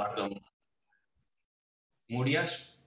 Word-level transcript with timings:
Eduardo 0.00 0.40
Murias. 2.08 2.78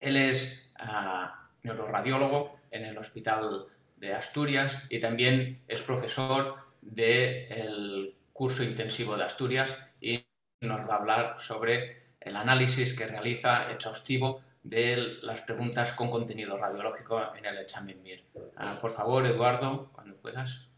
Él 0.00 0.16
es 0.16 0.72
ah, 0.78 1.50
neuroradiólogo 1.62 2.58
en 2.70 2.84
el 2.84 2.98
Hospital 2.98 3.66
de 3.96 4.14
Asturias 4.14 4.86
y 4.88 5.00
también 5.00 5.62
es 5.68 5.82
profesor 5.82 6.56
del 6.80 8.16
curso 8.32 8.62
intensivo 8.62 9.16
de 9.16 9.24
Asturias 9.24 9.78
y 10.00 10.24
nos 10.60 10.88
va 10.88 10.94
a 10.94 10.98
hablar 10.98 11.34
sobre 11.38 12.14
el 12.20 12.36
análisis 12.36 12.96
que 12.96 13.06
realiza 13.06 13.70
exhaustivo 13.70 14.42
de 14.62 15.18
las 15.22 15.40
preguntas 15.40 15.92
con 15.92 16.10
contenido 16.10 16.56
radiológico 16.56 17.34
en 17.34 17.44
el 17.44 17.58
examen 17.58 18.02
MIR. 18.02 18.24
Ah, 18.56 18.78
por 18.80 18.90
favor, 18.90 19.26
Eduardo, 19.26 19.90
cuando 19.92 20.16
puedas. 20.16 20.69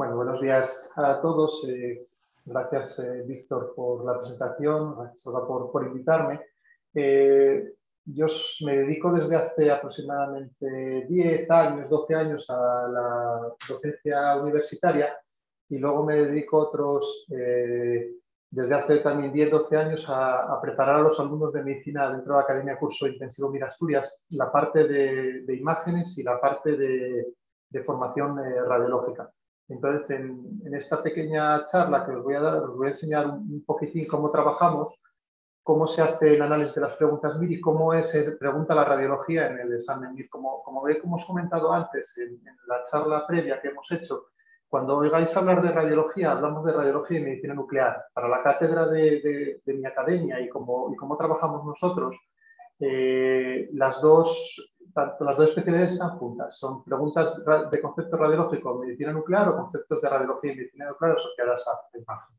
Bueno, 0.00 0.16
buenos 0.16 0.40
días 0.40 0.90
a 0.96 1.20
todos. 1.20 1.62
Eh, 1.68 2.06
gracias, 2.46 2.98
eh, 3.00 3.22
Víctor, 3.26 3.74
por 3.76 4.02
la 4.02 4.16
presentación, 4.16 4.96
gracias 4.96 5.22
por, 5.24 5.86
invitarme. 5.86 6.40
Eh, 6.94 7.74
yo 8.06 8.26
me 8.64 8.78
dedico 8.78 9.12
desde 9.12 9.36
hace 9.36 9.70
aproximadamente 9.70 11.04
10 11.06 11.50
años, 11.50 11.90
12 11.90 12.14
años 12.14 12.48
a 12.48 12.88
la 12.88 13.54
docencia 13.68 14.36
universitaria 14.36 15.14
y 15.68 15.76
luego 15.76 16.02
me 16.06 16.16
dedico 16.16 16.56
otros, 16.56 17.26
desde 17.28 18.74
hace 18.74 19.00
también 19.00 19.34
10, 19.34 19.50
12 19.50 19.76
años 19.76 20.06
a, 20.08 20.58
preparar 20.62 20.96
a 20.96 21.02
los 21.02 21.20
alumnos 21.20 21.52
de 21.52 21.62
medicina 21.62 22.10
dentro 22.10 22.32
de 22.32 22.38
la 22.38 22.44
Academia 22.44 22.78
Curso 22.78 23.06
Intensivo 23.06 23.50
Mira 23.50 23.66
Asturias, 23.66 24.24
la 24.30 24.50
parte 24.50 24.88
de, 24.88 25.54
imágenes 25.54 26.16
y 26.16 26.22
la 26.22 26.40
parte 26.40 26.74
de 26.74 27.84
formación 27.84 28.38
radiológica. 28.66 29.30
Entonces, 29.70 30.10
en, 30.10 30.74
esta 30.74 31.00
pequeña 31.02 31.64
charla 31.64 32.04
que 32.04 32.12
os 32.12 32.24
voy 32.24 32.34
a 32.34 32.40
dar, 32.40 32.56
os 32.56 32.76
voy 32.76 32.88
a 32.88 32.90
enseñar 32.90 33.26
un, 33.26 33.64
poquitín 33.64 34.06
cómo 34.08 34.30
trabajamos, 34.30 34.90
cómo 35.62 35.86
se 35.86 36.02
hace 36.02 36.34
el 36.34 36.42
análisis 36.42 36.74
de 36.74 36.80
las 36.80 36.96
preguntas 36.96 37.38
MIR 37.38 37.52
y 37.52 37.60
cómo 37.60 37.92
se 38.02 38.32
pregunta 38.32 38.74
la 38.74 38.84
radiología 38.84 39.46
en 39.48 39.60
el 39.60 39.74
examen 39.74 40.12
MIR. 40.14 40.28
Como, 40.28 40.62
como 40.64 40.88
hemos 40.88 41.24
comentado 41.24 41.72
antes 41.72 42.18
en, 42.18 42.42
la 42.66 42.82
charla 42.90 43.24
previa 43.28 43.60
que 43.60 43.68
hemos 43.68 43.90
hecho, 43.92 44.26
cuando 44.68 44.96
oigáis 44.96 45.36
hablar 45.36 45.62
de 45.62 45.72
radiología, 45.72 46.32
hablamos 46.32 46.64
de 46.64 46.72
radiología 46.72 47.20
y 47.20 47.24
medicina 47.24 47.54
nuclear. 47.54 48.04
Para 48.12 48.28
la 48.28 48.42
cátedra 48.42 48.86
de, 48.86 49.62
mi 49.66 49.86
academia 49.86 50.40
y 50.40 50.48
cómo, 50.48 50.92
y 50.92 50.96
cómo 50.96 51.16
trabajamos 51.16 51.64
nosotros, 51.64 52.16
eh, 52.80 53.68
las 53.72 54.00
dos 54.00 54.74
tanto 54.92 55.24
las 55.24 55.36
dos 55.36 55.48
especialidades 55.48 55.94
están 55.94 56.10
juntas. 56.18 56.58
Son 56.58 56.84
preguntas 56.84 57.34
de 57.70 57.80
concepto 57.80 58.16
radiológico 58.16 58.78
medicina 58.78 59.12
nuclear 59.12 59.48
o 59.48 59.56
conceptos 59.56 60.00
de 60.00 60.08
radiología 60.08 60.52
y 60.52 60.56
medicina 60.56 60.88
nuclear 60.88 61.16
asociadas 61.16 61.66
a 61.68 61.72
la 61.92 62.00
imagen. 62.00 62.36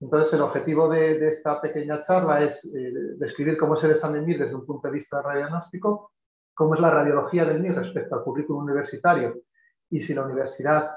Entonces, 0.00 0.34
el 0.34 0.42
objetivo 0.42 0.88
de, 0.88 1.28
esta 1.28 1.60
pequeña 1.60 2.00
charla 2.00 2.42
es 2.42 2.64
eh, 2.66 2.92
describir 3.16 3.56
cómo 3.56 3.74
es 3.74 3.84
el 3.84 3.92
examen 3.92 4.26
MIR 4.26 4.40
desde 4.40 4.54
un 4.54 4.66
punto 4.66 4.88
de 4.88 4.94
vista 4.94 5.22
radiodiagnóstico, 5.22 6.12
cómo 6.52 6.74
es 6.74 6.80
la 6.80 6.90
radiología 6.90 7.44
del 7.46 7.60
MIR 7.60 7.76
respecto 7.76 8.14
al 8.14 8.22
currículum 8.22 8.64
universitario 8.64 9.40
y 9.88 10.00
si 10.00 10.14
la 10.14 10.24
universidad 10.24 10.90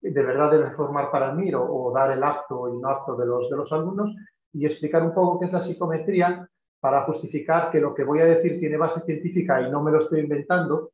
de 0.00 0.22
verdad 0.22 0.50
debe 0.50 0.70
formar 0.70 1.10
para 1.10 1.30
el 1.30 1.36
MIR 1.36 1.56
o, 1.56 1.92
dar 1.94 2.12
el 2.12 2.22
acto 2.22 2.68
y 2.72 2.78
no 2.78 2.88
apto 2.88 3.14
de 3.16 3.26
los, 3.26 3.50
de 3.50 3.56
los 3.56 3.70
alumnos 3.72 4.14
y 4.52 4.64
explicar 4.64 5.02
un 5.02 5.12
poco 5.12 5.38
qué 5.38 5.46
es 5.46 5.52
la 5.52 5.60
psicometría 5.60 6.48
para 6.80 7.02
justificar 7.02 7.70
que 7.70 7.80
lo 7.80 7.94
que 7.94 8.04
voy 8.04 8.20
a 8.20 8.26
decir 8.26 8.58
tiene 8.58 8.76
base 8.76 9.00
científica 9.00 9.60
y 9.60 9.70
no 9.70 9.82
me 9.82 9.90
lo 9.90 9.98
estoy 9.98 10.20
inventando, 10.20 10.92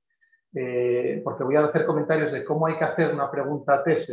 eh, 0.54 1.20
porque 1.24 1.44
voy 1.44 1.56
a 1.56 1.64
hacer 1.64 1.86
comentarios 1.86 2.32
de 2.32 2.44
cómo 2.44 2.66
hay 2.66 2.76
que 2.76 2.84
hacer 2.84 3.14
una 3.14 3.30
pregunta 3.30 3.82
test 3.82 4.10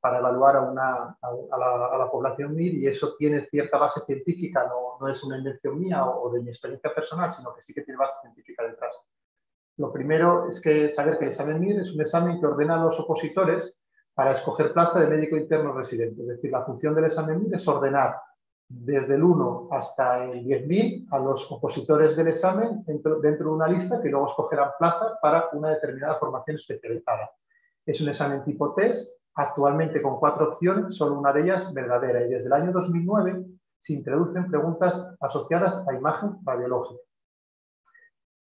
para 0.00 0.18
evaluar 0.18 0.56
a, 0.56 0.60
una, 0.62 1.16
a, 1.20 1.98
la, 1.98 2.10
población 2.10 2.54
MIR 2.54 2.74
y 2.74 2.86
eso 2.86 3.14
tiene 3.16 3.40
cierta 3.40 3.78
base 3.78 4.00
científica, 4.00 4.66
no, 4.68 4.98
no 5.00 5.08
es 5.08 5.22
una 5.24 5.38
invención 5.38 5.78
mía 5.78 6.04
o, 6.04 6.30
de 6.30 6.42
mi 6.42 6.50
experiencia 6.50 6.94
personal, 6.94 7.32
sino 7.32 7.54
que 7.54 7.62
sí 7.62 7.72
que 7.72 7.82
tiene 7.82 7.98
base 7.98 8.14
científica 8.22 8.64
detrás. 8.64 8.94
Lo 9.78 9.92
primero 9.92 10.48
es 10.48 10.60
que 10.60 10.90
saber 10.90 11.18
que 11.18 11.24
el 11.24 11.30
examen 11.30 11.60
MIR 11.60 11.80
es 11.80 11.92
un 11.92 12.00
examen 12.00 12.40
que 12.40 12.46
ordena 12.46 12.74
a 12.74 12.84
los 12.84 12.98
opositores 13.00 13.78
para 14.14 14.32
escoger 14.32 14.72
plaza 14.72 15.00
de 15.00 15.08
médico 15.08 15.36
interno 15.36 15.72
residente. 15.72 16.22
Es 16.22 16.28
decir, 16.28 16.50
la 16.50 16.64
función 16.64 16.94
del 16.94 17.06
examen 17.06 17.42
MIR 17.42 17.56
es 17.56 17.68
ordenar 17.68 18.16
desde 18.68 19.14
el 19.14 19.22
1 19.22 19.68
hasta 19.70 20.24
el 20.24 20.44
10.000 20.44 21.06
a 21.10 21.18
los 21.18 21.50
opositores 21.52 22.16
del 22.16 22.28
examen 22.28 22.84
dentro, 22.86 23.20
de 23.20 23.44
una 23.44 23.68
lista 23.68 24.02
que 24.02 24.08
luego 24.08 24.26
escogerán 24.26 24.70
plaza 24.78 25.18
para 25.22 25.48
una 25.52 25.70
determinada 25.70 26.18
formación 26.18 26.56
especializada. 26.56 27.30
Es 27.84 28.00
un 28.00 28.08
examen 28.08 28.42
tipo 28.44 28.74
test, 28.74 29.22
actualmente 29.34 30.02
con 30.02 30.18
cuatro 30.18 30.48
opciones, 30.48 30.96
solo 30.96 31.18
una 31.18 31.32
de 31.32 31.42
ellas 31.42 31.72
verdadera, 31.72 32.26
y 32.26 32.30
desde 32.30 32.46
el 32.46 32.52
año 32.52 32.72
2009 32.72 33.44
se 33.78 33.92
introducen 33.92 34.50
preguntas 34.50 35.14
asociadas 35.20 35.86
a 35.86 35.94
imagen 35.94 36.38
radiológica. 36.44 37.00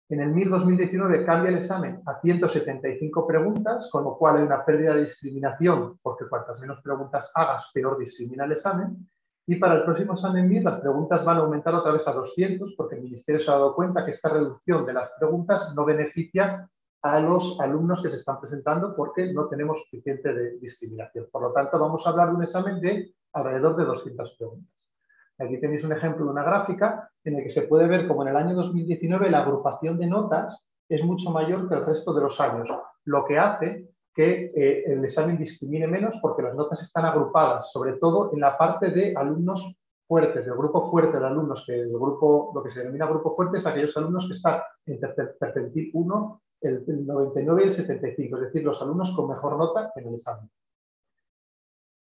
En 0.08 0.22
el 0.22 0.32
MIR 0.32 0.50
2019 0.50 1.26
cambia 1.26 1.50
el 1.50 1.58
examen 1.58 2.02
a 2.06 2.20
175 2.20 3.28
preguntas, 3.28 3.90
con 3.92 4.04
lo 4.04 4.18
cual 4.18 4.38
hay 4.38 4.44
una 4.44 4.64
pérdida 4.64 4.96
de 4.96 5.02
discriminación, 5.02 6.00
porque 6.02 6.28
cuantas 6.30 6.60
menos 6.60 6.80
preguntas 6.82 7.32
hagas, 7.34 7.72
peor 7.74 7.98
discrimina 7.98 8.46
el 8.46 8.52
examen, 8.52 9.10
y 9.48 9.56
para 9.58 9.76
el 9.76 9.84
próximo 9.84 10.14
examen 10.14 10.48
MIR 10.48 10.64
las 10.64 10.80
preguntas 10.80 11.24
van 11.24 11.38
a 11.38 11.42
aumentar 11.42 11.76
otra 11.76 11.92
vez 11.92 12.08
a 12.08 12.14
200 12.14 12.74
porque 12.76 12.96
el 12.96 13.04
Ministerio 13.04 13.40
se 13.40 13.52
ha 13.52 13.56
dado 13.56 13.76
cuenta 13.76 14.04
que 14.04 14.12
esta 14.12 14.30
reducción 14.30 14.86
de 14.86 14.94
las 14.94 15.12
preguntas 15.20 15.74
no 15.76 15.86
beneficia 15.86 16.68
a 17.04 17.20
los 17.20 17.60
alumnos 17.62 18.02
que 18.02 18.10
se 18.10 18.18
están 18.18 18.40
presentando 18.40 18.96
porque 18.96 19.32
no 19.32 19.48
tenemos 19.48 19.84
suficiente 19.84 20.34
de 20.34 20.58
discriminación. 20.58 21.28
Por 21.32 21.44
lo 21.44 21.52
tanto, 21.52 21.78
vamos 21.78 22.06
a 22.06 22.10
hablar 22.10 22.30
de 22.30 22.36
un 22.36 22.44
examen 22.44 22.82
de 22.82 23.14
alrededor 23.34 23.76
de 23.76 23.86
200 23.86 24.36
preguntas. 24.36 24.92
Aquí 25.38 25.60
tenéis 25.60 25.84
un 25.84 25.92
ejemplo 25.92 26.26
de 26.26 26.32
una 26.32 26.44
gráfica 26.44 27.12
en 27.24 27.36
el 27.36 27.44
que 27.44 27.52
se 27.52 27.64
puede 27.64 27.88
ver 27.88 28.08
como 28.08 28.24
en 28.24 28.30
el 28.30 28.38
año 28.38 28.56
2019 28.56 29.30
la 29.30 29.42
agrupación 29.42 30.00
de 30.00 30.08
notas 30.08 30.66
es 30.90 31.04
mucho 31.04 31.30
mayor 31.30 31.68
que 31.68 31.76
el 31.76 31.86
resto 31.86 32.14
de 32.14 32.22
los 32.22 32.40
años, 32.42 32.70
lo 33.04 33.26
que 33.26 33.38
hace 33.38 33.95
que 34.16 34.54
eh, 34.56 34.84
el 34.88 35.04
examen 35.04 35.38
discrimine 35.38 35.88
menos 35.88 36.20
porque 36.22 36.42
las 36.42 36.56
notas 36.56 36.82
están 36.82 37.06
agrupadas, 37.06 37.70
sobre 37.70 37.94
todo 37.94 38.32
en 38.34 38.40
la 38.40 38.58
parte 38.58 38.90
de 38.90 39.14
alumnos 39.14 39.78
fuertes, 40.08 40.46
del 40.46 40.56
grupo 40.56 40.90
fuerte 40.90 41.20
de 41.20 41.28
alumnos, 41.28 41.66
que 41.68 41.76
el 41.82 41.90
grupo, 41.90 42.52
lo 42.56 42.64
que 42.64 42.72
se 42.72 42.80
denomina 42.80 43.08
grupo 43.08 43.36
fuerte 43.36 43.58
es 43.58 43.66
aquellos 43.66 43.96
alumnos 43.98 44.28
que 44.28 44.34
están 44.34 44.62
en 44.86 45.00
percentil 45.38 45.92
1, 45.94 46.42
el 46.62 47.06
99 47.06 47.62
y 47.64 47.66
el 47.66 47.74
75, 47.74 48.38
es 48.38 48.44
decir, 48.44 48.64
los 48.64 48.82
alumnos 48.82 49.14
con 49.14 49.28
mejor 49.28 49.58
nota 49.58 49.92
en 49.96 50.08
el 50.08 50.14
examen. 50.14 50.50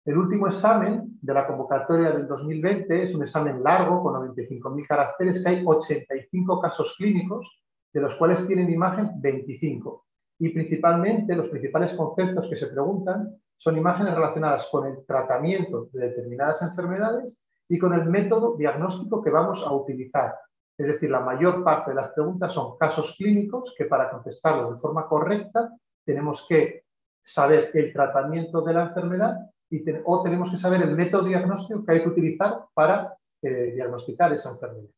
El 0.06 0.16
último 0.16 0.46
examen 0.46 1.18
de 1.20 1.34
la 1.34 1.46
convocatoria 1.46 2.12
del 2.12 2.26
2020 2.26 3.02
es 3.02 3.14
un 3.14 3.22
examen 3.22 3.62
largo 3.62 4.02
con 4.02 4.14
95.000 4.14 4.86
caracteres, 4.86 5.42
que 5.42 5.48
hay 5.50 5.62
85 5.66 6.60
casos 6.62 6.94
clínicos, 6.96 7.46
de 7.92 8.00
los 8.00 8.16
cuales 8.16 8.46
tienen 8.46 8.72
imagen 8.72 9.10
25 9.20 10.07
y 10.38 10.50
principalmente 10.50 11.34
los 11.34 11.48
principales 11.48 11.92
conceptos 11.94 12.48
que 12.48 12.56
se 12.56 12.68
preguntan 12.68 13.36
son 13.56 13.76
imágenes 13.76 14.14
relacionadas 14.14 14.68
con 14.70 14.86
el 14.86 15.04
tratamiento 15.04 15.88
de 15.92 16.08
determinadas 16.08 16.62
enfermedades 16.62 17.40
y 17.68 17.78
con 17.78 17.92
el 17.92 18.06
método 18.06 18.56
diagnóstico 18.56 19.20
que 19.20 19.30
vamos 19.30 19.66
a 19.66 19.72
utilizar. 19.72 20.36
Es 20.76 20.86
decir, 20.86 21.10
la 21.10 21.20
mayor 21.20 21.64
parte 21.64 21.90
de 21.90 21.96
las 21.96 22.12
preguntas 22.12 22.52
son 22.52 22.78
casos 22.78 23.16
clínicos 23.18 23.74
que 23.76 23.86
para 23.86 24.10
contestarlos 24.10 24.74
de 24.74 24.80
forma 24.80 25.08
correcta 25.08 25.76
tenemos 26.04 26.46
que 26.48 26.84
saber 27.24 27.72
el 27.74 27.92
tratamiento 27.92 28.62
de 28.62 28.72
la 28.72 28.84
enfermedad 28.84 29.36
y 29.68 29.84
o 30.04 30.22
tenemos 30.22 30.50
que 30.50 30.56
saber 30.56 30.80
el 30.82 30.96
método 30.96 31.24
diagnóstico 31.24 31.84
que 31.84 31.92
hay 31.92 32.02
que 32.02 32.08
utilizar 32.08 32.64
para 32.72 33.14
eh, 33.42 33.72
diagnosticar 33.74 34.32
esa 34.32 34.52
enfermedad. 34.52 34.88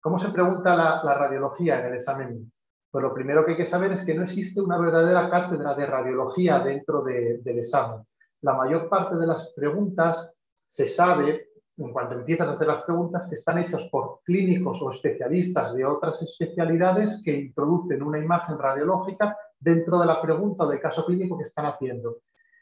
¿Cómo 0.00 0.18
se 0.18 0.30
pregunta 0.30 0.76
la, 0.76 1.02
la 1.02 1.14
radiología 1.14 1.80
en 1.80 1.86
el 1.86 1.94
examen 1.94 2.52
pues 2.90 3.02
lo 3.02 3.12
primero 3.12 3.44
que 3.44 3.52
hay 3.52 3.56
que 3.56 3.66
saber 3.66 3.92
es 3.92 4.04
que 4.04 4.14
no 4.14 4.24
existe 4.24 4.60
una 4.60 4.78
verdadera 4.78 5.28
cátedra 5.28 5.74
de 5.74 5.86
radiología 5.86 6.60
dentro 6.60 7.02
del 7.02 7.58
examen. 7.58 8.06
La 8.40 8.54
mayor 8.54 8.88
parte 8.88 9.16
de 9.16 9.26
las 9.26 9.52
preguntas 9.54 10.34
se 10.66 10.88
sabe, 10.88 11.50
en 11.76 11.92
cuanto 11.92 12.14
empiezas 12.14 12.48
a 12.48 12.52
hacer 12.52 12.66
las 12.66 12.82
preguntas, 12.84 13.28
que 13.28 13.34
están 13.34 13.58
hechas 13.58 13.88
por 13.90 14.20
clínicos 14.24 14.80
o 14.80 14.90
especialistas 14.90 15.74
de 15.74 15.84
otras 15.84 16.22
especialidades 16.22 17.20
que 17.24 17.36
introducen 17.36 18.02
una 18.02 18.18
imagen 18.18 18.58
radiológica 18.58 19.36
dentro 19.58 19.98
de 19.98 20.06
la 20.06 20.22
pregunta 20.22 20.64
o 20.64 20.68
del 20.68 20.80
caso 20.80 21.04
clínico 21.04 21.36
que 21.36 21.44
están 21.44 21.66
haciendo. 21.66 22.18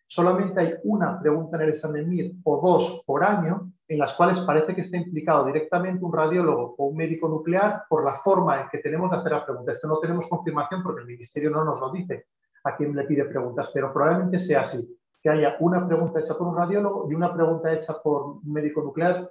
Solamente 0.09 0.61
hay 0.61 0.75
una 0.85 1.21
pregunta 1.21 1.57
en 1.57 1.63
el 1.65 1.69
examen 1.71 2.09
MIR 2.09 2.33
o 2.45 2.61
dos 2.61 3.03
por 3.07 3.25
año 3.25 3.73
en 3.89 3.99
las 3.99 4.15
cuales 4.15 4.41
parece 4.41 4.75
que 4.75 4.81
está 4.81 4.97
implicado 4.97 5.45
directamente 5.47 6.05
un 6.05 6.13
radiólogo 6.13 6.75
o 6.77 6.87
un 6.87 6.97
médico 6.97 7.29
nuclear 7.29 7.85
por 7.89 8.05
la 8.05 8.17
forma 8.17 8.61
en 8.63 8.69
que 8.69 8.79
tenemos 8.79 9.11
de 9.11 9.17
hacer 9.17 9.33
la 9.33 9.45
pregunta. 9.45 9.73
Esto 9.73 9.87
no 9.87 9.99
tenemos 9.99 10.29
confirmación 10.29 10.83
porque 10.83 11.03
el 11.03 11.07
Ministerio 11.07 11.51
no 11.51 11.65
nos 11.65 11.81
lo 11.81 11.91
dice 11.91 12.27
a 12.65 12.77
quien 12.77 12.97
le 12.97 13.05
pide 13.05 13.25
preguntas, 13.27 13.71
pero 13.73 13.93
probablemente 13.93 14.41
sea 14.41 14.63
así, 14.63 14.99
que 15.23 15.31
haya 15.31 15.57
una 15.61 15.87
pregunta 15.87 16.19
hecha 16.19 16.37
por 16.37 16.49
un 16.49 16.57
radiólogo 16.57 17.09
y 17.11 17.15
una 17.15 17.33
pregunta 17.33 17.73
hecha 17.73 17.95
por 18.03 18.27
un 18.27 18.53
médico 18.53 18.83
nuclear 18.83 19.29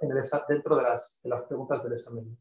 dentro 0.48 0.76
de 0.76 0.82
las, 0.82 1.20
de 1.22 1.36
preguntas 1.46 1.82
del 1.82 1.92
examen. 1.92 2.38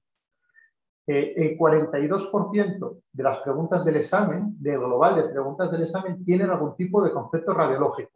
eh, 1.08 1.34
el 1.36 1.58
42% 1.58 3.02
de 3.12 3.24
las 3.24 3.40
preguntas 3.40 3.84
del 3.84 3.98
examen, 3.98 4.56
del 4.58 4.80
global 4.80 5.18
de 5.18 5.30
preguntas 5.30 5.70
del 5.70 5.84
examen, 5.84 6.24
tienen 6.24 6.50
algún 6.50 6.76
tipo 6.78 7.04
de 7.04 7.12
concepto 7.12 7.54
radiológico. 7.54 8.12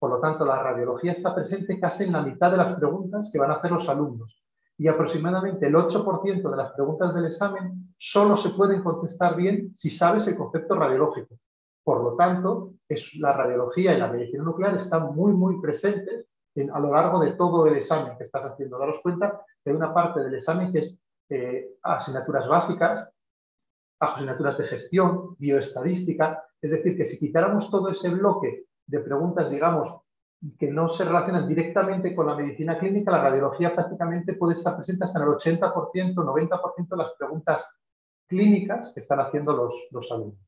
Por 0.00 0.10
lo 0.10 0.18
tanto, 0.18 0.46
la 0.46 0.62
radiología 0.62 1.12
está 1.12 1.34
presente 1.34 1.78
casi 1.78 2.04
en 2.04 2.12
la 2.12 2.22
mitad 2.22 2.50
de 2.50 2.56
las 2.56 2.74
preguntas 2.74 3.28
que 3.30 3.38
van 3.38 3.50
a 3.50 3.56
hacer 3.56 3.70
los 3.70 3.86
alumnos. 3.86 4.42
Y 4.78 4.88
aproximadamente 4.88 5.66
el 5.66 5.74
8% 5.74 6.50
de 6.50 6.56
las 6.56 6.72
preguntas 6.72 7.14
del 7.14 7.26
examen 7.26 7.94
solo 7.98 8.34
se 8.38 8.48
pueden 8.50 8.82
contestar 8.82 9.36
bien 9.36 9.76
si 9.76 9.90
sabes 9.90 10.26
el 10.26 10.38
concepto 10.38 10.74
radiológico. 10.74 11.34
Por 11.84 12.02
lo 12.02 12.16
tanto, 12.16 12.72
es, 12.88 13.14
la 13.16 13.34
radiología 13.34 13.94
y 13.94 13.98
la 13.98 14.10
medicina 14.10 14.42
nuclear 14.42 14.78
están 14.78 15.14
muy, 15.14 15.34
muy 15.34 15.60
presentes 15.60 16.26
a 16.72 16.80
lo 16.80 16.94
largo 16.94 17.20
de 17.20 17.32
todo 17.32 17.66
el 17.66 17.76
examen 17.76 18.16
que 18.16 18.24
estás 18.24 18.42
haciendo. 18.44 18.78
Daros 18.78 19.00
cuenta 19.02 19.44
que 19.62 19.70
hay 19.70 19.76
una 19.76 19.92
parte 19.92 20.20
del 20.20 20.34
examen 20.34 20.72
que 20.72 20.78
es 20.78 20.98
eh, 21.28 21.74
asignaturas 21.82 22.48
básicas, 22.48 23.12
asignaturas 24.00 24.56
de 24.56 24.64
gestión, 24.64 25.36
bioestadística. 25.38 26.42
Es 26.60 26.70
decir, 26.70 26.96
que 26.96 27.04
si 27.04 27.18
quitáramos 27.18 27.70
todo 27.70 27.90
ese 27.90 28.08
bloque 28.08 28.64
de 28.90 29.00
preguntas, 29.00 29.50
digamos, 29.50 30.00
que 30.58 30.70
no 30.70 30.88
se 30.88 31.04
relacionan 31.04 31.46
directamente 31.46 32.14
con 32.14 32.26
la 32.26 32.34
medicina 32.34 32.78
clínica, 32.78 33.10
la 33.10 33.22
radiología 33.22 33.74
prácticamente 33.74 34.34
puede 34.34 34.54
estar 34.54 34.74
presente 34.76 35.04
hasta 35.04 35.20
en 35.20 35.28
el 35.28 35.34
80%, 35.34 36.14
90% 36.14 36.88
de 36.88 36.96
las 36.96 37.12
preguntas 37.18 37.80
clínicas 38.26 38.92
que 38.94 39.00
están 39.00 39.20
haciendo 39.20 39.52
los, 39.52 39.88
los 39.92 40.10
alumnos. 40.10 40.38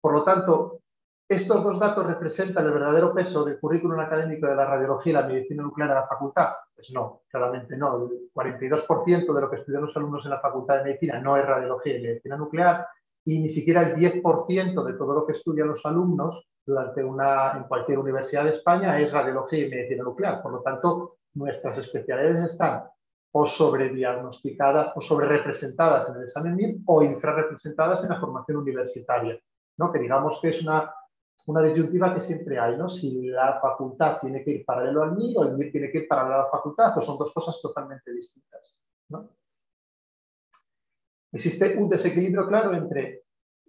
Por 0.00 0.12
lo 0.12 0.24
tanto, 0.24 0.80
estos 1.28 1.62
dos 1.62 1.78
datos 1.78 2.06
representan 2.06 2.66
el 2.66 2.72
verdadero 2.72 3.14
peso 3.14 3.44
del 3.44 3.58
currículum 3.58 4.00
académico 4.00 4.46
de 4.46 4.56
la 4.56 4.66
radiología 4.66 5.10
y 5.10 5.14
la 5.14 5.26
medicina 5.26 5.62
nuclear 5.62 5.90
en 5.90 5.96
la 5.96 6.06
facultad. 6.06 6.52
Pues 6.74 6.90
no, 6.92 7.22
claramente 7.28 7.76
no. 7.76 7.96
El 7.96 8.30
42% 8.32 9.34
de 9.34 9.40
lo 9.40 9.50
que 9.50 9.56
estudian 9.56 9.82
los 9.82 9.96
alumnos 9.96 10.24
en 10.24 10.30
la 10.30 10.40
facultad 10.40 10.78
de 10.78 10.84
medicina 10.84 11.18
no 11.20 11.36
es 11.36 11.46
radiología 11.46 11.98
y 11.98 12.02
medicina 12.02 12.36
nuclear 12.36 12.86
y 13.24 13.38
ni 13.38 13.48
siquiera 13.48 13.82
el 13.82 13.96
10% 13.96 14.84
de 14.84 14.92
todo 14.94 15.14
lo 15.14 15.26
que 15.26 15.32
estudian 15.32 15.68
los 15.68 15.84
alumnos 15.86 16.46
durante 16.66 17.04
una, 17.04 17.52
en 17.56 17.64
cualquier 17.64 17.98
universidad 17.98 18.44
de 18.44 18.50
España 18.50 18.98
es 19.00 19.12
radiología 19.12 19.66
y 19.66 19.70
medicina 19.70 20.04
nuclear. 20.04 20.42
Por 20.42 20.52
lo 20.52 20.62
tanto, 20.62 21.16
nuestras 21.34 21.78
especialidades 21.78 22.52
están 22.52 22.84
o 23.32 23.46
sobrediagnosticadas 23.46 24.92
o 24.94 25.00
sobrerepresentadas 25.00 26.08
en 26.08 26.16
el 26.16 26.22
examen 26.22 26.54
MIR 26.54 26.76
o 26.86 27.02
infrarrepresentadas 27.02 28.02
en 28.04 28.10
la 28.10 28.20
formación 28.20 28.58
universitaria. 28.58 29.38
¿no? 29.76 29.90
Que 29.90 29.98
digamos 29.98 30.38
que 30.40 30.50
es 30.50 30.62
una 30.62 30.92
una 31.46 31.62
disyuntiva 31.62 32.14
que 32.14 32.20
siempre 32.20 32.58
hay, 32.58 32.76
¿no? 32.76 32.88
Si 32.88 33.26
la 33.26 33.60
facultad 33.60 34.18
tiene 34.20 34.42
que 34.42 34.50
ir 34.50 34.64
paralelo 34.64 35.02
al 35.02 35.12
MIR 35.12 35.38
o 35.38 35.44
el 35.44 35.56
MIR 35.56 35.72
tiene 35.72 35.90
que 35.90 35.98
ir 35.98 36.08
paralelo 36.08 36.36
a 36.36 36.44
la 36.44 36.50
facultad, 36.50 36.96
o 36.96 37.00
son 37.00 37.18
dos 37.18 37.32
cosas 37.32 37.60
totalmente 37.60 38.12
distintas. 38.12 38.80
Existe 41.32 41.76
un 41.76 41.88
desequilibrio 41.88 42.46
claro 42.46 42.72
entre 42.72 43.23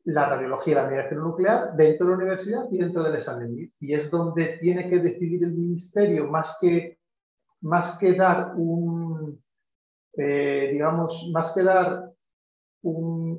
la 0.05 0.29
radiología 0.29 0.71
y 0.71 0.75
la 0.75 0.87
medicina 0.87 1.21
nuclear 1.21 1.75
dentro 1.75 2.05
de 2.05 2.11
la 2.11 2.17
universidad 2.17 2.65
y 2.71 2.77
dentro 2.77 3.03
del 3.03 3.15
examen. 3.15 3.73
Y 3.79 3.93
es 3.93 4.09
donde 4.11 4.57
tiene 4.59 4.89
que 4.89 4.99
decidir 4.99 5.43
el 5.43 5.53
ministerio 5.53 6.27
más 6.27 6.57
que, 6.61 6.99
más 7.61 7.97
que 7.97 8.13
dar 8.13 8.53
un, 8.55 9.43
eh, 10.13 10.69
digamos, 10.71 11.31
más 11.33 11.53
que 11.53 11.63
dar 11.63 12.11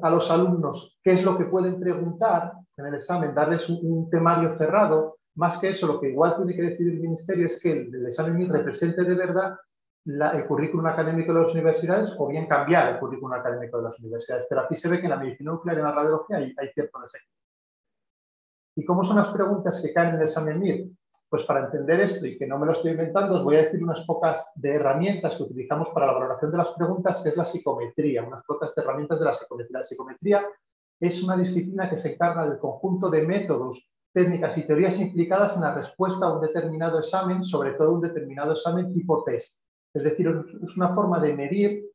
a 0.02 0.10
los 0.10 0.30
alumnos 0.30 0.98
qué 1.04 1.12
es 1.12 1.24
lo 1.24 1.38
que 1.38 1.44
pueden 1.44 1.78
preguntar, 1.78 2.52
en 2.76 2.86
el 2.86 2.94
examen, 2.94 3.34
darles 3.34 3.68
un, 3.70 4.10
temario 4.10 4.56
cerrado. 4.58 5.18
Más 5.36 5.58
que 5.58 5.70
eso, 5.70 5.86
lo 5.86 6.00
que 6.00 6.10
igual 6.10 6.36
tiene 6.36 6.54
que 6.54 6.62
decidir 6.62 6.94
el 6.94 7.00
Ministerio 7.00 7.46
es 7.46 7.62
que 7.62 7.72
el, 7.72 8.06
examen 8.06 8.52
represente 8.52 9.04
de 9.04 9.14
verdad 9.14 9.56
el 10.06 10.46
currículum 10.46 10.86
académico 10.86 11.34
de 11.34 11.40
las 11.40 11.52
universidades 11.52 12.14
o 12.16 12.28
bien 12.28 12.46
cambiar 12.46 12.94
el 12.94 13.00
currículum 13.00 13.32
académico 13.32 13.78
de 13.78 13.84
las 13.84 13.98
universidades. 13.98 14.46
Pero 14.48 14.60
aquí 14.60 14.76
se 14.76 14.88
ve 14.88 14.98
que 14.98 15.06
en 15.06 15.10
la 15.10 15.16
medicina 15.16 15.52
nuclear 15.52 15.76
y 15.76 15.80
en 15.80 15.86
la 15.86 15.92
radiología 15.92 16.36
hay, 16.36 16.68
cierto 16.72 17.00
desequilibrio. 17.00 17.36
¿Y 18.76 18.84
cómo 18.84 19.04
son 19.04 19.16
las 19.16 19.28
preguntas 19.28 19.82
que 19.82 19.92
caen 19.92 20.10
en 20.10 20.16
el 20.16 20.22
examen 20.22 20.60
MIR? 20.60 20.86
Pues 21.28 21.42
para 21.44 21.64
entender 21.64 22.00
esto 22.00 22.26
y 22.26 22.38
que 22.38 22.46
no 22.46 22.58
me 22.58 22.66
lo 22.66 22.72
estoy 22.72 22.92
inventando, 22.92 23.34
os 23.34 23.42
voy 23.42 23.56
a 23.56 23.62
decir 23.62 23.82
unas 23.82 24.04
pocas 24.04 24.46
de 24.54 24.74
herramientas 24.74 25.34
que 25.36 25.42
utilizamos 25.42 25.88
para 25.90 26.06
la 26.06 26.12
valoración 26.12 26.52
de 26.52 26.58
las 26.58 26.68
preguntas, 26.68 27.20
que 27.20 27.30
es 27.30 27.36
la 27.36 27.46
psicometría, 27.46 28.22
unas 28.22 28.44
pocas 28.44 28.74
de 28.74 28.82
herramientas 28.82 29.18
de 29.18 29.24
la 29.24 29.34
psicometría. 29.34 29.78
La 29.78 29.84
psicometría 29.84 30.46
es 31.00 31.22
una 31.24 31.36
disciplina 31.36 31.90
que 31.90 31.96
se 31.96 32.12
encarga 32.12 32.46
del 32.46 32.58
conjunto 32.58 33.10
de 33.10 33.26
métodos, 33.26 33.90
técnicas 34.12 34.56
y 34.56 34.66
teorías 34.66 35.00
implicadas 35.00 35.56
en 35.56 35.62
la 35.62 35.74
respuesta 35.74 36.26
a 36.26 36.34
un 36.34 36.40
determinado 36.42 37.00
examen, 37.00 37.42
sobre 37.42 37.72
todo 37.72 37.94
un 37.94 38.02
determinado 38.02 38.52
examen 38.52 38.92
tipo 38.94 39.24
test. 39.24 39.65
Es 39.96 40.04
decir, 40.04 40.28
es 40.62 40.76
una 40.76 40.94
forma 40.94 41.19
de 41.20 41.32
medir 41.32 41.90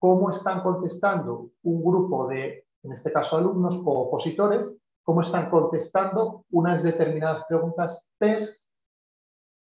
cómo 0.00 0.30
están 0.30 0.60
contestando 0.60 1.50
un 1.62 1.84
grupo 1.84 2.26
de, 2.26 2.66
en 2.82 2.92
este 2.92 3.12
caso, 3.12 3.36
alumnos 3.36 3.80
o 3.84 4.08
opositores, 4.08 4.74
cómo 5.04 5.20
están 5.20 5.48
contestando 5.48 6.44
unas 6.50 6.82
determinadas 6.82 7.44
preguntas 7.48 8.12
test 8.18 8.60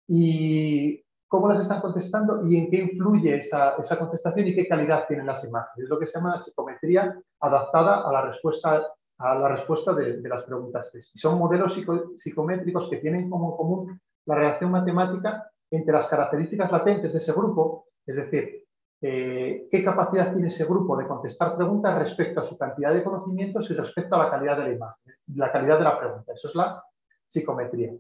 y 0.10 1.02
cómo 1.30 1.48
las 1.48 1.62
están 1.62 1.80
contestando 1.80 2.46
y 2.46 2.58
en 2.58 2.70
qué 2.70 2.80
influye 2.80 3.38
esa, 3.38 3.78
contestación 3.98 4.48
y 4.48 4.56
qué 4.56 4.68
calidad 4.68 5.08
tienen 5.08 5.26
las 5.26 5.48
imágenes. 5.48 5.86
Es 5.86 5.90
lo 5.90 5.98
que 5.98 6.08
se 6.08 6.20
llama 6.20 6.34
la 6.34 6.42
psicometría 6.42 7.18
adaptada 7.40 8.10
a 8.10 8.12
la 8.12 8.30
respuesta, 8.30 8.88
a 9.20 9.36
la 9.36 9.48
respuesta 9.48 9.94
de, 9.94 10.20
las 10.28 10.44
preguntas 10.44 10.92
test. 10.92 11.16
Y 11.16 11.20
son 11.20 11.40
modelos 11.40 11.82
psicométricos 12.18 12.90
que 12.90 12.98
tienen 12.98 13.30
como 13.30 13.56
común 13.56 14.02
la 14.26 14.36
relación 14.36 14.70
matemática 14.70 15.51
entre 15.72 15.94
las 15.94 16.08
características 16.08 16.72
latentes 16.72 17.14
de 17.14 17.18
ese 17.18 17.32
grupo, 17.32 17.88
es 18.06 18.18
decir, 18.18 18.66
eh, 19.04 19.68
qué 19.72 19.84
capacidad 19.84 20.32
tiene 20.32 20.50
ese 20.50 20.66
grupo 20.66 20.96
de 20.96 21.08
contestar 21.08 21.56
preguntas 21.56 21.98
respecto 21.98 22.42
a 22.42 22.44
su 22.44 22.58
cantidad 22.58 22.94
de 22.94 23.04
conocimientos 23.04 23.72
y 23.72 23.74
respecto 23.74 24.16
a 24.16 24.26
la 24.26 24.30
calidad 24.30 24.58
de 24.58 24.64
la 24.66 24.74
imagen, 24.74 25.14
la 25.34 25.52
calidad 25.52 25.80
de 25.80 25.86
la 25.86 25.98
pregunta. 25.98 26.34
Eso 26.34 26.50
es 26.50 26.56
la 26.56 26.84
psicometría. 27.26 27.94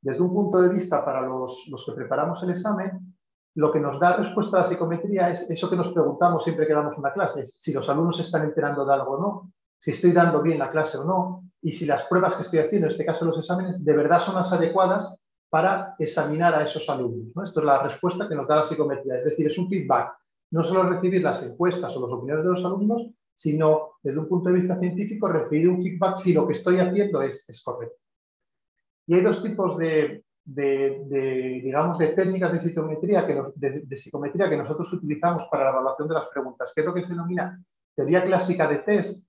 Desde 0.00 0.22
un 0.22 0.32
punto 0.32 0.60
de 0.60 0.68
vista 0.68 1.04
para 1.04 1.22
los, 1.22 1.66
que 1.84 1.92
preparamos 1.92 2.40
el 2.44 2.50
examen, 2.50 3.16
lo 3.56 3.72
que 3.72 3.80
nos 3.80 3.98
da 3.98 4.16
respuesta 4.16 4.58
a 4.58 4.60
la 4.60 4.66
psicometría 4.66 5.30
es 5.30 5.50
eso 5.50 5.68
que 5.68 5.74
nos 5.74 5.92
preguntamos 5.92 6.44
siempre 6.44 6.66
que 6.66 6.74
damos 6.74 6.96
una 6.98 7.12
clase, 7.12 7.44
si 7.44 7.72
los 7.72 7.88
alumnos 7.88 8.16
se 8.16 8.22
están 8.22 8.44
enterando 8.44 8.84
de 8.84 8.94
algo 8.94 9.16
o 9.16 9.20
no, 9.20 9.52
si 9.80 9.90
estoy 9.90 10.12
dando 10.12 10.42
bien 10.42 10.60
la 10.60 10.70
clase 10.70 10.98
o 10.98 11.04
no, 11.04 11.42
y 11.60 11.72
si 11.72 11.86
las 11.86 12.04
pruebas 12.04 12.36
que 12.36 12.42
estoy 12.42 12.60
haciendo, 12.60 12.86
en 12.86 12.92
este 12.92 13.04
caso 13.04 13.24
los 13.24 13.38
exámenes, 13.38 13.84
de 13.84 13.96
verdad 13.96 14.20
son 14.20 14.36
las 14.36 14.52
adecuadas 14.52 15.16
para 15.50 15.94
examinar 15.98 16.54
a 16.54 16.64
esos 16.64 16.88
alumnos. 16.88 17.32
Esto 17.44 17.60
es 17.60 17.66
la 17.66 17.82
respuesta 17.82 18.28
que 18.28 18.34
nos 18.34 18.46
da 18.46 18.56
la 18.56 18.62
psicometría, 18.64 19.18
es 19.18 19.24
decir, 19.24 19.46
es 19.46 19.58
un 19.58 19.68
feedback, 19.68 20.14
no 20.50 20.62
solo 20.62 20.88
recibir 20.88 21.22
las 21.22 21.44
encuestas 21.46 21.94
o 21.96 22.00
las 22.02 22.12
opiniones 22.12 22.44
de 22.44 22.50
los 22.50 22.64
alumnos, 22.64 23.08
sino 23.34 23.92
desde 24.02 24.18
un 24.18 24.28
punto 24.28 24.48
de 24.48 24.56
vista 24.56 24.78
científico 24.78 25.28
recibir 25.28 25.68
un 25.68 25.82
feedback 25.82 26.16
si 26.16 26.32
lo 26.32 26.46
que 26.46 26.54
estoy 26.54 26.78
haciendo 26.78 27.22
es, 27.22 27.62
correcto. 27.64 27.96
Y 29.06 29.14
hay 29.14 29.20
dos 29.22 29.42
tipos 29.42 29.78
de, 29.78 30.24
digamos, 30.44 31.98
de 31.98 32.08
técnicas 32.08 32.52
de 32.52 32.60
psicometría, 32.60 33.26
que 33.26 33.42
de, 33.54 33.96
psicometría 33.96 34.50
que 34.50 34.56
nosotros 34.56 34.92
utilizamos 34.92 35.46
para 35.50 35.64
la 35.64 35.70
evaluación 35.70 36.08
de 36.08 36.14
las 36.14 36.28
preguntas, 36.28 36.72
que 36.74 36.80
es 36.80 36.86
lo 36.86 36.92
que 36.92 37.02
se 37.02 37.08
denomina 37.08 37.62
teoría 37.94 38.24
clásica 38.24 38.68
de 38.68 38.78
test, 38.78 39.27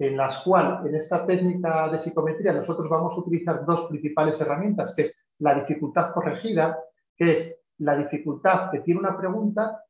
en 0.00 0.16
las 0.16 0.42
cuales 0.42 0.86
en 0.86 0.94
esta 0.94 1.26
técnica 1.26 1.88
de 1.90 1.98
psicometría 1.98 2.54
nosotros 2.54 2.88
vamos 2.88 3.14
a 3.14 3.20
utilizar 3.20 3.66
dos 3.66 3.86
principales 3.86 4.40
herramientas, 4.40 4.94
que 4.94 5.02
es 5.02 5.26
la 5.40 5.54
dificultad 5.54 6.14
corregida, 6.14 6.78
que 7.14 7.32
es 7.32 7.60
la 7.78 7.98
dificultad 7.98 8.70
que 8.70 8.80
tiene 8.80 9.00
una 9.00 9.16
pregunta 9.16 9.84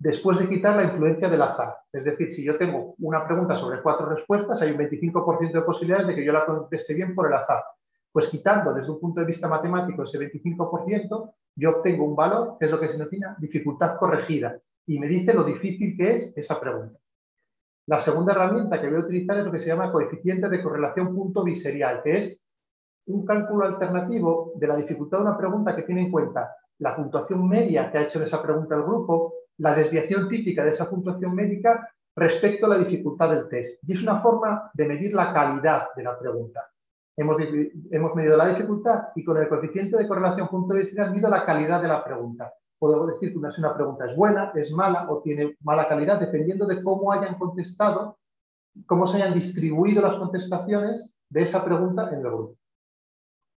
después 0.00 0.40
de 0.40 0.48
quitar 0.48 0.74
la 0.74 0.82
influencia 0.82 1.28
del 1.28 1.42
azar. 1.42 1.76
Es 1.92 2.04
decir, 2.04 2.32
si 2.32 2.44
yo 2.44 2.58
tengo 2.58 2.96
una 2.98 3.24
pregunta 3.24 3.56
sobre 3.56 3.80
cuatro 3.82 4.06
respuestas, 4.06 4.60
hay 4.62 4.72
un 4.72 4.78
25% 4.78 5.52
de 5.52 5.62
posibilidades 5.62 6.08
de 6.08 6.16
que 6.16 6.24
yo 6.24 6.32
la 6.32 6.44
conteste 6.44 6.94
bien 6.94 7.14
por 7.14 7.28
el 7.28 7.34
azar. 7.34 7.62
Pues 8.10 8.28
quitando 8.28 8.74
desde 8.74 8.90
un 8.90 8.98
punto 8.98 9.20
de 9.20 9.26
vista 9.26 9.46
matemático 9.46 10.02
ese 10.02 10.18
25%, 10.18 11.34
yo 11.54 11.70
obtengo 11.70 12.04
un 12.04 12.16
valor, 12.16 12.56
que 12.58 12.64
es 12.64 12.70
lo 12.72 12.80
que 12.80 12.88
se 12.88 12.94
denomina 12.94 13.36
dificultad 13.38 13.96
corregida, 13.96 14.58
y 14.86 14.98
me 14.98 15.06
dice 15.06 15.32
lo 15.32 15.44
difícil 15.44 15.96
que 15.96 16.16
es 16.16 16.36
esa 16.36 16.58
pregunta. 16.58 16.98
La 17.86 18.00
segunda 18.00 18.32
herramienta 18.32 18.80
que 18.80 18.88
voy 18.88 18.96
a 18.96 19.04
utilizar 19.04 19.38
es 19.38 19.44
lo 19.44 19.52
que 19.52 19.60
se 19.60 19.68
llama 19.68 19.92
coeficiente 19.92 20.48
de 20.48 20.62
correlación 20.62 21.14
punto 21.14 21.44
biserial, 21.44 22.02
que 22.02 22.18
es 22.18 22.44
un 23.06 23.24
cálculo 23.24 23.64
alternativo 23.64 24.52
de 24.56 24.66
la 24.66 24.76
dificultad 24.76 25.18
de 25.18 25.24
una 25.24 25.38
pregunta 25.38 25.76
que 25.76 25.82
tiene 25.82 26.02
en 26.02 26.10
cuenta 26.10 26.52
la 26.78 26.96
puntuación 26.96 27.48
media 27.48 27.90
que 27.90 27.98
ha 27.98 28.02
hecho 28.02 28.18
de 28.18 28.26
esa 28.26 28.42
pregunta 28.42 28.74
el 28.74 28.82
grupo, 28.82 29.34
la 29.58 29.74
desviación 29.74 30.28
típica 30.28 30.64
de 30.64 30.70
esa 30.70 30.90
puntuación 30.90 31.34
médica 31.34 31.88
respecto 32.16 32.66
a 32.66 32.70
la 32.70 32.78
dificultad 32.78 33.30
del 33.30 33.48
test. 33.48 33.82
Y 33.86 33.92
es 33.92 34.02
una 34.02 34.18
forma 34.20 34.70
de 34.74 34.84
medir 34.84 35.14
la 35.14 35.32
calidad 35.32 35.88
de 35.94 36.02
la 36.02 36.18
pregunta. 36.18 36.68
Hemos, 37.16 37.38
medido 38.14 38.36
la 38.36 38.48
dificultad 38.48 39.08
y 39.14 39.24
con 39.24 39.38
el 39.38 39.48
coeficiente 39.48 39.96
de 39.96 40.08
correlación 40.08 40.48
punto 40.48 40.74
vista 40.74 41.10
mido 41.10 41.30
la 41.30 41.46
calidad 41.46 41.80
de 41.80 41.88
la 41.88 42.04
pregunta. 42.04 42.52
Puedo 42.78 43.06
decir 43.06 43.32
que 43.32 43.38
una, 43.38 43.54
una 43.56 43.74
pregunta 43.74 44.10
es 44.10 44.16
buena, 44.16 44.52
es 44.54 44.72
mala 44.72 45.10
o 45.10 45.22
tiene 45.22 45.56
mala 45.60 45.88
calidad 45.88 46.20
dependiendo 46.20 46.66
de 46.66 46.82
cómo 46.82 47.12
hayan 47.12 47.38
contestado, 47.38 48.18
cómo 48.86 49.06
se 49.06 49.16
hayan 49.16 49.34
distribuido 49.34 50.02
las 50.02 50.16
contestaciones 50.16 51.18
de 51.30 51.42
esa 51.42 51.64
pregunta 51.64 52.08
en 52.08 52.16
el 52.16 52.22
grupo. 52.22 52.56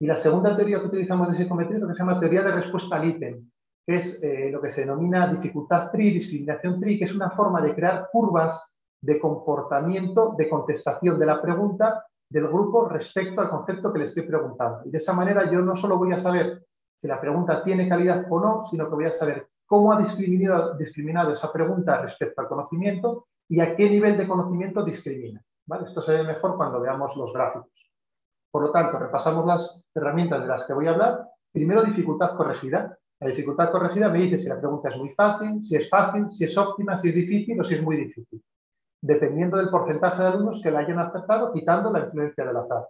Y 0.01 0.07
la 0.07 0.15
segunda 0.15 0.55
teoría 0.55 0.79
que 0.79 0.87
utilizamos 0.87 1.31
de 1.31 1.37
psicometría 1.37 1.85
que 1.85 1.93
se 1.93 1.99
llama 1.99 2.19
teoría 2.19 2.41
de 2.41 2.51
respuesta 2.53 2.95
al 2.95 3.05
ítem, 3.05 3.49
que 3.85 3.95
es 3.95 4.23
eh, 4.23 4.49
lo 4.49 4.61
que 4.61 4.71
se 4.71 4.81
denomina 4.81 5.27
dificultad 5.27 5.91
TRI, 5.91 6.11
discriminación 6.11 6.79
TRI, 6.79 6.99
que 6.99 7.05
es 7.05 7.15
una 7.15 7.31
forma 7.31 7.61
de 7.61 7.75
crear 7.75 8.07
curvas 8.11 8.63
de 9.01 9.19
comportamiento 9.19 10.35
de 10.37 10.49
contestación 10.49 11.19
de 11.19 11.25
la 11.25 11.41
pregunta 11.41 12.05
del 12.29 12.47
grupo 12.47 12.87
respecto 12.87 13.41
al 13.41 13.49
concepto 13.49 13.91
que 13.91 13.99
le 13.99 14.05
estoy 14.05 14.23
preguntando. 14.23 14.81
Y 14.85 14.91
de 14.91 14.97
esa 14.97 15.13
manera 15.13 15.51
yo 15.51 15.61
no 15.61 15.75
solo 15.75 15.97
voy 15.97 16.13
a 16.13 16.19
saber 16.19 16.63
si 16.99 17.07
la 17.07 17.19
pregunta 17.19 17.63
tiene 17.63 17.87
calidad 17.87 18.25
o 18.29 18.39
no, 18.39 18.65
sino 18.65 18.89
que 18.89 18.95
voy 18.95 19.05
a 19.05 19.13
saber 19.13 19.47
cómo 19.65 19.93
ha 19.93 19.99
discriminado, 19.99 21.31
esa 21.31 21.51
pregunta 21.51 22.01
respecto 22.01 22.41
al 22.41 22.47
conocimiento 22.47 23.27
y 23.47 23.59
a 23.61 23.75
qué 23.75 23.89
nivel 23.89 24.17
de 24.17 24.27
conocimiento 24.27 24.83
discrimina. 24.83 25.41
Esto 25.85 26.01
se 26.01 26.17
ve 26.17 26.23
mejor 26.23 26.57
cuando 26.57 26.81
veamos 26.81 27.15
los 27.15 27.31
gráficos. 27.33 27.89
Por 28.51 28.63
lo 28.63 28.71
tanto, 28.71 28.97
repasamos 28.97 29.45
las 29.45 29.87
herramientas 29.93 30.41
de 30.41 30.47
las 30.47 30.65
que 30.65 30.73
voy 30.73 30.87
a 30.87 30.91
hablar. 30.91 31.29
Primero, 31.51 31.83
dificultad 31.83 32.35
corregida. 32.35 32.97
La 33.19 33.27
dificultad 33.27 33.71
corregida 33.71 34.09
me 34.09 34.19
dice 34.19 34.39
si 34.39 34.49
la 34.49 34.59
pregunta 34.59 34.89
es 34.89 34.97
muy 34.97 35.09
fácil, 35.09 35.61
si 35.61 35.75
es 35.75 35.87
fácil, 35.89 36.29
si 36.29 36.45
es 36.45 36.57
óptima, 36.57 36.97
si 36.97 37.09
es 37.09 37.15
difícil 37.15 37.59
o 37.61 37.63
si 37.63 37.75
es 37.75 37.83
muy 37.83 37.97
difícil 37.97 38.41
dependiendo 39.01 39.57
del 39.57 39.69
porcentaje 39.69 40.21
de 40.21 40.27
alumnos 40.27 40.61
que 40.61 40.71
la 40.71 40.79
hayan 40.79 40.99
aceptado, 40.99 41.53
quitando 41.53 41.91
la 41.91 41.99
influencia 41.99 42.45
del 42.45 42.57
azar. 42.57 42.87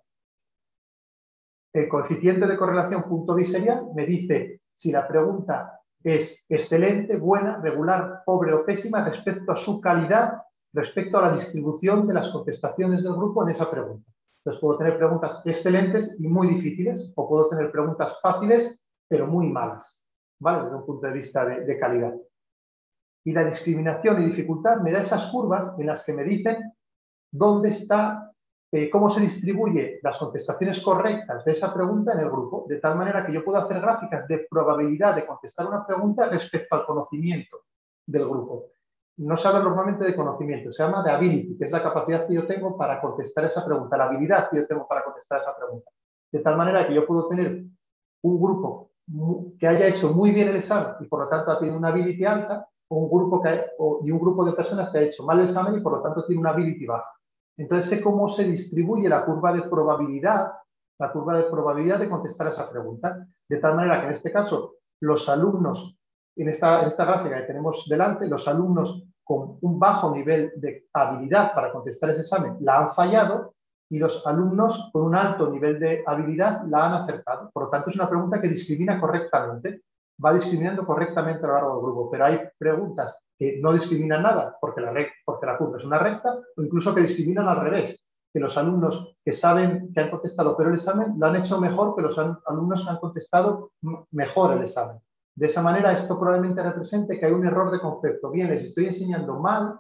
El 1.74 1.88
coeficiente 1.88 2.48
de 2.48 2.58
correlación 2.58 3.04
punto 3.04 3.36
biserial 3.36 3.88
me 3.96 4.06
dice 4.06 4.62
si 4.74 4.92
la 4.92 5.08
pregunta 5.08 5.80
es 6.04 6.46
excelente, 6.50 7.18
buena, 7.18 7.58
regular, 7.62 8.24
pobre 8.26 8.54
o 8.54 8.66
pésima 8.66 9.04
respecto 9.04 9.52
a 9.52 9.58
su 9.58 9.82
calidad, 9.82 10.42
respecto 10.74 11.18
a 11.18 11.28
la 11.28 11.34
distribución 11.34 12.08
de 12.08 12.14
las 12.14 12.30
contestaciones 12.30 13.04
del 13.04 13.14
grupo 13.14 13.44
en 13.44 13.50
esa 13.50 13.70
pregunta. 13.70 14.10
Entonces 14.40 14.62
puedo 14.62 14.78
tener 14.78 14.98
preguntas 14.98 15.42
excelentes 15.46 16.16
y 16.20 16.28
muy 16.28 16.48
difíciles 16.48 17.12
o 17.16 17.28
puedo 17.28 17.50
tener 17.50 17.72
preguntas 17.72 18.20
fáciles 18.22 18.80
pero 19.08 19.28
muy 19.28 19.48
malas, 19.48 20.06
¿vale? 20.40 20.64
Desde 20.64 20.76
un 20.78 20.86
punto 20.86 21.08
de 21.08 21.14
vista 21.14 21.46
de 21.46 21.80
calidad. 21.80 22.14
Y 23.26 23.32
la 23.34 23.44
discriminación 23.44 24.22
y 24.22 24.28
dificultad 24.28 24.78
me 24.82 24.92
da 24.92 25.02
esas 25.02 25.26
curvas 25.32 25.74
en 25.78 25.88
las 25.88 26.06
que 26.06 26.14
me 26.14 26.24
dicen 26.24 26.74
dónde 27.32 27.70
está, 27.70 28.29
eh, 28.72 28.90
cómo 28.90 29.10
se 29.10 29.22
distribuye 29.22 30.00
las 30.04 30.18
contestaciones 30.18 30.80
correctas 30.82 31.44
de 31.44 31.54
esa 31.54 31.74
pregunta 31.74 32.14
en 32.14 32.20
el 32.20 32.30
grupo, 32.30 32.66
de 32.68 32.80
tal 32.80 32.96
manera 32.96 33.26
que 33.26 33.34
yo 33.34 33.44
puedo 33.44 33.58
hacer 33.58 33.82
gráficas 33.82 34.28
de 34.28 34.46
probabilidad 34.50 35.16
de 35.16 35.26
contestar 35.26 35.66
una 35.66 35.86
pregunta 35.86 36.30
respecto 36.30 36.76
al 36.76 36.86
conocimiento 36.86 37.62
del 38.06 38.28
grupo. 38.28 38.68
No 39.18 39.36
se 39.38 39.48
habla 39.48 39.62
normalmente 39.62 40.06
de 40.06 40.16
conocimiento, 40.16 40.72
se 40.72 40.84
llama 40.84 41.02
de 41.02 41.12
ability, 41.12 41.58
que 41.58 41.66
es 41.66 41.72
la 41.72 41.82
capacidad 41.82 42.28
que 42.28 42.36
yo 42.36 42.46
tengo 42.46 42.78
para 42.78 43.02
contestar 43.02 43.46
esa 43.46 43.66
pregunta, 43.66 43.98
la 43.98 44.06
habilidad 44.06 44.50
que 44.50 44.58
yo 44.58 44.68
tengo 44.68 44.88
para 44.88 45.04
contestar 45.04 45.42
esa 45.42 45.58
pregunta. 45.58 45.90
De 46.32 46.40
tal 46.40 46.56
manera 46.56 46.88
que 46.88 46.94
yo 46.94 47.08
puedo 47.08 47.28
tener 47.28 47.64
un 48.22 48.42
grupo 48.42 48.92
que 49.60 49.68
haya 49.68 49.88
hecho 49.88 50.14
muy 50.14 50.32
bien 50.32 50.50
el 50.50 50.58
examen 50.58 50.94
y 51.00 51.06
por 51.06 51.22
lo 51.22 51.28
tanto 51.28 51.50
ha 51.50 51.58
tenido 51.58 51.78
una 51.78 51.90
ability 51.90 52.24
alta, 52.24 52.68
un 52.90 53.10
grupo 53.10 53.42
que 53.42 53.66
y 54.04 54.12
un 54.12 54.20
grupo 54.20 54.46
de 54.46 54.54
personas 54.54 54.92
que 54.92 55.00
ha 55.00 55.02
hecho 55.02 55.26
mal 55.26 55.40
el 55.40 55.46
examen 55.46 55.76
y 55.76 55.82
por 55.82 55.94
lo 55.94 56.02
tanto 56.02 56.24
tiene 56.26 56.40
una 56.40 56.52
ability 56.52 56.86
baja. 56.86 57.19
Entonces 57.60 57.90
sé 57.90 58.02
cómo 58.02 58.30
se 58.30 58.46
distribuye 58.46 59.10
la 59.10 59.26
curva 59.26 59.52
de 59.52 59.64
probabilidad, 59.64 60.54
la 60.98 61.12
curva 61.12 61.38
de 61.38 61.44
probabilidad 61.44 62.00
de 62.00 62.10
contestar 62.10 62.48
esa 62.48 62.70
pregunta, 62.72 63.28
de 63.50 63.58
tal 63.58 63.76
manera 63.76 64.00
que 64.00 64.08
en 64.08 64.14
este 64.14 64.32
caso 64.32 64.76
los 65.02 65.28
alumnos, 65.28 66.00
en 66.38 66.48
esta, 66.48 66.82
en 66.82 66.88
esta 66.88 67.04
gráfica 67.04 67.38
que 67.42 67.48
tenemos 67.48 67.86
delante, 67.90 68.28
los 68.28 68.48
alumnos 68.48 69.04
con 69.26 69.58
un 69.60 69.78
bajo 69.78 70.16
nivel 70.16 70.54
de 70.56 70.88
habilidad 70.94 71.54
para 71.54 71.74
contestar 71.74 72.12
ese 72.12 72.22
examen 72.22 72.56
la 72.62 72.80
han 72.80 72.90
fallado 72.92 73.54
y 73.90 74.00
los 74.00 74.26
alumnos 74.26 74.90
con 74.94 75.04
un 75.04 75.16
alto 75.16 75.50
nivel 75.50 75.80
de 75.82 76.02
habilidad 76.08 76.64
la 76.66 76.86
han 76.86 76.94
acertado. 77.04 77.50
Por 77.52 77.64
lo 77.64 77.70
tanto, 77.70 77.90
es 77.90 77.96
una 77.98 78.10
pregunta 78.10 78.40
que 78.40 78.48
discrimina 78.48 79.02
correctamente 79.02 79.84
va 80.24 80.34
discriminando 80.34 80.86
correctamente 80.86 81.46
a 81.46 81.48
lo 81.48 81.54
largo 81.54 81.74
del 81.74 81.82
grupo, 81.84 82.12
pero 82.12 82.26
hay 82.26 82.40
preguntas 82.58 83.18
que 83.40 83.60
no 83.62 83.72
discriminan 83.72 84.24
nada 84.24 84.58
porque 84.60 84.82
la, 84.82 84.94
porque 85.26 85.46
la 85.46 85.58
curva 85.58 85.78
es 85.78 85.86
una 85.86 85.98
recta 85.98 86.38
o 86.58 86.62
incluso 86.62 86.94
que 86.94 87.02
discriminan 87.02 87.48
al 87.48 87.62
revés, 87.62 88.06
que 88.32 88.40
los 88.40 88.58
alumnos 88.58 89.16
que 89.24 89.32
saben 89.32 89.92
que 89.94 90.02
han 90.02 90.12
contestado 90.12 90.58
pero 90.58 90.70
el 90.70 90.76
examen 90.76 91.14
lo 91.18 91.26
han 91.26 91.38
hecho 91.38 91.60
mejor 91.60 91.96
que 91.96 92.02
los 92.02 92.18
alumnos 92.18 92.84
que 92.84 92.90
han 92.90 92.98
contestado 92.98 93.72
mejor 94.12 94.58
el 94.58 94.64
examen. 94.64 95.02
De 95.36 95.48
esa 95.48 95.62
manera, 95.62 95.94
esto 95.94 96.20
probablemente 96.20 96.62
represente 96.62 97.18
que 97.18 97.26
hay 97.26 97.32
un 97.32 97.48
error 97.48 97.72
de 97.72 97.80
concepto. 97.80 98.30
Bien, 98.30 98.50
les 98.50 98.66
estoy 98.66 98.88
enseñando 98.88 99.40
mal 99.40 99.80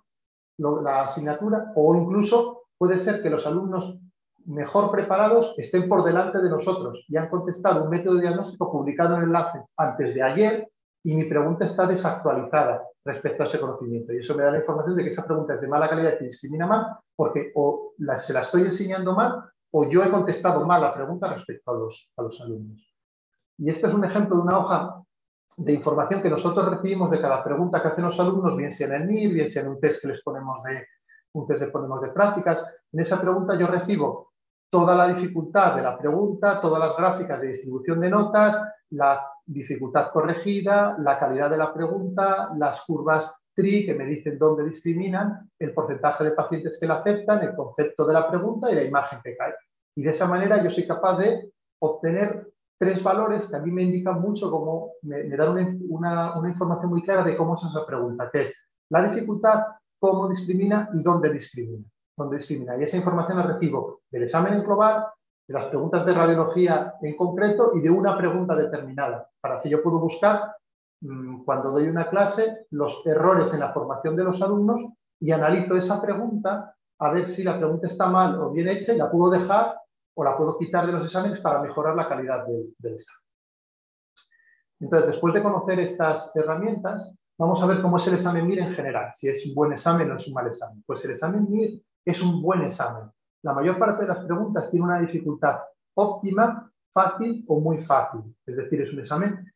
la 0.57 1.03
asignatura 1.03 1.73
o 1.75 1.95
incluso 1.95 2.63
puede 2.77 2.97
ser 2.97 3.21
que 3.21 3.29
los 3.29 3.45
alumnos 3.45 3.99
mejor 4.45 4.89
preparados 4.89 5.53
estén 5.57 5.89
por 5.89 6.03
delante 6.03 6.39
de 6.39 6.49
nosotros 6.49 7.05
y 7.09 7.17
han 7.17 7.29
contestado 7.29 7.83
un 7.83 7.89
método 7.89 8.15
de 8.15 8.21
diagnóstico 8.21 8.71
publicado 8.71 9.15
en 9.15 9.21
el 9.21 9.27
enlace 9.27 9.61
antes 9.75 10.15
de 10.15 10.23
ayer 10.23 10.71
y 11.03 11.15
mi 11.15 11.25
pregunta 11.25 11.65
está 11.65 11.87
desactualizada 11.87 12.83
respecto 13.05 13.43
a 13.43 13.45
ese 13.45 13.59
conocimiento. 13.59 14.13
Y 14.13 14.17
eso 14.17 14.35
me 14.35 14.43
da 14.43 14.51
la 14.51 14.59
información 14.59 14.95
de 14.95 15.03
que 15.03 15.09
esa 15.09 15.25
pregunta 15.25 15.53
es 15.53 15.61
de 15.61 15.67
mala 15.67 15.89
calidad 15.89 16.17
y 16.19 16.25
discrimina 16.25 16.67
mal 16.67 16.97
porque 17.15 17.51
o 17.55 17.93
se 18.19 18.33
la 18.33 18.41
estoy 18.41 18.63
enseñando 18.63 19.13
mal 19.13 19.43
o 19.71 19.89
yo 19.89 20.03
he 20.03 20.11
contestado 20.11 20.65
mal 20.65 20.81
la 20.81 20.93
pregunta 20.93 21.33
respecto 21.33 21.71
a 21.71 21.75
los, 21.75 22.11
a 22.17 22.23
los 22.23 22.41
alumnos. 22.41 22.95
Y 23.57 23.69
este 23.69 23.87
es 23.87 23.93
un 23.93 24.05
ejemplo 24.05 24.37
de 24.37 24.43
una 24.43 24.59
hoja 24.59 25.03
de 25.57 25.73
información 25.73 26.21
que 26.21 26.29
nosotros 26.29 26.69
recibimos 26.69 27.11
de 27.11 27.21
cada 27.21 27.43
pregunta 27.43 27.81
que 27.81 27.89
hacen 27.89 28.05
los 28.05 28.19
alumnos, 28.19 28.55
bien 28.55 28.71
sea 28.71 28.87
en 28.87 28.93
el 28.93 29.07
MIR, 29.07 29.33
bien 29.33 29.49
sea 29.49 29.63
en 29.63 29.69
un 29.69 29.79
test 29.79 30.01
que 30.01 30.09
les 30.09 30.21
ponemos 30.21 30.63
de, 30.63 30.85
un 31.33 31.47
test 31.47 31.61
de 31.61 31.67
ponemos 31.67 32.01
de 32.01 32.09
prácticas. 32.09 32.65
En 32.91 32.99
esa 32.99 33.19
pregunta 33.19 33.57
yo 33.57 33.67
recibo 33.67 34.33
toda 34.69 34.95
la 34.95 35.07
dificultad 35.13 35.75
de 35.75 35.81
la 35.81 35.97
pregunta, 35.97 36.61
todas 36.61 36.79
las 36.79 36.95
gráficas 36.95 37.41
de 37.41 37.47
distribución 37.47 37.99
de 37.99 38.09
notas, 38.09 38.63
la 38.91 39.27
dificultad 39.49 40.11
corregida, 40.11 40.95
la 40.99 41.17
calidad 41.17 41.49
de 41.49 41.57
la 41.57 41.73
pregunta, 41.73 42.49
las 42.55 42.83
curvas 42.85 43.45
TRI 43.55 43.85
que 43.85 43.93
me 43.93 44.05
dicen 44.05 44.37
dónde 44.37 44.63
discriminan, 44.63 45.49
el 45.57 45.73
porcentaje 45.73 46.23
de 46.23 46.31
pacientes 46.31 46.77
que 46.79 46.87
la 46.87 46.95
aceptan, 46.95 47.43
el 47.43 47.55
concepto 47.55 48.05
de 48.05 48.13
la 48.13 48.29
pregunta 48.29 48.71
y 48.71 48.75
la 48.75 48.83
imagen 48.83 49.19
que 49.23 49.35
cae. 49.35 49.53
Y 49.95 50.03
de 50.03 50.11
esa 50.11 50.27
manera 50.27 50.63
yo 50.63 50.69
soy 50.69 50.85
capaz 50.85 51.17
de 51.17 51.51
obtener 51.79 52.51
tres 52.77 53.01
valores 53.03 53.49
que 53.49 53.55
a 53.55 53.59
mí 53.59 53.71
me 53.71 53.83
indican 53.83 54.21
mucho, 54.21 54.51
como 54.51 54.93
me, 55.01 55.27
dan 55.29 55.79
una, 55.89 56.37
una 56.37 56.49
información 56.49 56.91
muy 56.91 57.01
clara 57.01 57.23
de 57.23 57.35
cómo 57.35 57.55
es 57.55 57.63
esa 57.63 57.85
pregunta, 57.85 58.29
que 58.31 58.41
es 58.43 58.69
la 58.89 59.03
dificultad, 59.09 59.63
cómo 59.99 60.29
discrimina 60.29 60.89
y 60.93 61.01
dónde 61.01 61.31
discrimina 61.31 61.83
donde 62.19 62.37
discrimina. 62.37 62.77
Y 62.77 62.83
esa 62.83 62.97
información 62.97 63.39
la 63.39 63.47
recibo 63.47 64.01
del 64.11 64.23
examen 64.23 64.53
en 64.53 64.63
global, 64.63 65.05
de 65.49 65.55
las 65.55 65.65
preguntas 65.65 66.05
de 66.05 66.13
radiología 66.13 66.93
en 67.01 67.17
concreto 67.17 67.71
y 67.75 67.81
de 67.81 67.89
una 67.89 68.15
pregunta 68.15 68.55
determinada. 68.55 69.27
Para 69.41 69.55
así 69.55 69.67
yo 69.67 69.81
puedo 69.81 69.97
buscar, 69.97 70.55
mm, 71.01 71.43
cuando 71.43 71.71
doy 71.71 71.87
una 71.87 72.07
clase, 72.07 72.67
los 72.69 73.03
errores 73.07 73.51
en 73.55 73.61
la 73.61 73.73
formación 73.73 74.15
de 74.15 74.25
los 74.25 74.39
alumnos 74.43 74.79
y 75.19 75.31
analizo 75.31 75.75
esa 75.75 75.99
pregunta 75.99 76.75
a 76.99 77.11
ver 77.11 77.27
si 77.27 77.43
la 77.43 77.57
pregunta 77.57 77.87
está 77.87 78.05
mal 78.05 78.39
o 78.39 78.51
bien 78.51 78.67
hecha 78.67 78.93
la 78.93 79.09
puedo 79.09 79.31
dejar 79.31 79.75
o 80.13 80.23
la 80.23 80.37
puedo 80.37 80.55
quitar 80.59 80.85
de 80.85 80.91
los 80.91 81.05
exámenes 81.05 81.39
para 81.39 81.63
mejorar 81.63 81.95
la 81.95 82.07
calidad 82.07 82.45
del, 82.45 82.75
del 82.77 82.93
examen. 82.93 83.23
Entonces, 84.81 85.07
después 85.07 85.33
de 85.33 85.41
conocer 85.41 85.79
estas 85.79 86.31
herramientas, 86.35 87.11
vamos 87.39 87.63
a 87.63 87.65
ver 87.65 87.81
cómo 87.81 87.97
es 87.97 88.05
el 88.05 88.13
examen 88.13 88.47
MIR 88.47 88.59
en 88.59 88.73
general, 88.75 89.13
si 89.15 89.29
es 89.29 89.47
un 89.47 89.55
buen 89.55 89.71
examen 89.71 90.11
o 90.11 90.15
es 90.15 90.27
un 90.27 90.33
mal 90.35 90.45
examen. 90.45 90.83
Pues 90.85 91.03
el 91.05 91.11
examen 91.11 91.47
MIR 91.49 91.81
es 92.05 92.21
un 92.21 92.39
buen 92.39 92.61
examen. 92.61 93.09
La 93.43 93.53
mayor 93.53 93.79
parte 93.79 94.01
de 94.01 94.09
las 94.09 94.25
preguntas 94.25 94.69
tiene 94.69 94.85
una 94.85 94.99
dificultad 94.99 95.59
óptima, 95.93 96.71
fácil 96.91 97.45
o 97.47 97.59
muy 97.59 97.77
fácil. 97.79 98.21
Es 98.45 98.55
decir, 98.55 98.81
es 98.81 98.93
un 98.93 98.99
examen 98.99 99.51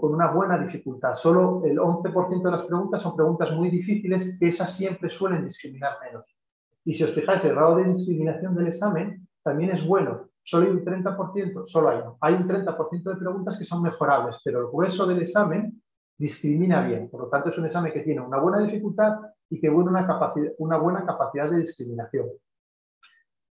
con 0.00 0.14
una 0.14 0.30
buena 0.30 0.58
dificultad. 0.58 1.14
Solo 1.14 1.62
el 1.64 1.78
11% 1.78 2.42
de 2.42 2.50
las 2.50 2.66
preguntas 2.66 3.02
son 3.02 3.16
preguntas 3.16 3.50
muy 3.52 3.70
difíciles 3.70 4.38
que 4.38 4.48
esas 4.48 4.72
siempre 4.72 5.10
suelen 5.10 5.44
discriminar 5.44 5.94
menos. 6.04 6.36
Y 6.84 6.94
si 6.94 7.02
os 7.02 7.14
fijáis, 7.14 7.44
el 7.44 7.54
grado 7.54 7.76
de 7.76 7.84
discriminación 7.84 8.54
del 8.54 8.68
examen 8.68 9.26
también 9.42 9.70
es 9.70 9.86
bueno. 9.86 10.28
Solo 10.44 10.66
hay 10.66 10.72
un 10.72 10.84
30%, 10.84 11.66
solo 11.66 11.88
hay, 11.88 12.00
hay 12.20 12.34
un 12.34 12.48
30% 12.48 13.02
de 13.02 13.16
preguntas 13.16 13.58
que 13.58 13.64
son 13.64 13.82
mejorables, 13.82 14.36
pero 14.44 14.60
el 14.60 14.66
grueso 14.66 15.06
del 15.06 15.22
examen 15.22 15.82
discrimina 16.16 16.86
bien. 16.86 17.08
Por 17.08 17.22
lo 17.22 17.28
tanto, 17.28 17.48
es 17.48 17.58
un 17.58 17.64
examen 17.64 17.92
que 17.92 18.02
tiene 18.02 18.20
una 18.20 18.38
buena 18.38 18.58
dificultad 18.58 19.20
y 19.50 19.60
que 19.60 19.70
tiene 19.70 20.54
una 20.58 20.76
buena 20.76 21.06
capacidad 21.06 21.50
de 21.50 21.58
discriminación. 21.58 22.26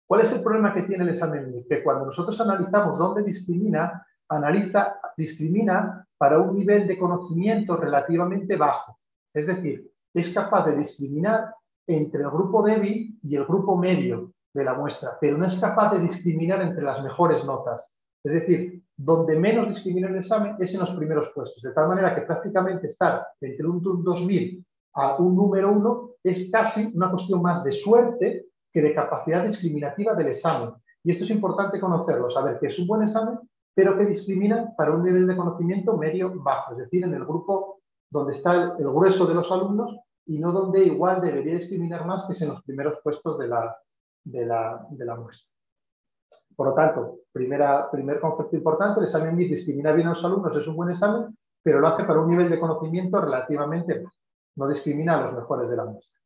¿Cuál 0.10 0.22
es 0.22 0.32
el 0.32 0.42
problema 0.42 0.74
que 0.74 0.82
tiene 0.82 1.04
el 1.04 1.12
examen 1.12 1.64
Que 1.70 1.84
cuando 1.84 2.08
nosotros 2.08 2.42
analizamos 2.42 2.98
dónde 2.98 3.22
discrimina, 3.22 4.04
analiza, 4.28 5.00
discrimina 5.16 6.04
para 6.18 6.40
un 6.40 6.56
nivel 6.56 6.88
de 6.88 6.98
conocimiento 6.98 7.78
relativamente 7.78 8.56
bajo. 8.56 8.98
Es 9.32 9.46
decir, 9.46 9.88
es 10.12 10.34
capaz 10.34 10.66
de 10.66 10.78
discriminar 10.78 11.54
entre 11.86 12.24
el 12.24 12.30
grupo 12.32 12.64
débil 12.64 13.20
y 13.22 13.36
el 13.36 13.46
grupo 13.46 13.78
medio 13.78 14.34
de 14.52 14.64
la 14.64 14.74
muestra, 14.74 15.12
pero 15.22 15.38
no 15.38 15.46
es 15.46 15.60
capaz 15.60 15.94
de 15.94 16.00
discriminar 16.00 16.64
entre 16.64 16.82
las 16.82 17.04
mejores 17.04 17.46
notas. 17.46 17.94
Es 18.24 18.34
decir, 18.34 18.84
donde 18.98 19.36
menos 19.36 19.70
discrimina 19.70 20.08
el 20.08 20.18
examen 20.18 20.56
es 20.60 20.74
en 20.74 20.80
los 20.80 20.96
primeros 20.96 21.32
puestos, 21.36 21.62
de 21.62 21.72
tal 21.72 21.88
manera 21.88 22.16
que 22.16 22.22
prácticamente 22.22 22.88
estar 22.88 23.28
entre 23.40 23.68
un 23.68 23.80
2000 23.84 24.66
a 24.96 25.18
un 25.18 25.36
número 25.36 25.72
uno 25.72 26.10
es 26.24 26.50
casi 26.52 26.92
una 26.96 27.12
cuestión 27.12 27.44
más 27.44 27.64
de 27.64 27.72
suerte 27.72 28.49
que 28.72 28.82
de 28.82 28.94
capacidad 28.94 29.46
discriminativa 29.46 30.14
del 30.14 30.28
examen. 30.28 30.74
Y 31.04 31.12
esto 31.12 31.24
es 31.24 31.30
importante 31.32 31.80
conocerlo, 31.80 32.30
saber 32.30 32.60
que 32.60 32.68
es 32.68 32.80
un 32.80 32.88
buen 32.88 33.04
examen, 33.04 33.40
pero 33.74 33.98
que 33.98 34.06
discriminan 34.06 34.76
para 34.76 34.92
un 34.92 35.04
nivel 35.04 35.26
de 35.26 35.38
conocimiento 35.38 35.98
medio-bajo, 35.98 36.74
es 36.74 36.80
decir, 36.80 37.04
en 37.04 37.14
el 37.14 37.26
grupo 37.26 37.80
donde 38.10 38.34
está 38.34 38.76
el, 38.78 38.90
grueso 38.90 39.26
de 39.26 39.36
los 39.36 39.52
alumnos 39.52 39.98
y 40.26 40.40
no 40.40 40.52
donde 40.52 40.84
igual 40.84 41.22
debería 41.22 41.56
discriminar 41.56 42.06
más 42.06 42.26
que 42.26 42.34
es 42.34 42.42
en 42.42 42.50
los 42.50 42.64
primeros 42.64 43.00
puestos 43.04 43.38
de 43.40 43.48
la, 43.48 43.78
de 44.24 44.46
la, 44.46 45.16
muestra. 45.16 45.56
Por 46.56 46.68
lo 46.68 46.74
tanto, 46.74 47.20
primera, 47.32 47.90
primer 47.90 48.20
concepto 48.20 48.56
importante, 48.56 49.00
el 49.00 49.06
examen 49.06 49.36
MIR 49.36 49.50
discrimina 49.50 49.94
bien 49.94 50.08
a 50.08 50.12
los 50.12 50.26
alumnos, 50.26 50.58
es 50.58 50.68
un 50.68 50.76
buen 50.76 50.90
examen, 50.90 51.38
pero 51.64 51.80
lo 51.80 51.88
hace 51.88 52.04
para 52.04 52.20
un 52.20 52.30
nivel 52.30 52.50
de 52.50 52.60
conocimiento 52.60 53.22
relativamente 53.22 54.00
bajo, 54.00 54.16
no 54.56 54.68
discrimina 54.68 55.18
a 55.18 55.22
los 55.22 55.34
mejores 55.34 55.70
de 55.70 55.78
la 55.78 55.86
muestra. 55.86 56.19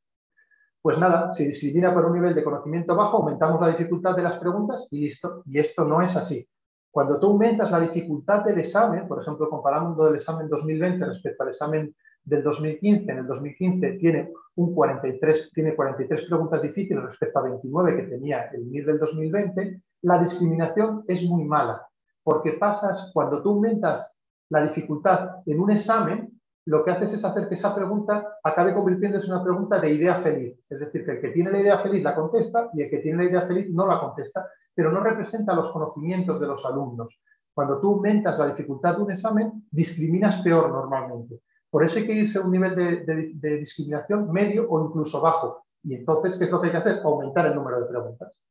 Pues 0.84 1.00
nada, 1.00 1.32
si 1.32 1.46
discrimina 1.46 1.94
por 1.94 2.06
un 2.08 2.14
nivel 2.14 2.36
de 2.36 2.44
conocimiento 2.44 2.94
bajo, 2.94 3.16
aumentamos 3.16 3.62
la 3.62 3.70
dificultad 3.70 4.18
de 4.18 4.24
las 4.24 4.38
preguntas 4.38 4.90
y 4.92 5.00
listo. 5.00 5.42
Y 5.46 5.58
esto 5.58 5.86
no 5.86 6.02
es 6.02 6.18
así. 6.18 6.46
Cuando 6.92 7.18
tú 7.18 7.28
aumentas 7.28 7.72
la 7.72 7.80
dificultad 7.80 8.44
del 8.44 8.60
examen, 8.60 9.08
por 9.08 9.22
ejemplo, 9.22 9.50
comparando 9.50 10.10
el 10.10 10.16
examen 10.16 10.50
2020 10.50 11.06
respecto 11.06 11.44
al 11.44 11.50
examen 11.50 11.96
del 12.26 12.44
2015, 12.44 13.10
en 13.14 13.18
el 13.18 13.28
2015 13.28 13.92
tiene, 13.94 14.34
un 14.56 14.76
43, 14.76 15.52
tiene 15.54 15.74
43 15.74 16.26
preguntas 16.26 16.62
difíciles 16.62 17.02
respecto 17.02 17.40
a 17.40 17.44
29 17.44 17.96
que 17.96 18.04
tenía 18.04 18.44
el 18.48 18.66
MIR 18.66 18.86
del 18.86 19.00
2020, 19.00 19.82
la 20.02 20.22
discriminación 20.22 21.06
es 21.08 21.24
muy 21.24 21.46
mala, 21.46 21.88
porque 22.24 22.52
pasas, 22.52 23.10
cuando 23.14 23.42
tú 23.42 23.52
aumentas 23.52 24.18
la 24.50 24.64
dificultad 24.64 25.38
en 25.46 25.62
un 25.62 25.72
examen, 25.72 26.42
lo 26.66 26.84
que 26.84 26.92
haces 26.92 27.14
es 27.14 27.26
hacer 27.26 27.50
que 27.50 27.56
esa 27.56 27.76
pregunta 27.76 28.38
acabe 28.44 28.74
convirtiéndose 28.74 29.26
en 29.26 29.34
una 29.34 29.44
pregunta 29.44 29.80
de 29.80 29.94
idea 29.94 30.16
feliz. 30.22 30.58
Es 30.70 30.80
decir, 30.80 31.04
que 31.06 31.12
el 31.12 31.22
que 31.22 31.30
tiene 31.30 31.52
la 31.52 31.60
idea 31.60 31.80
feliz 31.80 32.04
la 32.04 32.16
contesta 32.16 32.70
y 32.74 32.84
el 32.84 32.90
que 32.90 33.00
tiene 33.00 33.24
la 33.24 33.30
idea 33.30 33.42
feliz 33.42 33.70
no 33.70 33.86
la 33.86 34.00
contesta, 34.00 34.48
pero 34.74 34.92
no 34.92 35.02
representa 35.02 35.54
los 35.54 35.70
conocimientos 35.72 36.40
de 36.40 36.48
los 36.48 36.66
alumnos. 36.66 37.20
Cuando 37.54 37.80
tú 37.80 37.96
aumentas 37.96 38.40
la 38.40 38.48
dificultad 38.48 38.98
de 38.98 39.04
un 39.04 39.12
examen, 39.12 39.68
discriminas 39.70 40.42
peor 40.42 40.70
normalmente. 40.70 41.42
Por 41.70 41.84
eso 41.84 42.00
hay 42.00 42.06
que 42.06 42.14
irse 42.14 42.40
a 42.40 42.42
un 42.42 42.52
nivel 42.52 42.76
de, 42.76 43.58
discriminación 43.58 44.32
medio 44.32 44.68
o 44.70 44.86
incluso 44.86 45.22
bajo. 45.22 45.66
Y 45.84 45.96
entonces, 45.96 46.38
¿qué 46.38 46.46
es 46.46 46.52
lo 46.52 46.62
que 46.62 46.68
hay 46.68 46.72
que 46.72 46.78
hacer? 46.78 47.02
Aumentar 47.04 47.48
el 47.48 47.56
número 47.56 47.82
de 47.82 47.88
preguntas. 47.88 48.42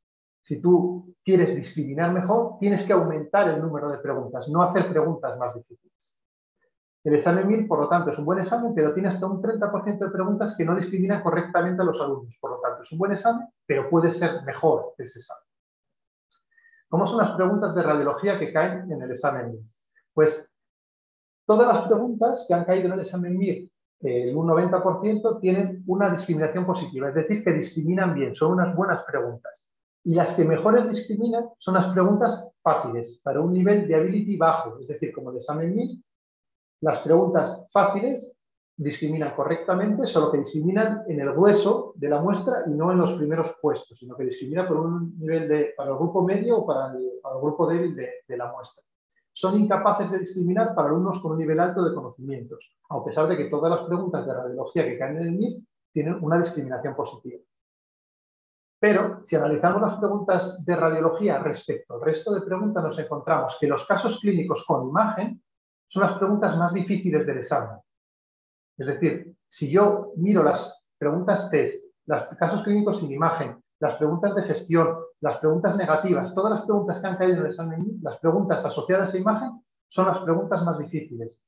Si 0.42 0.60
tú 0.60 1.14
quieres 1.24 1.54
discriminar 1.54 2.12
mejor, 2.12 2.58
tienes 2.58 2.86
que 2.86 2.92
aumentar 2.92 3.48
el 3.48 3.60
número 3.62 3.90
de 3.90 3.98
preguntas, 3.98 4.48
no 4.48 4.60
hacer 4.62 4.90
preguntas 4.90 5.38
más 5.38 5.54
difíciles. 5.54 6.11
El 7.04 7.14
examen 7.16 7.48
MIR, 7.48 7.66
por 7.66 7.80
lo 7.80 7.88
tanto, 7.88 8.10
es 8.10 8.18
un 8.18 8.24
buen 8.24 8.38
examen, 8.38 8.72
pero 8.74 8.94
tiene 8.94 9.08
hasta 9.08 9.26
un 9.26 9.42
30% 9.42 9.98
de 9.98 10.10
preguntas 10.10 10.54
que 10.56 10.64
no 10.64 10.76
discriminan 10.76 11.22
correctamente 11.22 11.82
a 11.82 11.84
los 11.84 12.00
alumnos. 12.00 12.38
Por 12.40 12.52
lo 12.52 12.60
tanto, 12.60 12.82
es 12.82 12.92
un 12.92 12.98
buen 12.98 13.12
examen, 13.12 13.48
pero 13.66 13.90
puede 13.90 14.12
ser 14.12 14.44
mejor 14.44 14.94
ese 14.98 15.18
examen. 15.18 15.42
¿Cómo 16.88 17.06
son 17.06 17.18
las 17.18 17.32
preguntas 17.32 17.74
de 17.74 17.82
radiología 17.82 18.38
que 18.38 18.52
caen 18.52 18.92
en 18.92 19.02
el 19.02 19.10
examen 19.10 19.50
MIR? 19.50 19.62
Pues 20.14 20.56
todas 21.44 21.66
las 21.66 21.86
preguntas 21.88 22.44
que 22.46 22.54
han 22.54 22.64
caído 22.64 22.86
en 22.86 22.92
el 22.92 23.00
examen 23.00 23.36
MIR, 23.36 23.68
el 24.02 24.36
un 24.36 24.46
90%, 24.46 25.40
tienen 25.40 25.82
una 25.86 26.10
discriminación 26.10 26.66
positiva, 26.66 27.08
es 27.08 27.14
decir, 27.14 27.42
que 27.42 27.52
discriminan 27.52 28.14
bien, 28.14 28.34
son 28.34 28.52
unas 28.52 28.76
buenas 28.76 29.04
preguntas. 29.04 29.70
Y 30.04 30.14
las 30.14 30.34
que 30.34 30.44
mejores 30.44 30.88
discriminan 30.88 31.48
son 31.58 31.74
las 31.74 31.88
preguntas 31.88 32.48
fáciles, 32.62 33.20
para 33.24 33.40
un 33.40 33.52
nivel 33.52 33.88
de 33.88 33.94
ability 33.96 34.36
bajo, 34.36 34.78
es 34.80 34.86
decir, 34.86 35.12
como 35.12 35.30
el 35.30 35.38
examen 35.38 35.74
MIR, 35.74 35.98
las 36.82 36.98
preguntas 37.00 37.64
fáciles 37.72 38.36
discriminan 38.76 39.34
correctamente, 39.36 40.06
solo 40.06 40.32
que 40.32 40.38
discriminan 40.38 41.04
en 41.06 41.20
el 41.20 41.30
grueso 41.32 41.92
de 41.94 42.08
la 42.08 42.20
muestra 42.20 42.64
y 42.66 42.74
no 42.74 42.90
en 42.90 42.98
los 42.98 43.12
primeros 43.12 43.56
puestos, 43.62 43.98
sino 43.98 44.16
que 44.16 44.24
discrimina 44.24 44.66
por 44.66 44.78
un 44.78 45.16
nivel 45.18 45.48
de, 45.48 45.74
para 45.76 45.90
el 45.90 45.96
grupo 45.96 46.22
medio 46.22 46.58
o 46.58 46.66
para 46.66 46.92
el, 46.92 47.20
grupo 47.40 47.68
débil 47.68 47.94
de, 47.94 48.10
de, 48.26 48.36
la 48.36 48.50
muestra. 48.50 48.82
Son 49.32 49.58
incapaces 49.58 50.10
de 50.10 50.18
discriminar 50.18 50.74
para 50.74 50.88
alumnos 50.88 51.22
con 51.22 51.32
un 51.32 51.38
nivel 51.38 51.60
alto 51.60 51.84
de 51.84 51.94
conocimientos, 51.94 52.76
a 52.90 53.04
pesar 53.04 53.28
de 53.28 53.36
que 53.36 53.44
todas 53.44 53.70
las 53.70 53.86
preguntas 53.86 54.26
de 54.26 54.34
radiología 54.34 54.84
que 54.84 54.98
caen 54.98 55.18
en 55.18 55.22
el 55.22 55.32
MIR 55.32 55.62
tienen 55.92 56.18
una 56.20 56.38
discriminación 56.38 56.96
positiva. 56.96 57.40
Pero 58.80 59.20
si 59.24 59.36
analizamos 59.36 59.80
las 59.80 59.98
preguntas 60.00 60.64
de 60.64 60.74
radiología 60.74 61.38
respecto 61.38 61.94
al 61.94 62.00
resto 62.00 62.34
de 62.34 62.40
preguntas, 62.40 62.82
nos 62.82 62.98
encontramos 62.98 63.56
que 63.60 63.68
los 63.68 63.86
casos 63.86 64.18
clínicos 64.18 64.64
con 64.66 64.88
imagen 64.88 65.40
son 65.92 66.04
las 66.04 66.16
preguntas 66.16 66.56
más 66.56 66.72
difíciles 66.72 67.26
del 67.26 67.38
examen. 67.38 67.76
Es 68.78 68.86
decir, 68.86 69.36
si 69.46 69.70
yo 69.70 70.12
miro 70.16 70.42
las 70.42 70.86
preguntas 70.96 71.50
test, 71.50 71.84
los 72.06 72.28
casos 72.38 72.62
clínicos 72.62 73.00
sin 73.00 73.12
imagen, 73.12 73.62
las 73.78 73.96
preguntas 73.96 74.34
de 74.34 74.42
gestión, 74.44 74.96
las 75.20 75.36
preguntas 75.38 75.76
negativas, 75.76 76.32
todas 76.32 76.54
las 76.54 76.62
preguntas 76.64 76.98
que 76.98 77.06
han 77.06 77.16
caído 77.18 77.34
en 77.34 77.40
el 77.40 77.46
examen, 77.48 77.98
las 78.00 78.18
preguntas 78.20 78.64
asociadas 78.64 79.12
a 79.12 79.18
imagen, 79.18 79.62
son 79.88 80.06
las 80.06 80.18
preguntas 80.20 80.64
más 80.64 80.78
difíciles. 80.78 81.38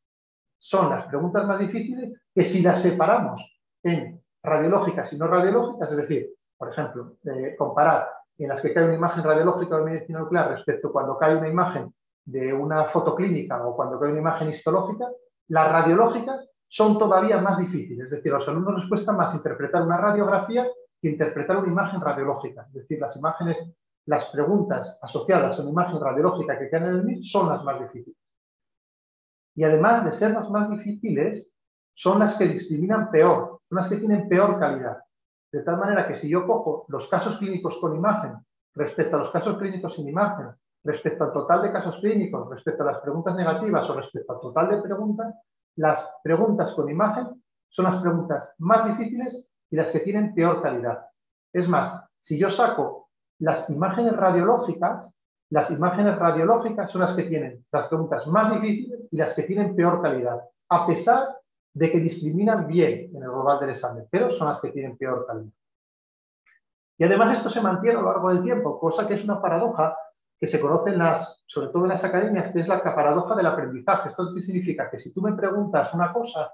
Son 0.59 0.91
las 0.91 1.07
preguntas 1.07 1.47
más 1.47 1.59
difíciles 1.59 2.21
que 2.35 2.45
si 2.45 2.63
las 2.63 2.83
separamos 2.83 3.43
en 3.83 4.23
radiológicas 4.43 5.11
y 5.15 5.17
no 5.17 5.27
radiológicas, 5.27 5.91
es 5.91 5.97
decir, 5.97 6.35
por 6.59 6.71
ejemplo, 6.71 7.17
eh, 7.25 7.55
comparar 7.57 8.11
en 8.37 8.49
las 8.49 8.61
que 8.61 8.75
cae 8.75 8.85
una 8.85 8.95
imagen 8.95 9.25
radiológica 9.25 9.79
de 9.79 9.85
medicina 9.85 10.19
nuclear 10.19 10.51
respecto 10.51 10.93
cuando 10.93 11.17
cae 11.17 11.35
una 11.35 11.49
imagen 11.49 11.95
de 12.25 12.53
una 12.53 12.85
fotoclínica 12.85 13.67
o 13.67 13.77
cuando 13.77 13.99
cae 13.99 14.11
una 14.11 14.21
imagen 14.21 14.51
histológica, 14.51 15.07
las 15.49 15.71
radiológicas 15.71 16.49
son 16.69 16.99
todavía 16.99 17.39
más 17.39 17.59
difíciles. 17.59 18.07
Es 18.07 18.11
decir, 18.11 18.33
a 18.33 18.39
los 18.39 18.49
alumnos 18.49 18.81
les 18.81 18.89
cuesta 18.89 19.13
más 19.13 19.35
interpretar 19.35 19.83
una 19.83 19.99
radiografía 19.99 20.67
que 21.01 21.09
interpretar 21.09 21.59
una 21.59 21.69
imagen 21.69 22.01
radiológica. 22.01 22.67
Es 22.69 22.75
decir, 22.75 22.99
las 22.99 23.17
imágenes, 23.17 23.59
las 24.07 24.27
preguntas 24.27 24.99
asociadas 25.03 25.59
a 25.59 25.63
una 25.63 25.71
imagen 25.71 26.01
radiológica 26.01 26.59
que 26.59 26.69
quedan 26.69 26.85
en 26.85 26.95
el 26.97 27.05
MIR 27.05 27.25
son 27.25 27.49
las 27.49 27.63
más 27.63 27.81
difíciles. 27.81 28.19
Y 29.55 29.63
además 29.63 30.05
de 30.05 30.13
ser 30.13 30.33
las 30.33 30.51
más 30.51 30.69
difíciles, 30.71 31.55
son 31.95 32.19
las 32.19 32.37
que 32.37 32.49
discriminan 32.49 33.11
peor, 33.11 33.61
son 33.69 33.77
las 33.77 33.89
que 33.89 33.97
tienen 33.97 34.29
peor 34.29 34.59
calidad. 34.59 34.99
De 35.53 35.63
tal 35.63 35.79
manera 35.79 36.09
que 36.09 36.17
si 36.17 36.29
yo 36.29 36.45
cojo 36.45 36.87
los 36.89 37.07
casos 37.09 37.39
clínicos 37.39 37.79
con 37.81 37.95
imagen 37.95 38.33
respecto 38.75 39.15
a 39.15 39.21
los 39.21 39.31
casos 39.31 39.57
clínicos 39.57 39.95
sin 39.95 40.09
imagen, 40.09 40.49
respecto 40.85 41.25
al 41.25 41.33
total 41.33 41.63
de 41.63 41.73
casos 41.73 41.99
clínicos, 41.99 42.49
respecto 42.51 42.83
a 42.83 42.93
las 42.93 42.99
preguntas 42.99 43.35
negativas 43.35 43.89
o 43.89 43.95
respecto 43.95 44.33
al 44.35 44.41
total 44.41 44.69
de 44.71 44.83
preguntas, 44.83 45.35
las 45.77 46.21
preguntas 46.23 46.73
con 46.75 46.91
imagen 46.91 47.43
son 47.69 47.87
las 47.87 48.01
preguntas 48.01 48.51
más 48.59 48.87
difíciles 48.87 49.51
y 49.71 49.77
las 49.77 49.91
que 49.91 50.01
tienen 50.01 50.35
peor 50.35 50.63
calidad. 50.63 51.07
Es 51.53 51.69
más, 51.69 52.05
si 52.21 52.39
yo 52.39 52.51
saco 52.51 53.09
las 53.41 53.71
imágenes 53.71 54.17
radiológicas, 54.17 55.13
las 55.51 55.71
imágenes 55.71 56.19
radiológicas 56.19 56.91
son 56.91 57.01
las 57.01 57.17
que 57.17 57.25
tienen 57.25 57.65
las 57.73 57.89
preguntas 57.89 58.27
más 58.27 58.53
difíciles 58.53 59.09
y 59.11 59.17
las 59.17 59.35
que 59.35 59.43
tienen 59.43 59.75
peor 59.75 60.03
calidad, 60.03 60.41
a 60.69 60.87
pesar 60.87 61.39
de 61.73 61.91
que 61.91 61.99
discriminan 61.99 62.67
bien 62.67 63.11
en 63.15 63.23
el 63.23 63.31
global 63.31 63.59
del 63.59 63.71
examen, 63.71 64.07
pero 64.11 64.33
son 64.33 64.49
las 64.49 64.61
que 64.61 64.71
tienen 64.71 64.97
peor 64.97 65.27
calidad. 65.27 65.53
Y 66.97 67.05
además 67.05 67.33
esto 67.33 67.49
se 67.49 67.61
mantiene 67.61 67.99
a 67.99 68.03
lo 68.03 68.13
largo 68.13 68.29
del 68.29 68.43
tiempo, 68.43 68.79
cosa 68.79 69.09
que 69.09 69.15
es 69.15 69.25
una 69.25 69.43
paradoja 69.43 69.97
que 70.39 70.49
se 70.49 70.61
conocen 70.61 70.99
las, 70.99 71.45
sobre 71.47 71.69
todo 71.69 71.85
en 71.85 71.91
las 71.91 72.05
academias, 72.05 72.53
que 72.53 72.61
es 72.61 72.69
la 72.69 72.83
paradoja 72.83 73.35
del 73.35 73.47
aprendizaje. 73.47 74.11
¿Esto 74.11 74.35
significa? 74.41 74.91
Que 74.91 74.99
si 74.99 75.13
tú 75.13 75.23
me 75.23 75.33
preguntas 75.33 75.95
una 75.95 76.13
cosa, 76.13 76.53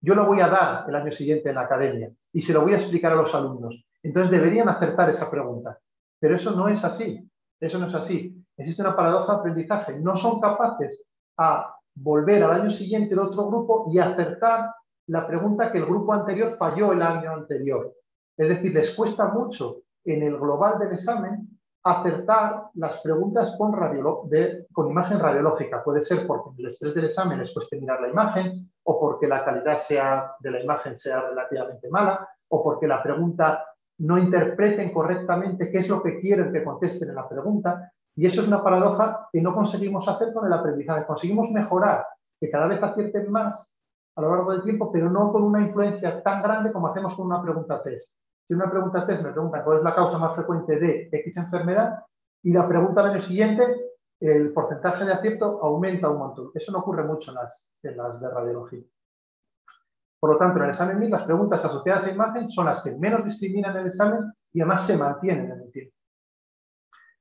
yo 0.00 0.14
lo 0.14 0.26
voy 0.26 0.40
a 0.40 0.48
dar 0.48 0.84
el 0.88 0.94
año 0.94 1.10
siguiente 1.10 1.48
en 1.48 1.54
la 1.54 1.62
academia 1.62 2.10
y 2.32 2.42
se 2.42 2.52
lo 2.52 2.62
voy 2.62 2.74
a 2.74 2.76
explicar 2.76 3.12
a 3.12 3.16
los 3.16 3.34
alumnos. 3.34 3.86
Entonces 4.02 4.30
deberían 4.30 4.68
acertar 4.68 5.08
esa 5.08 5.30
pregunta. 5.30 5.78
Pero 6.20 6.36
eso 6.36 6.50
no 6.52 6.68
es 6.68 6.84
así. 6.84 7.28
Eso 7.58 7.78
no 7.78 7.86
es 7.86 7.94
así. 7.94 8.44
Existe 8.56 8.82
una 8.82 8.94
paradoja 8.94 9.32
de 9.32 9.38
aprendizaje. 9.38 9.98
No 9.98 10.16
son 10.16 10.40
capaces 10.40 11.02
a 11.38 11.74
volver 11.94 12.42
al 12.42 12.60
año 12.60 12.70
siguiente 12.70 13.14
el 13.14 13.20
otro 13.20 13.46
grupo 13.46 13.86
y 13.92 13.98
acertar 13.98 14.70
la 15.06 15.26
pregunta 15.26 15.70
que 15.70 15.78
el 15.78 15.86
grupo 15.86 16.12
anterior 16.12 16.56
falló 16.58 16.92
el 16.92 17.02
año 17.02 17.32
anterior. 17.32 17.94
Es 18.36 18.48
decir, 18.48 18.74
les 18.74 18.94
cuesta 18.94 19.28
mucho 19.28 19.82
en 20.04 20.22
el 20.22 20.36
global 20.38 20.78
del 20.78 20.92
examen 20.92 21.53
acertar 21.84 22.70
las 22.74 22.98
preguntas 23.00 23.56
con, 23.58 24.90
imagen 24.90 25.20
radiológica. 25.20 25.84
Puede 25.84 26.02
ser 26.02 26.26
porque 26.26 26.50
el 26.58 26.68
estrés 26.68 26.94
del 26.94 27.04
examen 27.04 27.38
les 27.38 27.52
cueste 27.52 27.78
mirar 27.78 28.00
la 28.00 28.08
imagen, 28.08 28.70
o 28.84 28.98
porque 28.98 29.28
la 29.28 29.44
calidad 29.44 30.32
de 30.40 30.50
la 30.50 30.62
imagen 30.62 30.96
sea 30.96 31.20
relativamente 31.20 31.90
mala, 31.90 32.26
o 32.48 32.64
porque 32.64 32.86
la 32.86 33.02
pregunta 33.02 33.66
no 33.98 34.16
interpreten 34.16 34.92
correctamente 34.92 35.70
qué 35.70 35.78
es 35.78 35.88
lo 35.88 36.02
que 36.02 36.18
quieren 36.20 36.52
que 36.52 36.64
contesten 36.64 37.10
en 37.10 37.16
la 37.16 37.28
pregunta. 37.28 37.92
Y 38.16 38.26
eso 38.26 38.40
es 38.40 38.48
una 38.48 38.62
paradoja 38.62 39.28
que 39.30 39.42
no 39.42 39.54
conseguimos 39.54 40.08
hacer 40.08 40.32
con 40.32 40.46
el 40.46 40.52
aprendizaje. 40.52 41.06
Conseguimos 41.06 41.50
mejorar, 41.50 42.06
que 42.40 42.50
cada 42.50 42.66
vez 42.66 42.82
acierten 42.82 43.30
más 43.30 43.74
a 44.16 44.22
lo 44.22 44.30
largo 44.30 44.52
del 44.52 44.62
tiempo, 44.62 44.90
pero 44.90 45.10
no 45.10 45.30
con 45.32 45.42
una 45.42 45.60
influencia 45.60 46.22
tan 46.22 46.42
grande 46.42 46.72
como 46.72 46.88
hacemos 46.88 47.14
con 47.14 47.26
una 47.26 47.42
pregunta 47.42 47.82
test. 47.82 48.16
Si 48.46 48.52
una 48.52 48.70
pregunta 48.70 49.06
test 49.06 49.22
me 49.22 49.32
pregunta 49.32 49.64
cuál 49.64 49.78
es 49.78 49.84
la 49.84 49.94
causa 49.94 50.18
más 50.18 50.34
frecuente 50.34 50.78
de 50.78 51.08
X 51.10 51.36
enfermedad 51.38 52.04
y 52.42 52.52
la 52.52 52.68
pregunta 52.68 53.02
del 53.02 53.12
año 53.12 53.20
siguiente, 53.22 53.64
el 54.20 54.52
porcentaje 54.52 55.04
de 55.04 55.12
acierto 55.12 55.62
aumenta 55.62 56.10
un 56.10 56.18
montón. 56.18 56.50
Eso 56.54 56.72
no 56.72 56.78
ocurre 56.78 57.04
mucho 57.04 57.30
en 57.30 57.36
las, 57.36 57.74
las 57.82 58.20
de 58.20 58.28
radiología. 58.28 58.82
Por 60.20 60.32
lo 60.32 60.38
tanto, 60.38 60.58
en 60.58 60.64
el 60.64 60.70
examen 60.70 60.98
MIR, 60.98 61.10
las 61.10 61.24
preguntas 61.24 61.64
asociadas 61.64 62.04
a 62.04 62.10
imagen 62.10 62.48
son 62.48 62.66
las 62.66 62.82
que 62.82 62.92
menos 62.92 63.24
discriminan 63.24 63.76
el 63.76 63.86
examen 63.86 64.32
y 64.52 64.60
además 64.60 64.86
se 64.86 64.96
mantienen 64.96 65.50
en 65.50 65.60
el 65.60 65.70
tiempo. 65.70 65.94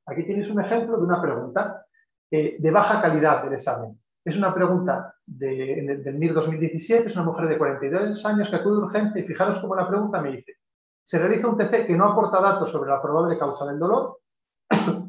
Aquí 0.06 0.26
tienes 0.26 0.50
un 0.50 0.62
ejemplo 0.62 0.98
de 0.98 1.04
una 1.04 1.22
pregunta. 1.22 1.86
eh, 2.32 2.58
de 2.60 2.72
baja 2.72 3.00
calidad 3.00 3.44
del 3.44 3.54
examen. 3.54 4.00
Es 4.26 4.36
una 4.38 4.54
pregunta 4.54 5.14
de, 5.26 6.02
del 6.04 6.16
MIR 6.16 6.34
2017, 6.34 7.08
es 7.08 7.16
una 7.16 7.26
mujer 7.26 7.48
de 7.48 7.58
42 7.60 8.26
años 8.26 8.50
que 8.50 8.56
acude 8.56 8.78
urgente 8.78 9.20
y 9.20 9.24
fijaros 9.24 9.60
cómo 9.60 9.76
la 9.76 9.88
pregunta 9.88 10.20
me 10.20 10.32
dice, 10.32 10.54
se 11.04 11.20
realiza 11.20 11.48
un 11.48 11.58
TC 11.58 11.86
que 11.86 11.96
no 11.96 12.10
aporta 12.10 12.40
datos 12.40 12.72
sobre 12.72 12.90
la 12.90 13.02
probable 13.02 13.38
causa 13.38 13.66
del 13.66 13.80
dolor 13.80 14.20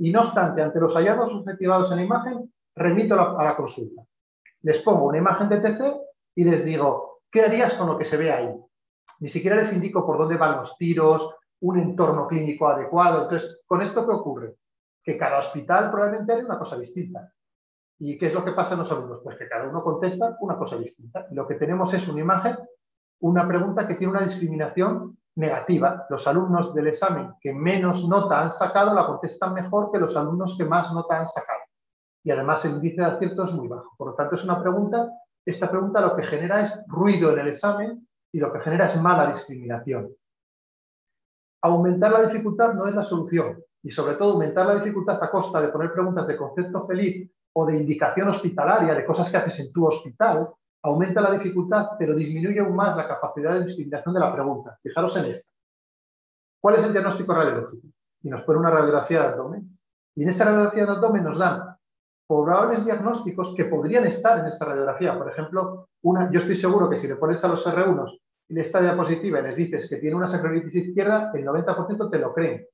y 0.00 0.10
no 0.10 0.20
obstante, 0.20 0.62
ante 0.62 0.80
los 0.80 0.94
hallazgos 0.94 1.32
objetivados 1.34 1.90
en 1.92 1.98
la 1.98 2.04
imagen, 2.04 2.52
remito 2.74 3.14
a 3.14 3.44
la 3.44 3.56
consulta. 3.56 4.02
Les 4.62 4.80
pongo 4.82 5.06
una 5.06 5.18
imagen 5.18 5.48
de 5.48 5.60
TC 5.60 5.96
y 6.36 6.44
les 6.44 6.64
digo, 6.64 7.20
¿qué 7.30 7.42
harías 7.42 7.74
con 7.74 7.86
lo 7.86 7.98
que 7.98 8.04
se 8.04 8.16
ve 8.16 8.32
ahí? 8.32 8.54
Ni 9.20 9.28
siquiera 9.28 9.56
les 9.56 9.72
indico 9.72 10.04
por 10.04 10.18
dónde 10.18 10.36
van 10.36 10.56
los 10.56 10.76
tiros, 10.76 11.36
un 11.60 11.78
entorno 11.78 12.26
clínico 12.26 12.68
adecuado. 12.68 13.22
Entonces, 13.22 13.62
¿con 13.66 13.82
esto 13.82 14.06
qué 14.06 14.12
ocurre? 14.12 14.56
Que 15.02 15.16
cada 15.16 15.38
hospital 15.38 15.90
probablemente 15.90 16.32
haría 16.32 16.46
una 16.46 16.58
cosa 16.58 16.76
distinta. 16.76 17.32
¿Y 18.00 18.18
qué 18.18 18.26
es 18.26 18.34
lo 18.34 18.44
que 18.44 18.52
pasa 18.52 18.74
en 18.74 18.80
los 18.80 18.90
alumnos? 18.90 19.20
Pues 19.22 19.38
que 19.38 19.48
cada 19.48 19.68
uno 19.68 19.82
contesta 19.82 20.36
una 20.40 20.56
cosa 20.58 20.76
distinta. 20.76 21.26
Lo 21.30 21.46
que 21.46 21.54
tenemos 21.54 21.94
es 21.94 22.06
una 22.08 22.20
imagen, 22.20 22.56
una 23.20 23.46
pregunta 23.46 23.86
que 23.86 23.94
tiene 23.94 24.12
una 24.12 24.24
discriminación 24.24 25.16
negativa. 25.36 26.06
Los 26.08 26.26
alumnos 26.26 26.74
del 26.74 26.88
examen 26.88 27.34
que 27.40 27.52
menos 27.52 28.08
nota 28.08 28.40
han 28.40 28.52
sacado 28.52 28.94
la 28.94 29.06
contestan 29.06 29.54
mejor 29.54 29.90
que 29.90 29.98
los 29.98 30.16
alumnos 30.16 30.56
que 30.56 30.64
más 30.64 30.92
nota 30.92 31.18
han 31.18 31.28
sacado. 31.28 31.60
Y 32.22 32.30
además 32.30 32.64
el 32.64 32.76
índice 32.76 33.00
de 33.00 33.06
acierto 33.06 33.44
es 33.44 33.52
muy 33.52 33.68
bajo. 33.68 33.94
Por 33.96 34.08
lo 34.08 34.14
tanto, 34.14 34.34
es 34.36 34.44
una 34.44 34.60
pregunta, 34.60 35.10
esta 35.44 35.70
pregunta 35.70 36.00
lo 36.00 36.16
que 36.16 36.22
genera 36.22 36.64
es 36.64 36.72
ruido 36.86 37.32
en 37.32 37.40
el 37.40 37.48
examen 37.48 38.08
y 38.32 38.38
lo 38.38 38.52
que 38.52 38.60
genera 38.60 38.86
es 38.86 39.00
mala 39.00 39.26
discriminación. 39.26 40.10
Aumentar 41.62 42.12
la 42.12 42.26
dificultad 42.26 42.74
no 42.74 42.86
es 42.86 42.94
la 42.94 43.04
solución 43.04 43.62
y 43.82 43.90
sobre 43.90 44.16
todo 44.16 44.32
aumentar 44.32 44.66
la 44.66 44.76
dificultad 44.76 45.22
a 45.22 45.30
costa 45.30 45.60
de 45.60 45.68
poner 45.68 45.92
preguntas 45.92 46.26
de 46.26 46.36
concepto 46.36 46.86
feliz 46.86 47.30
o 47.52 47.66
de 47.66 47.76
indicación 47.76 48.28
hospitalaria, 48.28 48.94
de 48.94 49.04
cosas 49.04 49.30
que 49.30 49.36
haces 49.36 49.60
en 49.60 49.72
tu 49.72 49.86
hospital, 49.86 50.50
aumenta 50.84 51.20
la 51.22 51.32
dificultad, 51.32 51.92
pero 51.98 52.14
disminuye 52.14 52.60
aún 52.60 52.76
más 52.76 52.96
la 52.96 53.08
capacidad 53.08 53.54
de 53.54 53.64
discriminación 53.64 54.14
de 54.14 54.20
la 54.20 54.32
pregunta. 54.32 54.78
Fijaros 54.82 55.16
en 55.16 55.30
esta. 55.30 55.50
¿Cuál 56.60 56.76
es 56.76 56.84
el 56.84 56.92
diagnóstico 56.92 57.34
radiológico? 57.34 57.88
Y 58.22 58.28
nos 58.28 58.42
pone 58.42 58.58
una 58.58 58.70
radiografía 58.70 59.22
de 59.22 59.26
abdomen. 59.28 59.78
Y 60.14 60.22
en 60.22 60.28
esa 60.28 60.44
radiografía 60.44 60.84
de 60.84 60.92
abdomen 60.92 61.24
nos 61.24 61.38
dan 61.38 61.74
probables 62.28 62.84
diagnósticos 62.84 63.54
que 63.54 63.64
podrían 63.64 64.06
estar 64.06 64.38
en 64.38 64.46
esta 64.46 64.66
radiografía. 64.66 65.16
Por 65.16 65.30
ejemplo, 65.30 65.88
yo 66.02 66.40
estoy 66.40 66.56
seguro 66.56 66.90
que 66.90 66.98
si 66.98 67.08
le 67.08 67.16
pones 67.16 67.42
a 67.44 67.48
los 67.48 67.66
R1 67.66 68.20
en 68.50 68.58
esta 68.58 68.82
diapositiva 68.82 69.40
y 69.40 69.42
les 69.42 69.56
dices 69.56 69.88
que 69.88 69.96
tiene 69.96 70.16
una 70.16 70.28
sacroilitis 70.28 70.88
izquierda, 70.88 71.30
el 71.32 71.46
90% 71.46 72.10
te 72.10 72.18
lo 72.18 72.34
creen. 72.34 72.66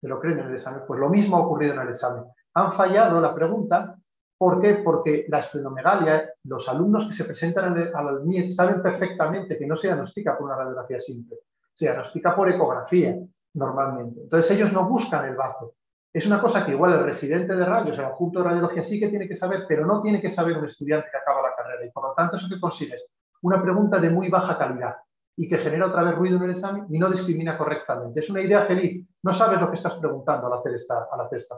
Te 0.00 0.08
lo 0.08 0.20
creen 0.20 0.40
en 0.40 0.46
el 0.48 0.56
examen. 0.56 0.82
Pues 0.86 0.98
lo 0.98 1.08
mismo 1.08 1.36
ha 1.36 1.40
ocurrido 1.46 1.74
en 1.74 1.80
el 1.80 1.88
examen. 1.90 2.24
Han 2.54 2.72
fallado 2.72 3.20
la 3.20 3.32
pregunta 3.32 3.96
¿Por 4.38 4.60
qué? 4.60 4.74
Porque 4.84 5.26
la 5.28 5.40
esplenomegalia, 5.40 6.32
los 6.44 6.68
alumnos 6.68 7.08
que 7.08 7.14
se 7.14 7.24
presentan 7.24 7.76
al 7.92 8.24
MIET 8.24 8.50
saben 8.50 8.80
perfectamente 8.80 9.58
que 9.58 9.66
no 9.66 9.74
se 9.74 9.88
diagnostica 9.88 10.38
por 10.38 10.46
una 10.46 10.56
radiografía 10.56 11.00
simple, 11.00 11.38
se 11.74 11.86
diagnostica 11.86 12.36
por 12.36 12.48
ecografía 12.48 13.18
normalmente. 13.54 14.20
Entonces 14.22 14.56
ellos 14.56 14.72
no 14.72 14.88
buscan 14.88 15.28
el 15.28 15.34
bazo. 15.34 15.74
Es 16.12 16.24
una 16.26 16.40
cosa 16.40 16.64
que 16.64 16.70
igual 16.70 16.92
el 16.92 17.04
residente 17.04 17.54
de 17.54 17.64
rayos, 17.64 17.98
el 17.98 18.04
adjunto 18.04 18.38
de 18.38 18.44
radiología 18.46 18.82
sí 18.82 19.00
que 19.00 19.08
tiene 19.08 19.26
que 19.26 19.36
saber, 19.36 19.64
pero 19.68 19.84
no 19.84 20.00
tiene 20.00 20.20
que 20.20 20.30
saber 20.30 20.56
un 20.56 20.64
estudiante 20.64 21.08
que 21.10 21.18
acaba 21.18 21.42
la 21.42 21.56
carrera. 21.56 21.84
Y 21.84 21.90
por 21.90 22.04
lo 22.04 22.14
tanto, 22.14 22.36
eso 22.36 22.48
que 22.48 22.60
consigues, 22.60 23.08
una 23.42 23.60
pregunta 23.60 23.98
de 23.98 24.10
muy 24.10 24.28
baja 24.30 24.56
calidad 24.56 24.96
y 25.36 25.48
que 25.48 25.58
genera 25.58 25.86
otra 25.86 26.04
vez 26.04 26.14
ruido 26.14 26.36
en 26.38 26.44
el 26.44 26.50
examen 26.50 26.86
y 26.88 26.98
no 26.98 27.10
discrimina 27.10 27.58
correctamente. 27.58 28.20
Es 28.20 28.30
una 28.30 28.40
idea 28.40 28.62
feliz. 28.62 29.04
No 29.22 29.32
sabes 29.32 29.60
lo 29.60 29.68
que 29.68 29.76
estás 29.76 29.94
preguntando 29.94 30.46
al 30.46 30.58
hacer 30.60 30.74
esta, 30.74 31.08
al 31.10 31.20
hacer 31.20 31.38
esta 31.38 31.56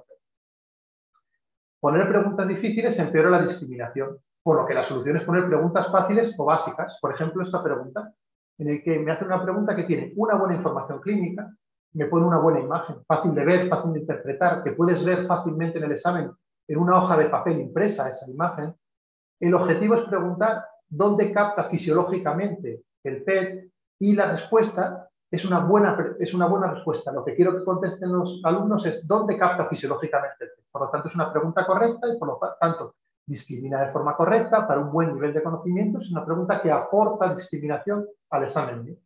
Poner 1.81 2.09
preguntas 2.09 2.47
difíciles 2.47 2.99
empeora 2.99 3.31
la 3.31 3.43
discriminación, 3.43 4.19
por 4.43 4.57
lo 4.57 4.66
que 4.66 4.75
la 4.75 4.85
solución 4.85 5.16
es 5.16 5.25
poner 5.25 5.47
preguntas 5.47 5.90
fáciles 5.90 6.35
o 6.37 6.45
básicas. 6.45 6.99
Por 7.01 7.14
ejemplo, 7.14 7.43
esta 7.43 7.62
pregunta, 7.62 8.12
en 8.59 8.69
el 8.69 8.83
que 8.83 8.99
me 8.99 9.12
hace 9.12 9.25
una 9.25 9.43
pregunta 9.43 9.75
que 9.75 9.85
tiene 9.85 10.12
una 10.16 10.35
buena 10.35 10.55
información 10.55 11.01
clínica, 11.01 11.51
me 11.93 12.07
pone 12.07 12.27
una 12.27 12.38
buena 12.38 12.61
imagen, 12.61 12.97
fácil 13.07 13.35
de 13.35 13.45
ver, 13.45 13.69
fácil 13.69 13.95
de 13.95 14.01
interpretar, 14.01 14.62
que 14.62 14.73
puedes 14.73 15.05
ver 15.05 15.27
fácilmente 15.27 15.79
en 15.79 15.85
el 15.85 15.93
examen 15.93 16.31
en 16.69 16.79
una 16.79 17.03
hoja 17.03 17.16
de 17.16 17.29
papel 17.29 17.61
impresa 17.61 18.09
esa 18.09 18.31
imagen. 18.31 18.73
El 19.40 19.55
objetivo 19.55 19.97
es 19.97 20.03
preguntar 20.03 20.64
dónde 20.88 21.33
capta 21.33 21.64
fisiológicamente 21.64 22.85
el 23.03 23.25
PET 23.25 23.73
y 23.99 24.14
la 24.14 24.31
respuesta 24.31 25.10
es 25.31 25.45
una 25.45 25.61
buena, 25.61 26.16
es 26.19 26.35
una 26.35 26.47
buena 26.47 26.73
respuesta. 26.73 27.12
Lo 27.12 27.25
que 27.25 27.35
quiero 27.35 27.57
que 27.57 27.64
contesten 27.64 28.12
los 28.12 28.40
alumnos 28.45 28.85
es 28.87 29.07
dónde 29.07 29.38
capta 29.38 29.66
fisiológicamente 29.66 30.45
el 30.45 30.51
Por 30.71 30.83
lo 30.83 30.90
tanto, 30.90 31.09
es 31.09 31.14
una 31.14 31.33
pregunta 31.33 31.64
correcta 31.64 32.09
y 32.09 32.19
por 32.19 32.29
lo 32.29 32.40
tanto 32.61 32.97
discrimina 33.27 33.81
de 33.81 33.93
forma 33.93 34.16
correcta 34.16 34.66
para 34.66 34.81
un 34.81 34.90
buen 34.90 35.14
nivel 35.14 35.33
de 35.33 35.43
conocimiento. 35.43 36.01
Es 36.01 36.11
una 36.11 36.25
pregunta 36.25 36.61
que 36.61 36.73
aporta 36.73 37.33
discriminación 37.33 38.07
al 38.31 38.45
examen. 38.45 38.99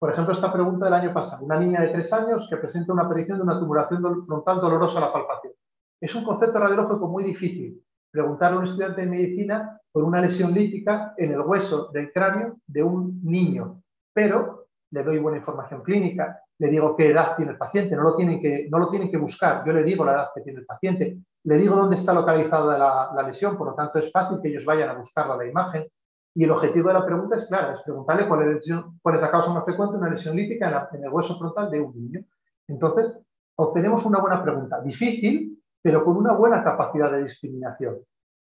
Por 0.00 0.10
ejemplo, 0.10 0.32
esta 0.32 0.52
pregunta 0.52 0.86
del 0.86 0.94
año 0.94 1.14
pasado. 1.14 1.44
Una 1.44 1.60
niña 1.60 1.82
de 1.82 1.90
tres 1.90 2.12
años 2.12 2.48
que 2.50 2.56
presenta 2.56 2.92
una 2.92 3.04
aparición 3.04 3.38
de 3.38 3.44
una 3.44 3.60
tumulación 3.60 4.26
frontal 4.26 4.60
dolorosa 4.60 4.98
a 4.98 5.02
la 5.02 5.12
palpación. 5.12 5.52
Es 6.00 6.12
un 6.16 6.24
concepto 6.24 6.58
radiológico 6.58 7.06
muy 7.06 7.22
difícil. 7.22 7.80
Preguntarle 8.10 8.56
a 8.56 8.58
un 8.58 8.66
estudiante 8.66 9.02
de 9.02 9.06
medicina 9.06 9.80
por 9.92 10.02
una 10.02 10.20
lesión 10.20 10.52
lítica 10.52 11.14
en 11.16 11.32
el 11.32 11.40
hueso 11.42 11.90
del 11.92 12.12
cráneo 12.12 12.56
de 12.66 12.82
un 12.82 13.20
niño. 13.22 13.80
Pero 14.12 14.66
le 14.92 15.02
doy 15.02 15.18
buena 15.18 15.38
información 15.38 15.82
clínica, 15.82 16.40
le 16.58 16.68
digo 16.68 16.94
qué 16.94 17.10
edad 17.10 17.34
tiene 17.36 17.52
el 17.52 17.58
paciente, 17.58 17.96
no 17.96 18.02
lo 18.02 18.14
tienen 18.14 18.40
que, 18.40 18.68
no 18.70 18.78
lo 18.78 18.88
tienen 18.88 19.10
que 19.10 19.16
buscar, 19.16 19.64
yo 19.66 19.72
le 19.72 19.82
digo 19.82 20.04
la 20.04 20.12
edad 20.12 20.28
que 20.34 20.42
tiene 20.42 20.60
el 20.60 20.66
paciente, 20.66 21.18
le 21.44 21.56
digo 21.56 21.74
dónde 21.74 21.96
está 21.96 22.12
localizada 22.12 22.78
la, 22.78 23.22
lesión, 23.26 23.56
por 23.56 23.68
lo 23.68 23.74
tanto 23.74 23.98
es 23.98 24.12
fácil 24.12 24.38
que 24.40 24.48
ellos 24.48 24.64
vayan 24.64 24.90
a 24.90 24.94
buscarla 24.94 25.36
la 25.36 25.46
imagen. 25.46 25.86
Y 26.34 26.44
el 26.44 26.50
objetivo 26.50 26.88
de 26.88 26.94
la 26.94 27.04
pregunta 27.04 27.36
es 27.36 27.46
claro, 27.46 27.74
es 27.74 27.82
preguntarle 27.82 28.28
cuál 28.28 28.56
es, 28.56 29.20
la 29.20 29.30
causa 29.30 29.52
más 29.52 29.64
frecuente 29.64 29.94
de 29.94 29.98
una 30.00 30.10
lesión 30.10 30.36
lítica 30.36 30.88
en, 30.92 31.04
el 31.04 31.10
hueso 31.10 31.36
frontal 31.38 31.70
de 31.70 31.80
un 31.80 31.94
niño. 31.94 32.24
Entonces, 32.68 33.18
obtenemos 33.56 34.06
una 34.06 34.20
buena 34.20 34.42
pregunta, 34.42 34.80
difícil, 34.80 35.60
pero 35.82 36.04
con 36.04 36.16
una 36.16 36.32
buena 36.32 36.62
capacidad 36.62 37.10
de 37.10 37.24
discriminación. 37.24 37.98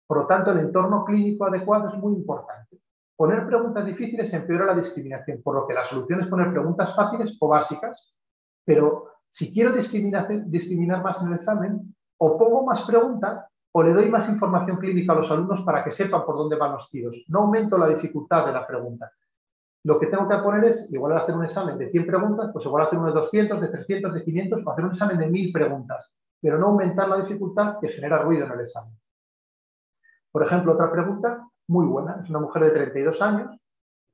Por 0.06 0.18
lo 0.18 0.26
tanto, 0.26 0.52
el 0.52 0.60
entorno 0.60 1.04
clínico 1.04 1.46
adecuado 1.46 1.88
es 1.88 1.96
muy 1.96 2.14
importante. 2.14 2.78
Poner 3.16 3.46
preguntas 3.46 3.86
difíciles 3.86 4.32
empeora 4.34 4.66
la 4.66 4.74
discriminación, 4.74 5.40
por 5.42 5.54
lo 5.54 5.66
que 5.66 5.74
la 5.74 5.84
solución 5.84 6.20
es 6.20 6.28
poner 6.28 6.50
preguntas 6.50 6.94
fáciles 6.96 7.36
o 7.38 7.48
básicas, 7.48 8.18
pero 8.64 9.12
si 9.28 9.52
quiero 9.52 9.72
discriminar, 9.72 11.02
más 11.02 11.22
en 11.22 11.28
el 11.28 11.34
examen, 11.34 11.94
o 12.18 12.38
pongo 12.38 12.64
más 12.64 12.82
preguntas 12.82 13.44
o 13.72 13.82
le 13.82 13.92
doy 13.92 14.08
más 14.08 14.28
información 14.28 14.78
clínica 14.78 15.12
a 15.12 15.16
los 15.16 15.30
alumnos 15.30 15.62
para 15.62 15.82
que 15.82 15.90
sepan 15.90 16.24
por 16.24 16.36
dónde 16.36 16.56
van 16.56 16.72
los 16.72 16.88
tiros. 16.90 17.24
No 17.28 17.40
aumento 17.40 17.76
la 17.76 17.88
dificultad 17.88 18.46
de 18.46 18.52
la 18.52 18.64
pregunta. 18.64 19.10
Lo 19.82 19.98
que 19.98 20.06
tengo 20.06 20.28
que 20.28 20.36
poner 20.36 20.64
es, 20.64 20.92
igual 20.92 21.12
de 21.12 21.18
hacer 21.18 21.34
un 21.34 21.44
examen 21.44 21.76
de 21.76 21.90
100 21.90 22.06
preguntas, 22.06 22.50
pues 22.52 22.64
igual 22.64 22.86
hacer 22.86 22.98
uno 22.98 23.08
de 23.08 23.14
200, 23.14 23.60
de 23.60 23.68
300, 23.68 24.14
de 24.14 24.24
500, 24.24 24.64
o 24.64 24.70
hacer 24.70 24.84
un 24.84 24.90
examen 24.92 25.18
de 25.18 25.26
1000 25.26 25.52
preguntas, 25.52 26.14
pero 26.40 26.58
no 26.58 26.68
aumentar 26.68 27.08
la 27.08 27.16
dificultad 27.16 27.78
que 27.80 27.88
genera 27.88 28.18
ruido 28.18 28.46
en 28.46 28.52
el 28.52 28.60
examen. 28.60 28.96
Por 30.30 30.44
ejemplo, 30.44 30.72
otra 30.74 30.90
pregunta, 30.90 31.46
muy 31.68 31.86
buena. 31.86 32.20
Es 32.22 32.30
una 32.30 32.40
mujer 32.40 32.64
de 32.64 32.70
32 32.70 33.22
años 33.22 33.56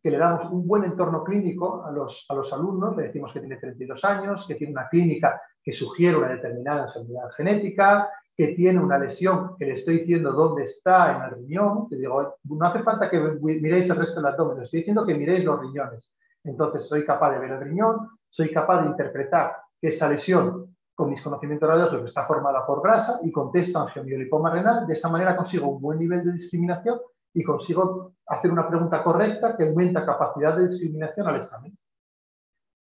que 0.02 0.10
le 0.10 0.18
damos 0.18 0.50
un 0.50 0.66
buen 0.66 0.84
entorno 0.84 1.22
clínico 1.22 1.84
a 1.84 1.90
los, 1.90 2.24
a 2.30 2.34
los 2.34 2.52
alumnos, 2.52 2.96
le 2.96 3.04
decimos 3.04 3.32
que 3.32 3.40
tiene 3.40 3.56
32 3.56 4.04
años, 4.04 4.46
que 4.46 4.54
tiene 4.54 4.72
una 4.72 4.88
clínica 4.88 5.40
que 5.62 5.72
sugiere 5.72 6.16
una 6.16 6.28
determinada 6.28 6.86
enfermedad 6.86 7.30
genética, 7.36 8.08
que 8.34 8.54
tiene 8.54 8.80
una 8.80 8.98
lesión 8.98 9.54
que 9.58 9.66
le 9.66 9.74
estoy 9.74 9.98
diciendo 9.98 10.32
dónde 10.32 10.64
está 10.64 11.14
en 11.14 11.22
el 11.24 11.30
riñón, 11.42 11.88
te 11.90 11.96
digo, 11.96 12.36
no 12.44 12.66
hace 12.66 12.82
falta 12.82 13.10
que 13.10 13.20
miréis 13.20 13.90
el 13.90 13.96
resto 13.96 14.22
del 14.22 14.32
abdomen, 14.32 14.62
estoy 14.62 14.80
diciendo 14.80 15.04
que 15.04 15.14
miréis 15.14 15.44
los 15.44 15.60
riñones. 15.60 16.14
Entonces 16.44 16.88
soy 16.88 17.04
capaz 17.04 17.32
de 17.32 17.38
ver 17.40 17.50
el 17.50 17.60
riñón, 17.60 18.08
soy 18.30 18.50
capaz 18.50 18.80
de 18.80 18.88
interpretar 18.88 19.56
que 19.78 19.88
esa 19.88 20.08
lesión 20.08 20.74
con 20.94 21.10
mis 21.10 21.22
conocimientos 21.22 21.68
radiológicos 21.68 22.08
está 22.08 22.24
formada 22.24 22.64
por 22.64 22.82
grasa 22.82 23.20
y 23.22 23.30
contesto 23.30 23.80
angiomiolipoma 23.80 24.50
renal, 24.50 24.86
de 24.86 24.94
esa 24.94 25.10
manera 25.10 25.36
consigo 25.36 25.68
un 25.68 25.82
buen 25.82 25.98
nivel 25.98 26.24
de 26.24 26.32
discriminación 26.32 26.98
y 27.34 27.42
consigo 27.42 28.12
hacer 28.26 28.50
una 28.50 28.68
pregunta 28.68 29.02
correcta 29.02 29.56
que 29.56 29.68
aumenta 29.68 30.04
capacidad 30.04 30.56
de 30.56 30.68
discriminación 30.68 31.26
al 31.26 31.36
examen. 31.36 31.76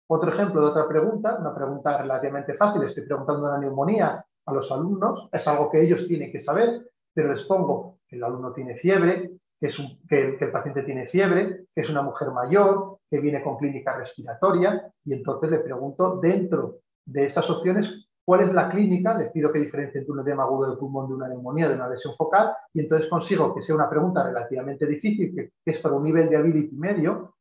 Otro 0.06 0.30
ejemplo 0.30 0.60
de 0.60 0.66
otra 0.68 0.86
pregunta, 0.86 1.38
una 1.38 1.54
pregunta 1.54 1.96
relativamente 1.98 2.54
fácil, 2.54 2.82
estoy 2.82 3.06
preguntando 3.06 3.48
una 3.48 3.58
neumonía 3.58 4.24
a 4.46 4.52
los 4.52 4.70
alumnos, 4.70 5.28
es 5.32 5.48
algo 5.48 5.70
que 5.70 5.80
ellos 5.80 6.06
tienen 6.06 6.30
que 6.30 6.40
saber, 6.40 6.90
pero 7.12 7.32
les 7.32 7.44
pongo 7.44 8.00
que 8.06 8.16
el 8.16 8.24
alumno 8.24 8.52
tiene 8.52 8.76
fiebre, 8.76 9.30
que, 9.58 9.66
es 9.68 9.78
que, 10.06 10.36
el 10.38 10.52
paciente 10.52 10.82
tiene 10.82 11.06
fiebre, 11.06 11.66
que 11.74 11.80
es 11.80 11.88
una 11.88 12.02
mujer 12.02 12.30
mayor, 12.32 12.98
que 13.08 13.18
viene 13.18 13.42
con 13.42 13.56
clínica 13.56 13.96
respiratoria, 13.96 14.92
y 15.04 15.14
entonces 15.14 15.50
le 15.50 15.60
pregunto 15.60 16.18
dentro 16.20 16.80
de 17.06 17.24
esas 17.26 17.48
opciones 17.48 18.03
cuál 18.24 18.42
es 18.42 18.54
la 18.54 18.68
clínica, 18.68 19.16
les 19.16 19.30
pido 19.30 19.52
que 19.52 19.58
entre 19.58 20.04
un 20.08 20.20
edema 20.20 20.44
agudo 20.44 20.70
de 20.70 20.76
pulmón 20.76 21.08
de 21.08 21.14
una 21.14 21.28
neumonía, 21.28 21.68
de 21.68 21.74
una 21.74 21.88
lesión 21.88 22.14
focal, 22.14 22.52
y 22.72 22.80
entonces 22.80 23.08
consigo 23.08 23.54
que 23.54 23.62
sea 23.62 23.74
una 23.74 23.90
pregunta 23.90 24.24
relativamente 24.24 24.86
difícil, 24.86 25.34
que, 25.34 25.52
es 25.64 25.80
para 25.80 25.94
un 25.94 26.04
nivel 26.04 26.28
de 26.30 26.36
ability 26.36 26.74
medio, 26.76 27.34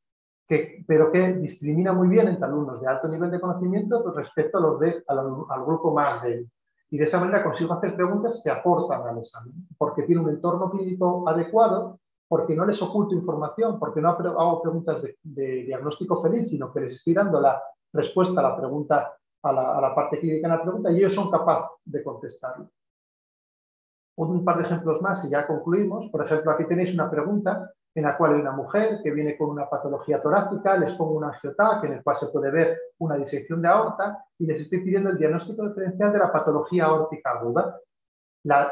que, 0.47 0.83
pero 0.85 1.11
que 1.11 1.33
discrimina 1.33 1.93
muy 1.93 2.09
bien 2.09 2.27
entre 2.27 2.45
alumnos 2.45 2.81
de 2.81 2.87
alto 2.87 3.07
nivel 3.07 3.31
de 3.31 3.39
conocimiento 3.39 4.11
respecto 4.11 4.57
a 4.57 4.61
los 4.61 4.79
de, 4.79 5.03
al, 5.07 5.65
grupo 5.65 5.93
más 5.93 6.21
débil. 6.21 6.49
y 6.89 6.97
de 6.97 7.05
esa 7.05 7.19
manera 7.19 7.43
consigo 7.43 7.73
hacer 7.73 7.95
preguntas 7.95 8.41
que 8.43 8.51
aportan 8.51 9.07
al 9.07 9.19
examen, 9.19 9.53
porque 9.77 10.03
tiene 10.03 10.21
un 10.21 10.29
entorno 10.29 10.69
clínico 10.69 11.27
adecuado, 11.29 11.99
porque 12.27 12.55
no 12.55 12.65
les 12.65 12.81
oculto 12.81 13.15
información, 13.15 13.79
porque 13.79 14.01
no 14.01 14.09
hago 14.09 14.61
preguntas 14.61 15.01
de, 15.21 15.63
diagnóstico 15.63 16.21
feliz, 16.21 16.49
sino 16.49 16.73
que 16.73 16.81
les 16.81 16.93
estoy 16.93 17.13
dando 17.13 17.39
la 17.39 17.61
respuesta 17.93 18.41
a 18.41 18.49
la 18.49 18.57
pregunta, 18.57 19.13
a 19.43 19.81
la, 19.81 19.95
parte 19.95 20.19
clínica 20.19 20.47
en 20.47 20.53
la 20.53 20.61
pregunta 20.61 20.91
y 20.91 20.97
ellos 20.97 21.13
son 21.13 21.29
capaces 21.29 21.77
de 21.85 22.03
contestarlo. 22.03 22.69
Un 24.15 24.45
par 24.45 24.57
de 24.57 24.63
ejemplos 24.63 25.01
más 25.01 25.25
y 25.25 25.29
ya 25.29 25.45
concluimos. 25.45 26.09
Por 26.11 26.23
ejemplo, 26.23 26.51
aquí 26.51 26.65
tenéis 26.65 26.93
una 26.93 27.09
pregunta 27.09 27.71
en 27.95 28.03
la 28.03 28.17
cual 28.17 28.33
hay 28.33 28.41
una 28.41 28.51
mujer 28.51 28.99
que 29.03 29.11
viene 29.11 29.37
con 29.37 29.49
una 29.49 29.69
patología 29.69 30.21
torácica, 30.21 30.77
les 30.77 30.93
pongo 30.93 31.13
un 31.13 31.25
angiotac 31.25 31.83
en 31.83 31.93
el 31.93 32.03
cual 32.03 32.15
se 32.15 32.27
puede 32.27 32.51
ver 32.51 32.79
una 32.99 33.17
disección 33.17 33.61
de 33.61 33.67
aorta 33.67 34.25
y 34.39 34.45
les 34.45 34.61
estoy 34.61 34.79
pidiendo 34.79 35.09
el 35.09 35.17
diagnóstico 35.17 35.67
diferencial 35.67 36.11
de 36.13 36.19
la 36.19 36.31
patología 36.31 36.85
aórtica 36.85 37.31
aguda. 37.31 37.79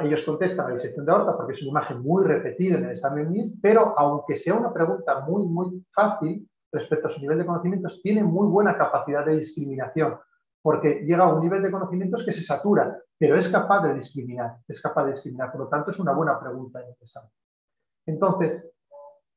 ellos 0.01 0.23
contestan 0.23 0.69
la 0.69 0.73
disección 0.75 1.05
de 1.05 1.12
aorta 1.12 1.36
porque 1.36 1.53
es 1.53 1.62
una 1.63 1.71
imagen 1.71 2.01
muy 2.01 2.23
repetida 2.23 2.77
en 2.77 2.86
el 2.86 2.91
examen 2.91 3.29
MIR, 3.31 3.53
pero 3.62 3.93
aunque 3.97 4.38
sea 4.38 4.55
una 4.55 4.73
pregunta 4.73 5.19
muy, 5.21 5.45
muy 5.47 5.86
fácil 5.91 6.47
respecto 6.71 7.07
a 7.07 7.10
su 7.10 7.21
nivel 7.21 7.39
de 7.39 7.45
conocimientos, 7.45 8.01
tiene 8.01 8.23
muy 8.23 8.47
buena 8.47 8.77
capacidad 8.77 9.25
de 9.25 9.36
discriminación 9.36 10.17
porque 10.62 11.04
llega 11.06 11.24
a 11.24 11.34
un 11.34 11.41
nivel 11.41 11.62
de 11.63 11.71
conocimientos 11.71 12.26
que 12.26 12.32
se 12.32 12.43
satura, 12.43 12.97
pero 13.17 13.36
es 13.36 13.50
capaz 13.50 13.84
de 13.84 13.93
discriminar, 13.95 14.58
es 14.67 14.82
capaz 14.82 15.06
de 15.06 15.12
discriminar. 15.12 15.52
Por 15.52 15.62
lo 15.62 15.67
tanto, 15.67 15.91
es 15.91 16.00
una 16.00 16.13
buena 16.13 16.39
pregunta 16.39 16.80
examen. 17.00 17.32
Entonces, 18.06 18.71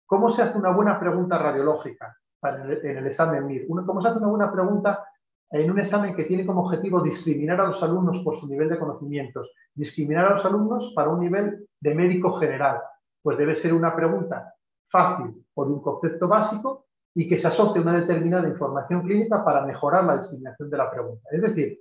¿Cómo 0.07 0.31
se 0.31 0.43
hace 0.43 0.59
una 0.59 0.71
buena 0.71 1.01
pregunta 1.01 1.39
radiológica 1.39 2.17
en 2.43 2.99
el 2.99 3.07
examen 3.07 3.47
MIR? 3.47 3.67
¿Cómo 3.67 4.03
se 4.03 4.09
hace 4.09 4.19
una 4.19 4.29
buena 4.29 4.53
pregunta 4.53 5.05
en 5.51 5.71
un 5.71 5.81
examen 5.81 6.15
que 6.15 6.25
tiene 6.25 6.45
como 6.45 6.63
objetivo 6.63 7.03
discriminar 7.03 7.61
a 7.61 7.69
los 7.69 7.83
alumnos 7.83 8.21
por 8.21 8.37
su 8.37 8.47
nivel 8.47 8.69
de 8.69 8.79
conocimientos, 8.79 9.55
discriminar 9.75 10.27
a 10.27 10.31
los 10.31 10.45
alumnos 10.45 10.93
para 10.95 11.09
un 11.09 11.21
nivel 11.21 11.69
de 11.81 11.95
médico 11.95 12.35
general? 12.35 12.83
Pues 13.23 13.39
debe 13.39 13.57
ser 13.57 13.73
una 13.73 13.97
pregunta 13.97 14.55
fácil 14.89 15.45
o 15.55 15.65
de 15.65 15.73
un 15.73 15.81
concepto 15.81 16.29
básico 16.29 16.87
y 17.15 17.29
que 17.29 17.39
se 17.39 17.49
asocie 17.49 17.81
una 17.81 18.01
determinada 18.01 18.49
información 18.49 19.03
clínica 19.03 19.45
para 19.45 19.65
mejorar 19.65 20.05
la 20.05 20.17
discriminación 20.17 20.69
de 20.71 20.77
la 20.77 20.91
pregunta. 20.91 21.29
Es 21.31 21.43
decir, 21.43 21.81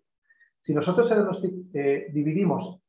si 0.62 0.74
nosotros 0.74 1.12
eh, 1.74 2.08
dividimos 2.14 2.82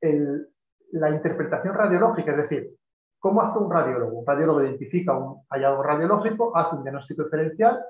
la 0.92 1.10
interpretación 1.10 1.74
radiológica, 1.74 2.32
es 2.32 2.36
decir, 2.36 2.76
¿Cómo 3.24 3.40
hace 3.40 3.58
un 3.58 3.70
radiólogo? 3.70 4.18
Un 4.18 4.26
radiólogo 4.26 4.62
identifica 4.62 5.16
un 5.16 5.46
hallazgo 5.48 5.82
radiológico, 5.82 6.54
hace 6.54 6.76
un 6.76 6.82
diagnóstico 6.82 7.24
diferencial, 7.24 7.82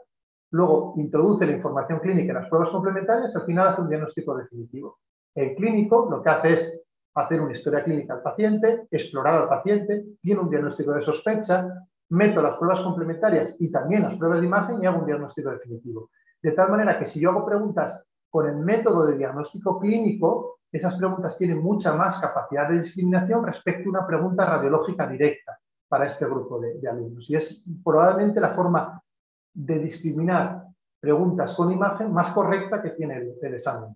luego 0.53 0.95
introduce 0.97 1.45
la 1.45 1.51
información 1.51 1.99
clínica 1.99 2.31
en 2.31 2.39
las 2.39 2.49
pruebas 2.49 2.71
complementarias 2.71 3.33
y 3.35 3.39
al 3.39 3.45
final 3.45 3.67
hace 3.67 3.81
un 3.81 3.89
diagnóstico 3.89 4.37
definitivo. 4.37 5.01
El 5.35 5.57
clínico 5.57 6.07
lo 6.09 6.23
que 6.23 6.31
hace 6.31 6.53
es 6.53 6.85
hacer 7.17 7.41
una 7.41 7.53
historia 7.53 7.83
clínica 7.83 8.15
al 8.15 8.23
paciente, 8.23 8.87
explorar 8.93 9.35
al 9.35 9.49
paciente, 9.49 10.05
tiene 10.23 10.41
un 10.41 10.51
diagnóstico 10.51 10.93
de 10.93 11.03
sospecha, 11.03 11.67
meto 12.11 12.43
las 12.43 12.57
pruebas 12.57 12.83
complementarias 12.83 13.57
y 13.61 13.71
también 13.71 14.03
las 14.03 14.17
pruebas 14.17 14.41
de 14.41 14.47
imagen 14.47 14.83
y 14.83 14.87
hago 14.87 15.01
un 15.01 15.07
diagnóstico 15.07 15.51
definitivo. 15.51 16.11
De 16.43 16.53
tal 16.53 16.71
manera 16.71 16.99
que 16.99 17.07
si 17.07 17.21
yo 17.21 17.31
hago 17.31 17.47
preguntas 17.47 18.05
con 18.29 18.49
el 18.49 18.57
método 18.57 19.07
de 19.07 19.17
diagnóstico 19.17 19.79
clínico, 19.79 20.59
esas 20.71 20.97
preguntas 20.97 21.39
tienen 21.39 21.63
mucha 21.63 21.95
más 21.95 22.19
capacidad 22.19 22.69
de 22.69 22.79
discriminación 22.79 23.47
respecto 23.47 23.89
a 23.89 23.91
una 23.91 24.07
pregunta 24.07 24.45
radiológica 24.45 25.07
directa 25.07 25.59
para 25.89 26.07
este 26.07 26.27
grupo 26.27 26.59
de, 26.59 26.87
alumnos. 26.89 27.31
Y 27.31 27.37
es 27.37 27.65
probablemente 27.85 28.41
la 28.41 28.51
forma 28.51 29.01
de 29.53 29.79
discriminar 29.79 30.65
preguntas 30.99 31.55
con 31.55 31.71
imagen 31.71 32.13
más 32.13 32.33
correcta 32.33 32.83
que 32.83 32.91
tiene 32.91 33.19
el, 33.41 33.55
examen. 33.55 33.95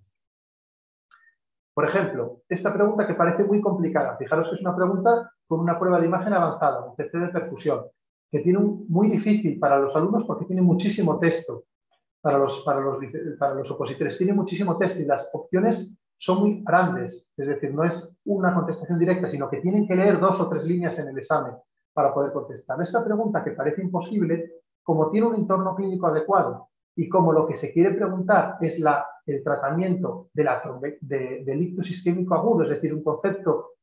Por 1.74 1.84
ejemplo, 1.84 2.42
esta 2.48 2.72
pregunta 2.72 3.06
que 3.06 3.14
parece 3.14 3.42
muy 3.42 3.60
complicada, 3.60 4.16
fijaros 4.16 4.48
que 4.48 4.54
es 4.54 4.60
una 4.60 4.76
pregunta 4.76 5.32
con 5.48 5.58
una 5.58 5.78
prueba 5.78 5.98
de 5.98 6.06
imagen 6.06 6.32
avanzada, 6.32 6.84
un 6.84 6.94
CC 6.94 7.18
de 7.18 7.28
perfusión, 7.28 7.86
que 8.30 8.40
tiene 8.40 8.58
un, 8.58 8.86
muy 8.88 9.10
difícil 9.10 9.58
para 9.58 9.78
los 9.78 9.94
alumnos 9.96 10.24
porque 10.26 10.44
tiene 10.44 10.62
muchísimo 10.62 11.18
texto 11.18 11.64
para 12.20 12.38
los, 12.38 12.62
para 12.64 12.80
los, 12.80 12.98
para 13.38 13.54
los 13.54 13.70
opositores, 13.70 14.18
tiene 14.18 14.32
muchísimo 14.32 14.76
texto 14.76 15.00
y 15.00 15.06
las 15.06 15.30
opciones 15.32 15.98
son 16.18 16.40
muy 16.40 16.64
grandes, 16.64 17.32
es 17.36 17.46
decir, 17.46 17.72
no 17.72 17.84
es 17.84 18.20
una 18.24 18.52
contestación 18.52 18.98
directa, 18.98 19.30
sino 19.30 19.48
que 19.48 19.60
tienen 19.60 19.86
que 19.86 19.94
leer 19.94 20.18
dos 20.18 20.40
o 20.40 20.48
tres 20.48 20.64
líneas 20.64 20.98
en 20.98 21.08
el 21.08 21.18
examen 21.18 21.52
para 21.92 22.12
poder 22.12 22.32
contestar. 22.32 22.80
Esta 22.82 23.04
pregunta 23.04 23.44
que 23.44 23.52
parece 23.52 23.82
imposible, 23.82 24.62
como 24.82 25.10
tiene 25.10 25.28
un 25.28 25.36
entorno 25.36 25.76
clínico 25.76 26.08
adecuado 26.08 26.68
y 26.96 27.08
como 27.08 27.32
lo 27.32 27.46
que 27.46 27.56
se 27.56 27.72
quiere 27.72 27.94
preguntar 27.94 28.56
es 28.60 28.80
la, 28.80 29.06
el 29.26 29.44
tratamiento 29.44 30.28
de 30.34 30.44
la, 30.44 30.60
de, 31.00 31.44
del 31.44 31.62
ictus 31.62 31.90
isquémico 31.90 32.34
agudo, 32.34 32.64
es 32.64 32.70
decir, 32.70 32.92
un 32.92 33.04
concepto, 33.04 33.74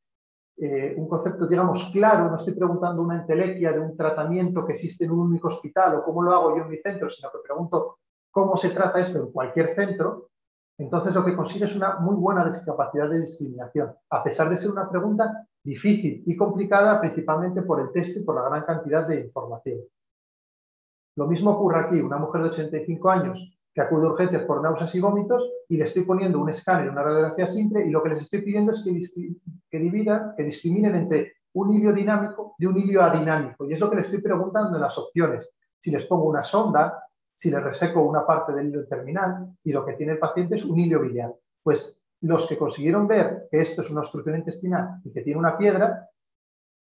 eh, 0.58 0.94
un 0.96 1.06
concepto, 1.06 1.46
digamos, 1.46 1.90
claro, 1.92 2.30
no 2.30 2.36
estoy 2.36 2.54
preguntando 2.54 3.02
una 3.02 3.20
entelequia 3.20 3.72
de 3.72 3.80
un 3.80 3.96
tratamiento 3.96 4.66
que 4.66 4.72
existe 4.72 5.04
en 5.04 5.10
un 5.10 5.20
único 5.20 5.48
hospital 5.48 5.96
o 5.96 6.04
cómo 6.04 6.22
lo 6.22 6.32
hago 6.32 6.56
yo 6.56 6.62
en 6.62 6.70
mi 6.70 6.78
centro, 6.78 7.10
sino 7.10 7.30
que 7.30 7.38
pregunto 7.44 7.98
cómo 8.30 8.56
se 8.56 8.70
trata 8.70 9.00
esto 9.00 9.18
en 9.22 9.32
cualquier 9.32 9.74
centro, 9.74 10.30
entonces 10.78 11.14
lo 11.14 11.24
que 11.24 11.36
consigue 11.36 11.66
es 11.66 11.76
una 11.76 11.98
muy 12.00 12.16
buena 12.16 12.50
capacidad 12.64 13.08
de 13.08 13.20
discriminación, 13.20 13.94
a 14.10 14.22
pesar 14.22 14.50
de 14.50 14.58
ser 14.58 14.70
una 14.70 14.88
pregunta 14.88 15.46
difícil 15.62 16.22
y 16.26 16.36
complicada 16.36 17.00
principalmente 17.00 17.62
por 17.62 17.80
el 17.80 17.90
texto 17.92 18.20
y 18.20 18.24
por 18.24 18.34
la 18.36 18.48
gran 18.48 18.64
cantidad 18.64 19.06
de 19.06 19.20
información. 19.22 19.80
Lo 21.16 21.26
mismo 21.26 21.52
ocurre 21.52 21.80
aquí, 21.80 22.00
una 22.00 22.18
mujer 22.18 22.42
de 22.42 22.48
85 22.48 23.10
años 23.10 23.55
que 23.76 23.82
acude 23.82 24.06
a 24.06 24.10
urgencias 24.12 24.42
por 24.44 24.62
náuseas 24.62 24.94
y 24.94 25.00
vómitos 25.00 25.52
y 25.68 25.76
le 25.76 25.84
estoy 25.84 26.04
poniendo 26.04 26.40
un 26.40 26.48
escáner, 26.48 26.88
una 26.88 27.02
radiografía 27.02 27.46
simple 27.46 27.86
y 27.86 27.90
lo 27.90 28.02
que 28.02 28.08
les 28.08 28.22
estoy 28.22 28.40
pidiendo 28.40 28.72
es 28.72 28.82
que, 28.82 29.36
que 29.70 29.78
dividan, 29.78 30.32
que 30.34 30.44
discriminen 30.44 30.94
entre 30.94 31.34
un 31.52 31.74
hilio 31.74 31.92
dinámico 31.92 32.54
de 32.56 32.68
un 32.68 32.78
hilio 32.78 33.02
adinámico. 33.02 33.66
Y 33.68 33.74
es 33.74 33.78
lo 33.78 33.90
que 33.90 33.96
les 33.96 34.06
estoy 34.06 34.22
preguntando 34.22 34.76
en 34.76 34.80
las 34.80 34.96
opciones. 34.96 35.54
Si 35.78 35.90
les 35.90 36.06
pongo 36.06 36.24
una 36.24 36.42
sonda, 36.42 37.04
si 37.34 37.50
le 37.50 37.60
reseco 37.60 38.00
una 38.00 38.24
parte 38.24 38.54
del 38.54 38.68
hilo 38.68 38.86
terminal 38.86 39.54
y 39.62 39.72
lo 39.72 39.84
que 39.84 39.92
tiene 39.92 40.12
el 40.12 40.18
paciente 40.18 40.54
es 40.54 40.64
un 40.64 40.80
hilo 40.80 41.02
biliar. 41.02 41.34
Pues 41.62 42.02
los 42.22 42.48
que 42.48 42.56
consiguieron 42.56 43.06
ver 43.06 43.46
que 43.50 43.60
esto 43.60 43.82
es 43.82 43.90
una 43.90 44.00
obstrucción 44.00 44.38
intestinal 44.38 45.02
y 45.04 45.12
que 45.12 45.20
tiene 45.20 45.38
una 45.38 45.58
piedra, 45.58 46.08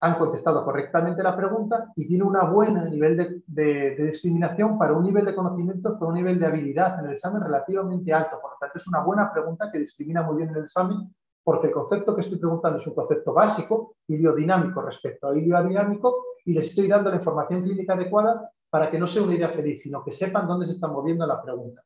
han 0.06 0.20
contestado 0.20 0.64
correctamente 0.64 1.24
la 1.24 1.36
pregunta 1.36 1.92
y 1.96 2.08
tiene 2.08 2.24
un 2.24 2.38
buen 2.52 2.92
nivel 2.92 3.44
de, 3.48 3.96
discriminación 3.96 4.78
para 4.78 4.94
un 4.94 5.04
nivel 5.04 5.26
de 5.26 5.34
conocimiento, 5.34 5.98
para 5.98 6.10
un 6.10 6.16
nivel 6.16 6.40
de 6.40 6.46
habilidad 6.46 7.00
en 7.00 7.08
el 7.08 7.14
examen 7.14 7.42
relativamente 7.42 8.14
alto. 8.14 8.40
Por 8.40 8.52
lo 8.52 8.58
tanto, 8.60 8.78
es 8.78 8.88
una 8.88 9.02
buena 9.04 9.34
pregunta 9.34 9.72
que 9.72 9.80
discrimina 9.80 10.22
muy 10.22 10.38
bien 10.38 10.50
en 10.50 10.58
el 10.58 10.64
examen 10.66 11.10
porque 11.44 11.68
el 11.68 11.74
concepto 11.74 12.16
que 12.16 12.22
estoy 12.22 12.38
preguntando 12.38 12.80
es 12.80 12.88
un 12.88 12.96
concepto 12.96 13.34
básico, 13.34 13.96
dinámico 14.08 14.82
respecto 14.82 15.28
a 15.28 15.34
dinámico, 15.34 16.24
y 16.46 16.54
les 16.54 16.70
estoy 16.70 16.88
dando 16.88 17.10
la 17.10 17.18
información 17.18 17.62
clínica 17.64 17.94
adecuada 17.94 18.50
para 18.70 18.90
que 18.90 19.00
no 19.00 19.08
sea 19.08 19.24
una 19.24 19.36
idea 19.36 19.50
feliz, 19.50 19.82
sino 19.82 20.04
que 20.04 20.12
sepan 20.12 20.48
dónde 20.48 20.66
se 20.66 20.74
está 20.74 20.88
moviendo 20.88 21.26
la 21.26 21.42
pregunta. 21.42 21.82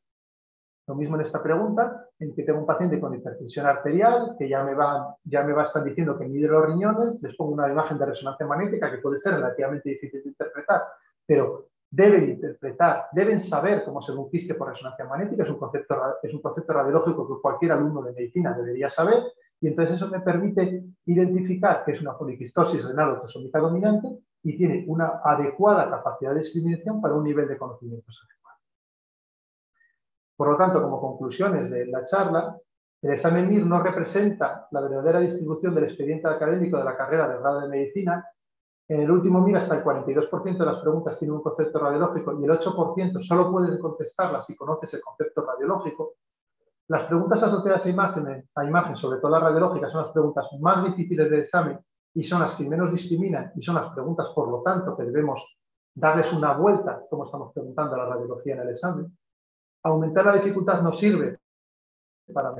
Lo 0.86 0.94
mismo 0.94 1.16
en 1.16 1.22
esta 1.22 1.42
pregunta, 1.42 2.06
en 2.18 2.34
que 2.34 2.42
tengo 2.42 2.60
un 2.60 2.66
paciente 2.66 2.98
con 2.98 3.14
hipertensión 3.14 3.66
arterial, 3.66 4.34
que 4.38 4.48
ya 4.48 4.64
me 4.64 4.74
va, 4.74 5.16
ya 5.24 5.44
me 5.44 5.52
va 5.52 5.62
a 5.62 5.66
estar 5.66 5.84
diciendo 5.84 6.18
que 6.18 6.26
mide 6.26 6.48
los 6.48 6.66
riñones, 6.66 7.22
les 7.22 7.36
pongo 7.36 7.52
una 7.52 7.70
imagen 7.70 7.98
de 7.98 8.06
resonancia 8.06 8.46
magnética 8.46 8.90
que 8.90 8.98
puede 8.98 9.18
ser 9.18 9.34
relativamente 9.34 9.90
difícil 9.90 10.22
de 10.22 10.30
interpretar, 10.30 10.82
pero 11.24 11.68
deben 11.90 12.30
interpretar, 12.30 13.06
deben 13.12 13.40
saber 13.40 13.84
cómo 13.84 14.00
se 14.00 14.12
un 14.12 14.30
por 14.58 14.68
resonancia 14.68 15.04
magnética, 15.04 15.42
es 15.42 15.50
un, 15.50 15.58
concepto, 15.58 15.96
es 16.22 16.32
un 16.32 16.40
concepto 16.40 16.72
radiológico 16.72 17.26
que 17.26 17.42
cualquier 17.42 17.72
alumno 17.72 18.02
de 18.02 18.12
medicina 18.12 18.52
debería 18.52 18.88
saber, 18.88 19.24
y 19.60 19.68
entonces 19.68 19.96
eso 19.96 20.08
me 20.08 20.20
permite 20.20 20.84
identificar 21.06 21.84
que 21.84 21.92
es 21.92 22.00
una 22.00 22.16
poliquistosis 22.16 22.86
renal 22.86 23.10
autosómica 23.10 23.58
dominante 23.58 24.08
y 24.42 24.56
tiene 24.56 24.84
una 24.86 25.20
adecuada 25.22 25.90
capacidad 25.90 26.32
de 26.32 26.40
discriminación 26.40 27.00
para 27.00 27.14
un 27.14 27.24
nivel 27.24 27.46
de 27.46 27.58
conocimientos 27.58 28.24
adecuado. 28.24 28.39
Por 30.40 30.48
lo 30.48 30.56
tanto, 30.56 30.80
como 30.80 30.98
conclusiones 30.98 31.70
de 31.70 31.84
la 31.84 32.02
charla, 32.02 32.56
el 33.02 33.12
examen 33.12 33.46
MIR 33.46 33.66
no 33.66 33.82
representa 33.82 34.68
la 34.70 34.80
verdadera 34.80 35.20
distribución 35.20 35.74
del 35.74 35.84
expediente 35.84 36.28
académico 36.28 36.78
de 36.78 36.84
la 36.84 36.96
carrera 36.96 37.28
de 37.28 37.40
grado 37.40 37.60
de 37.60 37.68
medicina. 37.68 38.26
En 38.88 39.02
el 39.02 39.10
último 39.10 39.42
MIR 39.42 39.58
hasta 39.58 39.76
el 39.76 39.84
42% 39.84 40.56
de 40.56 40.64
las 40.64 40.78
preguntas 40.78 41.18
tienen 41.18 41.36
un 41.36 41.42
concepto 41.42 41.78
radiológico 41.78 42.40
y 42.40 42.44
el 42.44 42.52
8% 42.52 43.20
solo 43.20 43.50
puedes 43.52 43.78
contestarlas 43.78 44.46
si 44.46 44.56
conoces 44.56 44.94
el 44.94 45.02
concepto 45.02 45.44
radiológico. 45.44 46.14
Las 46.88 47.02
preguntas 47.02 47.42
asociadas 47.42 47.84
a 47.84 47.90
imagen, 47.90 48.48
a 48.54 48.64
imagen, 48.64 48.96
sobre 48.96 49.20
todo 49.20 49.32
las 49.32 49.42
radiológicas, 49.42 49.92
son 49.92 50.04
las 50.04 50.12
preguntas 50.12 50.46
más 50.58 50.82
difíciles 50.84 51.28
del 51.28 51.40
examen 51.40 51.78
y 52.14 52.22
son 52.22 52.40
las 52.40 52.56
que 52.56 52.66
menos 52.66 52.90
discriminan 52.90 53.52
y 53.56 53.60
son 53.60 53.74
las 53.74 53.92
preguntas, 53.92 54.30
por 54.34 54.48
lo 54.48 54.62
tanto, 54.62 54.96
que 54.96 55.02
debemos 55.02 55.58
darles 55.94 56.32
una 56.32 56.54
vuelta, 56.54 57.02
como 57.10 57.26
estamos 57.26 57.52
preguntando 57.52 57.96
a 57.96 57.98
la 57.98 58.06
radiología 58.06 58.54
en 58.54 58.60
el 58.62 58.70
examen. 58.70 59.19
Aumentar 59.82 60.26
la 60.26 60.34
dificultad 60.34 60.82
no 60.82 60.92
sirve 60.92 61.38
para 62.32 62.54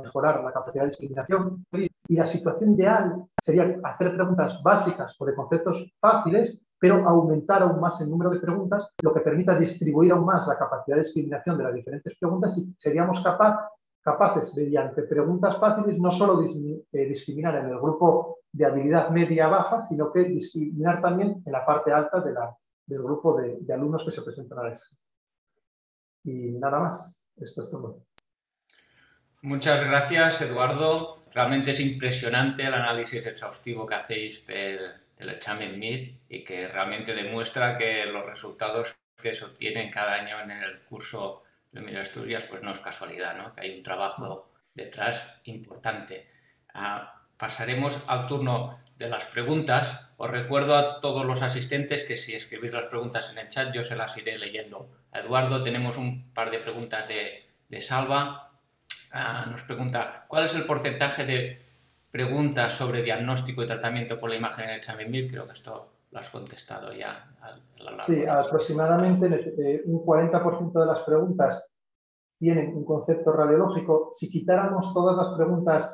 mejorar 0.00 0.42
la 0.42 0.52
capacidad 0.52 0.84
de 0.84 0.90
discriminación. 0.90 1.64
Y 2.08 2.16
la 2.16 2.26
situación 2.26 2.72
ideal 2.72 3.24
sería 3.42 3.78
hacer 3.82 4.14
preguntas 4.14 4.62
básicas 4.62 5.14
sobre 5.14 5.34
conceptos 5.34 5.90
fáciles, 6.00 6.66
pero 6.84 7.08
aumentar 7.08 7.62
aún 7.62 7.80
más 7.80 7.98
el 8.02 8.10
número 8.10 8.28
de 8.28 8.40
preguntas, 8.40 8.90
lo 9.00 9.14
que 9.14 9.20
permita 9.20 9.58
distribuir 9.58 10.12
aún 10.12 10.26
más 10.26 10.46
la 10.46 10.58
capacidad 10.58 10.98
de 10.98 11.02
discriminación 11.02 11.56
de 11.56 11.64
las 11.64 11.72
diferentes 11.72 12.14
preguntas 12.20 12.58
y 12.58 12.74
seríamos 12.76 13.22
capaz, 13.22 13.70
capaces, 14.02 14.54
mediante 14.54 15.04
preguntas 15.04 15.56
fáciles, 15.56 15.98
no 15.98 16.12
solo 16.12 16.42
eh, 16.42 17.06
discriminar 17.06 17.56
en 17.56 17.70
el 17.70 17.78
grupo 17.78 18.40
de 18.52 18.66
habilidad 18.66 19.08
media-baja, 19.08 19.86
sino 19.86 20.12
que 20.12 20.24
discriminar 20.24 21.00
también 21.00 21.42
en 21.42 21.52
la 21.52 21.64
parte 21.64 21.90
alta 21.90 22.20
de 22.20 22.34
la, 22.34 22.54
del 22.84 23.02
grupo 23.02 23.40
de, 23.40 23.64
alumnos 23.72 24.04
que 24.04 24.10
se 24.10 24.20
presentan 24.20 24.58
a 24.58 24.64
la 24.64 24.72
examen. 24.72 24.98
Y 26.24 26.58
nada 26.58 26.80
más, 26.80 27.30
esto 27.36 27.62
es 27.62 27.70
todo. 27.70 28.04
Muchas 29.40 29.88
gracias, 29.88 30.42
Eduardo. 30.42 31.22
Realmente 31.32 31.70
es 31.70 31.80
impresionante 31.80 32.66
el 32.66 32.74
análisis 32.74 33.24
exhaustivo 33.24 33.86
que 33.86 33.94
hacéis 33.94 34.46
del, 34.46 35.03
examen 35.18 35.78
MIR 35.78 36.18
y 36.28 36.44
que 36.44 36.68
realmente 36.68 37.14
demuestra 37.14 37.76
que 37.76 38.06
los 38.06 38.26
resultados 38.26 38.94
que 39.20 39.34
se 39.34 39.44
obtienen 39.44 39.90
cada 39.90 40.14
año 40.14 40.40
en 40.40 40.50
el 40.50 40.80
curso 40.80 41.42
de 41.72 41.80
MIR 41.80 41.98
Asturias 41.98 42.44
pues 42.48 42.62
no 42.62 42.72
es 42.72 42.80
casualidad, 42.80 43.36
¿no? 43.36 43.54
que 43.54 43.62
hay 43.62 43.76
un 43.76 43.82
trabajo 43.82 44.52
detrás 44.74 45.40
importante. 45.44 46.28
Ah, 46.72 47.22
pasaremos 47.36 48.04
al 48.08 48.26
turno 48.26 48.80
de 48.96 49.08
las 49.08 49.24
preguntas. 49.24 50.10
Os 50.16 50.30
recuerdo 50.30 50.76
a 50.76 51.00
todos 51.00 51.24
los 51.24 51.42
asistentes 51.42 52.04
que 52.04 52.16
si 52.16 52.34
escribís 52.34 52.72
las 52.72 52.86
preguntas 52.86 53.32
en 53.32 53.38
el 53.38 53.48
chat 53.48 53.74
yo 53.74 53.82
se 53.82 53.96
las 53.96 54.16
iré 54.16 54.38
leyendo. 54.38 54.90
Eduardo 55.12 55.62
tenemos 55.62 55.96
un 55.96 56.32
par 56.32 56.50
de 56.50 56.58
preguntas 56.58 57.08
de, 57.08 57.48
de 57.68 57.80
Salva 57.80 58.44
Ah, 59.16 59.46
nos 59.48 59.62
pregunta, 59.62 60.24
¿cuál 60.26 60.44
es 60.44 60.56
el 60.56 60.64
porcentaje 60.64 61.24
de 61.24 61.63
preguntas 62.14 62.72
sobre 62.72 63.02
diagnóstico 63.02 63.64
y 63.64 63.66
tratamiento 63.66 64.20
por 64.20 64.30
la 64.30 64.36
imagen 64.36 64.66
en 64.66 64.70
el 64.70 64.76
examen 64.76 65.10
MIR? 65.10 65.28
Creo 65.32 65.46
que 65.46 65.52
esto 65.52 65.88
lo 66.12 66.18
has 66.20 66.30
contestado 66.30 66.92
ya. 66.92 67.26
sí, 68.06 68.24
aproximadamente 68.24 69.26
eh, 69.26 69.82
un 69.86 70.06
40% 70.06 70.72
de 70.78 70.86
las 70.86 71.00
preguntas 71.00 71.74
tienen 72.38 72.76
un 72.76 72.84
concepto 72.84 73.32
radiológico. 73.32 74.10
Si 74.12 74.30
quitáramos 74.30 74.94
todas 74.94 75.16
las 75.16 75.36
preguntas 75.36 75.92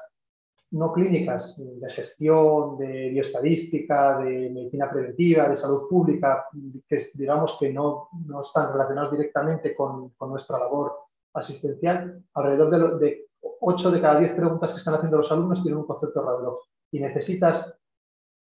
no 0.72 0.92
clínicas, 0.92 1.56
de 1.58 1.90
gestión, 1.90 2.76
de 2.76 3.08
bioestadística, 3.08 4.18
de 4.18 4.50
medicina 4.50 4.90
preventiva, 4.90 5.48
de 5.48 5.56
salud 5.56 5.88
pública, 5.88 6.44
que 6.86 6.98
digamos 7.14 7.56
que 7.58 7.72
no, 7.72 8.10
no 8.26 8.42
están 8.42 8.70
relacionadas 8.70 9.12
directamente 9.12 9.74
con, 9.74 10.10
con 10.10 10.28
nuestra 10.28 10.58
labor 10.58 10.98
asistencial, 11.32 12.22
alrededor 12.34 12.98
de, 12.98 13.29
8 13.60 13.90
de 13.90 14.00
cada 14.00 14.20
10 14.20 14.34
preguntas 14.34 14.72
que 14.72 14.78
están 14.78 14.94
haciendo 14.94 15.18
los 15.18 15.30
alumnos 15.30 15.62
tienen 15.62 15.78
un 15.78 15.86
concepto 15.86 16.22
radiológico 16.22 16.68
y 16.92 17.00
necesitas 17.00 17.76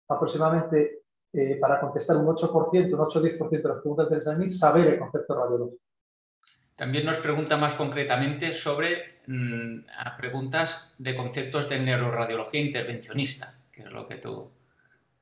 aproximadamente 0.09 1.02
eh, 1.33 1.57
para 1.61 1.81
contestar 1.81 2.16
un 2.16 2.26
8%, 2.26 2.92
un 2.92 2.98
8-10% 2.98 3.50
de 3.50 3.68
las 3.68 3.81
preguntas 3.81 4.09
del 4.09 4.18
examen, 4.18 4.52
saber 4.52 4.88
el 4.88 4.98
concepto 4.98 5.35
radiológico. 5.35 5.83
También 6.74 7.04
nos 7.04 7.18
pregunta 7.18 7.57
más 7.57 7.74
concretamente 7.74 8.54
sobre 8.54 9.20
mm, 9.26 9.81
preguntas 10.16 10.94
de 10.96 11.14
conceptos 11.14 11.68
de 11.68 11.81
neuroradiología 11.81 12.61
intervencionista, 12.61 13.59
que 13.72 13.83
es 13.83 13.90
lo 13.90 14.07
que 14.07 14.16
tú 14.16 14.48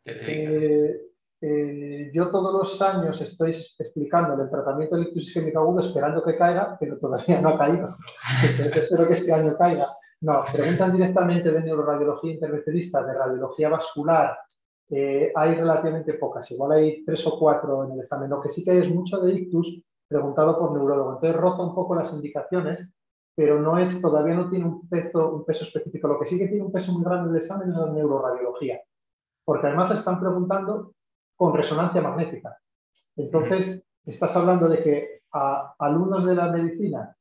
te 0.03 0.15
dedicas. 0.15 0.55
Eh, 0.55 1.01
eh, 1.41 2.11
yo 2.15 2.31
todos 2.31 2.53
los 2.53 2.81
años 2.81 3.21
estoy 3.21 3.51
explicando 3.51 4.43
el 4.43 4.51
tratamiento 4.51 4.97
de 4.97 5.03
ictus 5.03 5.29
isquémica 5.29 5.59
agudo 5.59 5.83
esperando 5.83 6.23
que 6.25 6.37
caiga, 6.37 6.77
pero 6.81 6.99
todavía 6.99 7.41
no 7.41 7.51
ha 7.51 7.59
caído. 7.59 7.97
Entonces 8.43 8.85
espero 8.85 9.07
que 9.07 9.15
este 9.15 9.33
año 9.33 9.57
caiga. 9.57 9.95
No, 10.23 10.45
preguntan 10.51 10.93
directamente 10.93 11.51
de 11.51 11.61
neuroradiología 11.61 12.33
intervencionista, 12.33 13.05
de 13.05 13.13
radiología 13.13 13.69
vascular. 13.69 14.39
Eh, 14.89 15.31
hay 15.35 15.55
relativamente 15.57 16.15
pocas, 16.15 16.51
igual 16.53 16.73
hay 16.73 17.05
tres 17.05 17.27
o 17.27 17.39
cuatro 17.39 17.85
en 17.85 17.93
el 17.93 18.01
examen. 18.01 18.31
Lo 18.31 18.41
que 18.41 18.51
sí 18.51 18.65
que 18.65 18.71
hay 18.71 18.79
es 18.79 18.89
mucho 18.89 19.21
de 19.21 19.35
ictus 19.35 19.85
preguntado 20.09 20.59
por 20.59 20.73
neurólogo. 20.73 21.15
Entonces 21.15 21.37
roza 21.37 21.63
un 21.63 21.75
poco 21.75 21.95
las 21.95 22.15
indicaciones, 22.15 22.95
pero 23.35 23.61
no 23.61 23.79
es, 23.79 24.01
todavía 24.01 24.35
no 24.35 24.49
tiene 24.49 24.65
un 24.65 24.89
peso, 24.89 25.35
un 25.35 25.45
peso 25.45 25.65
específico. 25.65 26.09
Lo 26.09 26.19
que 26.19 26.27
sí 26.27 26.39
que 26.39 26.49
tiene 26.49 26.65
un 26.65 26.73
peso 26.73 26.93
muy 26.93 27.05
grande 27.05 27.29
en 27.29 27.37
el 27.37 27.43
examen 27.43 27.71
es 27.71 27.77
la 27.77 27.93
neuroradiología, 27.93 28.81
porque 29.45 29.67
además 29.67 29.91
están 29.91 30.19
preguntando 30.19 30.95
con 31.37 31.55
resonancia 31.55 32.01
magnética. 32.01 32.59
Entonces, 33.17 33.85
estás 34.05 34.37
hablando 34.37 34.69
de 34.69 34.83
que 34.83 35.21
a 35.33 35.75
alumnos 35.79 36.25
de 36.25 36.35
la 36.35 36.51
medicina 36.51 37.17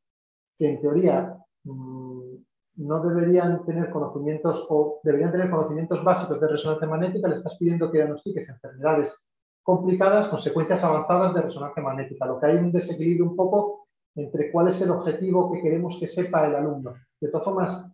que 0.58 0.69
en 0.69 0.82
teoría 0.82 1.38
mm, 1.63 2.36
no 2.78 2.99
deberían 3.01 3.65
tener 3.65 3.89
conocimientos 3.89 4.65
o 4.69 4.99
deberían 5.04 5.32
tener 5.32 5.49
conocimientos 5.49 6.04
básicos 6.04 6.39
de 6.39 6.47
resonancia 6.47 6.88
magnética, 6.88 7.28
le 7.28 7.36
estás 7.36 7.58
pidiendo 7.58 7.91
que 7.91 7.97
diagnostiques 7.97 8.49
enfermedades 8.49 9.25
complicadas, 9.63 10.28
consecuencias 10.30 10.84
avanzadas 10.84 11.34
de 11.34 11.41
resonancia 11.41 11.82
magnética, 11.82 12.25
lo 12.25 12.39
que 12.39 12.45
hay 12.45 12.58
un 12.58 12.71
desequilibrio 12.71 13.25
un 13.25 13.36
poco 13.36 13.88
entre 14.15 14.51
cuál 14.51 14.69
es 14.69 14.82
el 14.82 14.91
objetivo 14.91 15.51
que 15.51 15.62
queremos 15.62 15.97
que 15.99 16.08
sepa 16.08 16.45
el 16.47 16.56
alumno. 16.56 16.93
De 17.19 17.30
todas 17.30 17.45
formas, 17.45 17.91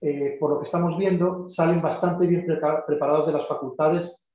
eh, 0.00 0.36
por 0.38 0.50
lo 0.50 0.58
que 0.58 0.64
estamos 0.64 0.96
viendo, 0.98 1.48
salen 1.48 1.80
bastante 1.80 2.26
bien 2.26 2.46
preparados 2.46 3.26
de 3.26 3.32
las 3.32 3.48
facultades 3.48 4.26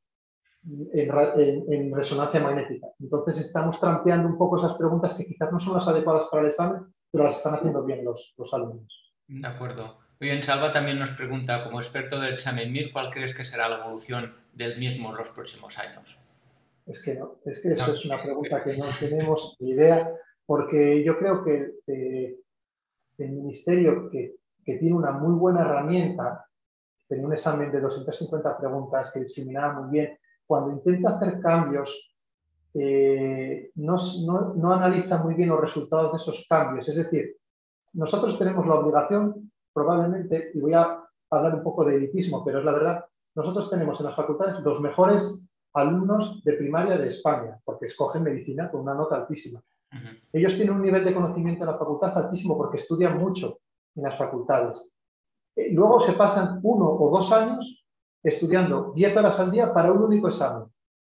en, 0.94 1.96
resonancia 1.96 2.40
magnética. 2.40 2.88
Entonces 3.00 3.40
estamos 3.40 3.80
trampeando 3.80 4.28
un 4.28 4.38
poco 4.38 4.60
esas 4.60 4.76
preguntas 4.76 5.16
que 5.16 5.26
quizás 5.26 5.52
no 5.52 5.60
son 5.60 5.76
las 5.76 5.88
adecuadas 5.88 6.28
para 6.30 6.42
el 6.42 6.48
examen, 6.48 6.82
pero 7.12 7.24
las 7.24 7.38
están 7.38 7.56
haciendo 7.56 7.84
bien 7.84 8.04
los, 8.04 8.34
los 8.38 8.54
alumnos. 8.54 9.14
De 9.28 9.48
acuerdo. 9.48 10.00
Muy 10.20 10.30
bien, 10.30 10.44
Salva 10.44 10.72
también 10.72 10.98
nos 10.98 11.12
pregunta, 11.12 11.62
como 11.62 11.80
experto 11.80 12.20
del 12.20 12.36
examen 12.36 12.72
MIR, 12.72 12.94
¿cuál 12.94 13.10
crees 13.10 13.36
que 13.36 13.44
será 13.44 13.68
la 13.68 13.80
evolución 13.80 14.34
del 14.54 14.80
mismo 14.80 15.10
en 15.10 15.18
los 15.18 15.30
próximos 15.30 15.78
años? 15.78 16.24
Es 16.86 17.04
que 17.04 17.16
no, 17.16 17.36
es 17.46 17.62
que 17.62 17.74
eso 17.74 17.94
es 17.94 18.06
una 18.06 18.18
pregunta 18.18 18.64
que 18.64 18.78
no 18.78 18.86
tenemos 18.98 19.58
ni 19.60 19.72
idea, 19.72 20.10
porque 20.46 21.04
yo 21.04 21.18
creo 21.18 21.44
que 21.44 21.74
eh, 21.88 22.38
el 23.18 23.32
ministerio, 23.32 24.10
que, 24.10 24.36
que, 24.64 24.76
tiene 24.78 24.96
una 24.96 25.12
muy 25.12 25.34
buena 25.34 25.62
herramienta, 25.62 26.46
tenía 27.08 27.26
un 27.26 27.34
examen 27.34 27.72
de 27.72 27.82
250 27.82 28.58
preguntas 28.58 29.12
que 29.12 29.22
discriminaba 29.22 29.82
muy 29.82 29.92
bien, 29.92 30.18
cuando 30.48 30.72
intenta 30.72 31.16
hacer 31.16 31.40
cambios, 31.40 32.16
eh, 32.74 33.72
no, 33.76 33.98
no, 34.56 34.74
analiza 34.74 35.18
muy 35.18 35.34
bien 35.34 35.50
los 35.50 35.62
resultados 35.62 36.12
de 36.12 36.18
esos 36.18 36.46
cambios. 36.48 36.88
Es 36.90 36.98
decir, 36.98 37.38
nosotros 37.94 38.38
tenemos 38.38 38.66
la 38.68 38.76
obligación, 38.76 39.52
probablemente, 39.74 40.52
y 40.54 40.60
voy 40.60 40.74
a 40.74 41.02
hablar 41.30 41.56
un 41.56 41.64
poco 41.64 41.86
de 41.86 41.96
elitismo, 41.96 42.44
pero 42.44 42.60
es 42.60 42.66
la 42.66 42.74
verdad, 42.74 43.06
nosotros 43.34 43.70
tenemos 43.70 44.00
en 44.00 44.08
las 44.08 44.16
facultades 44.16 44.60
los 44.62 44.82
mejores 44.82 45.50
alumnos 45.74 46.44
de 46.44 46.54
primaria 46.54 46.98
de 46.98 47.08
España, 47.08 47.60
porque 47.64 47.86
escogen 47.86 48.24
medicina 48.24 48.70
con 48.72 48.82
una 48.82 48.94
nota 48.94 49.16
altísima. 49.16 49.62
Ellos 50.34 50.56
tienen 50.56 50.76
un 50.76 50.82
nivel 50.82 51.06
de 51.06 51.14
conocimiento 51.14 51.64
en 51.64 51.72
la 51.72 51.78
facultad 51.78 52.18
altísimo 52.18 52.58
porque 52.58 52.78
estudian 52.78 53.18
mucho 53.18 53.56
en 53.96 54.04
las 54.04 54.18
facultades. 54.18 54.92
Eh, 55.56 55.72
luego 55.72 56.02
se 56.02 56.14
pasan 56.14 56.60
uno 56.64 56.90
o 56.90 57.10
dos 57.10 57.32
años 57.32 57.85
estudiando 58.26 58.92
10 58.96 59.18
horas 59.18 59.40
al 59.40 59.52
día 59.52 59.72
para 59.72 59.92
un 59.92 60.04
único 60.04 60.28
examen. 60.28 60.68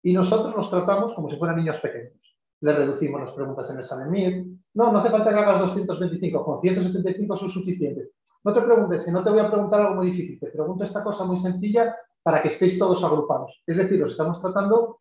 Y 0.03 0.13
nosotros 0.13 0.57
nos 0.57 0.69
tratamos 0.69 1.15
como 1.15 1.31
si 1.31 1.37
fueran 1.37 1.57
niños 1.57 1.79
pequeños. 1.81 2.13
Le 2.61 2.73
reducimos 2.73 3.21
las 3.21 3.33
preguntas 3.33 3.71
en 3.71 3.77
el 3.77 3.83
examen. 3.83 4.61
No, 4.75 4.91
no 4.91 4.99
hace 4.99 5.11
falta 5.11 5.31
que 5.31 5.39
hagas 5.39 5.61
225, 5.61 6.45
con 6.45 6.61
175 6.61 7.37
son 7.37 7.51
suficientes. 7.51 8.11
No 8.45 8.53
te 8.53 8.61
preguntes, 8.61 9.05
si 9.05 9.13
no 9.13 9.23
te 9.23 9.31
voy 9.31 9.41
a 9.41 9.51
preguntar 9.51 9.81
algo 9.81 9.97
muy 9.97 10.11
difícil, 10.11 10.39
te 10.39 10.51
pregunto 10.51 10.85
esta 10.85 11.03
cosa 11.03 11.25
muy 11.25 11.39
sencilla 11.39 11.97
para 12.23 12.43
que 12.43 12.49
estéis 12.49 12.79
todos 12.79 13.03
agrupados. 13.05 13.63
Es 13.67 13.77
decir, 13.77 14.01
los 14.01 14.13
estamos 14.13 14.41
tratando, 14.41 15.01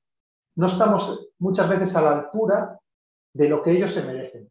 no 0.55 0.67
estamos 0.67 1.29
muchas 1.39 1.67
veces 1.69 1.95
a 1.95 2.01
la 2.01 2.19
altura 2.19 2.79
de 3.33 3.49
lo 3.49 3.63
que 3.63 3.71
ellos 3.71 3.91
se 3.91 4.05
merecen. 4.05 4.49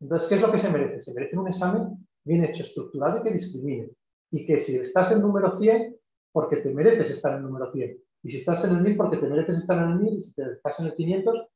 Entonces, 0.00 0.28
¿qué 0.28 0.34
es 0.34 0.40
lo 0.40 0.50
que 0.50 0.58
se 0.58 0.70
merece? 0.70 1.02
Se 1.02 1.14
merecen 1.14 1.38
un 1.38 1.48
examen 1.48 2.06
bien 2.24 2.44
hecho, 2.44 2.64
estructurado 2.64 3.18
y 3.18 3.22
que 3.22 3.30
discrimine. 3.30 3.90
Y 4.32 4.44
que 4.44 4.58
si 4.58 4.76
estás 4.76 5.12
en 5.12 5.22
número 5.22 5.56
100, 5.56 5.96
porque 6.36 6.58
te 6.58 6.74
mereces 6.74 7.12
estar 7.12 7.32
en 7.32 7.38
el 7.38 7.44
número 7.44 7.72
100. 7.72 7.96
Y 8.22 8.30
si 8.30 8.36
estás 8.36 8.62
en 8.66 8.76
el 8.76 8.82
1000 8.82 8.96
porque 8.98 9.16
te 9.16 9.26
mereces 9.26 9.60
estar 9.60 9.82
en 9.82 9.92
el 9.92 9.98
1000, 10.00 10.18
y 10.18 10.22
si 10.22 10.42
estás 10.42 10.80
en 10.80 10.86
el 10.88 10.94
500, 10.94 11.46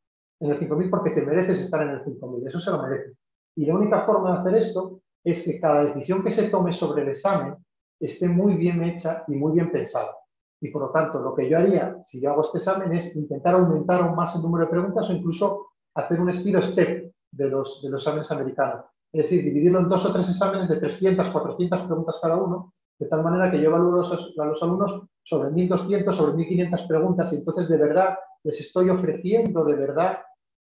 en 0.41 0.51
el 0.53 0.57
5000 0.57 0.89
porque 0.89 1.11
te 1.11 1.21
mereces 1.21 1.61
estar 1.61 1.83
en 1.83 1.91
el 1.91 2.03
5000. 2.03 2.49
Eso 2.49 2.59
se 2.59 2.71
lo 2.71 2.83
merece. 2.83 3.13
Y 3.57 3.67
la 3.67 3.75
única 3.75 4.01
forma 4.07 4.33
de 4.33 4.39
hacer 4.39 4.55
esto 4.55 5.03
es 5.23 5.45
que 5.45 5.61
cada 5.61 5.85
decisión 5.85 6.25
que 6.25 6.33
se 6.33 6.49
tome 6.49 6.73
sobre 6.73 7.03
el 7.03 7.11
examen 7.11 7.57
esté 8.01 8.27
muy 8.27 8.55
bien 8.55 8.83
hecha 8.83 9.23
y 9.29 9.33
muy 9.33 9.53
bien 9.53 9.71
pensada. 9.71 10.17
Y 10.63 10.71
por 10.71 10.81
lo 10.81 10.91
tanto, 10.93 11.21
lo 11.21 11.35
que 11.35 11.47
yo 11.47 11.59
haría 11.59 11.99
si 12.03 12.19
yo 12.19 12.31
hago 12.31 12.41
este 12.41 12.57
examen 12.57 12.91
es 12.95 13.15
intentar 13.17 13.57
aumentar 13.57 14.01
aún 14.01 14.17
más 14.17 14.35
el 14.37 14.41
número 14.41 14.65
de 14.65 14.71
preguntas 14.71 15.11
o 15.11 15.13
incluso 15.13 15.73
hacer 15.95 16.19
un 16.19 16.31
estilo 16.31 16.63
STEP 16.63 17.13
de 17.33 17.51
los, 17.51 17.83
de 17.83 17.91
los 17.91 18.01
exámenes 18.01 18.33
americanos. 18.33 18.87
Es 19.13 19.25
decir, 19.25 19.45
dividirlo 19.45 19.81
en 19.81 19.91
dos 19.91 20.07
o 20.07 20.13
tres 20.15 20.31
exámenes 20.31 20.71
de 20.71 20.77
300, 20.77 21.29
400 21.29 21.83
preguntas 21.83 22.19
cada 22.23 22.37
uno 22.37 22.73
de 23.01 23.07
tal 23.07 23.25
manera 23.25 23.51
que 23.51 23.59
yo 23.59 23.71
evalúo 23.71 24.05
a 24.05 24.45
los 24.45 24.63
alumnos 24.63 25.03
sobre 25.23 25.49
1.200, 25.51 26.13
sobre 26.13 26.45
1.500 26.45 26.87
preguntas 26.87 27.33
y 27.33 27.37
entonces 27.37 27.69
de 27.69 27.79
verdad 27.79 28.19
les 28.45 28.61
estoy 28.61 28.91
ofreciendo 28.91 29.65
de 29.65 29.75
verdad 29.75 30.21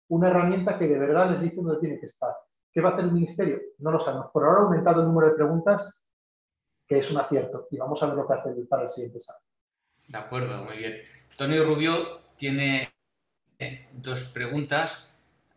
una 0.08 0.28
herramienta 0.28 0.78
que 0.78 0.86
de 0.86 0.98
verdad 0.98 1.30
les 1.30 1.40
dice 1.40 1.56
dónde 1.56 1.80
tiene 1.80 1.98
que 1.98 2.06
estar. 2.06 2.30
¿Qué 2.70 2.82
va 2.82 2.90
a 2.90 2.92
hacer 2.92 3.06
el 3.06 3.12
ministerio? 3.12 3.58
No 3.78 3.90
lo 3.90 4.00
sabemos. 4.00 4.26
Por 4.32 4.44
ahora 4.44 4.60
ha 4.60 4.64
aumentado 4.64 5.00
el 5.00 5.08
número 5.08 5.28
de 5.28 5.34
preguntas 5.34 6.06
que 6.86 6.98
es 6.98 7.10
un 7.10 7.18
acierto. 7.18 7.68
Y 7.70 7.78
vamos 7.78 8.02
a 8.02 8.06
ver 8.06 8.16
lo 8.16 8.26
que 8.26 8.34
hace 8.34 8.50
para 8.68 8.82
el 8.82 8.90
siguiente 8.90 9.18
examen. 9.18 9.42
De 10.06 10.18
acuerdo, 10.18 10.62
muy 10.62 10.76
bien. 10.76 10.96
Tony 11.38 11.58
Rubio 11.58 12.20
tiene 12.36 12.92
eh, 13.58 13.88
dos 13.94 14.24
preguntas. 14.26 15.08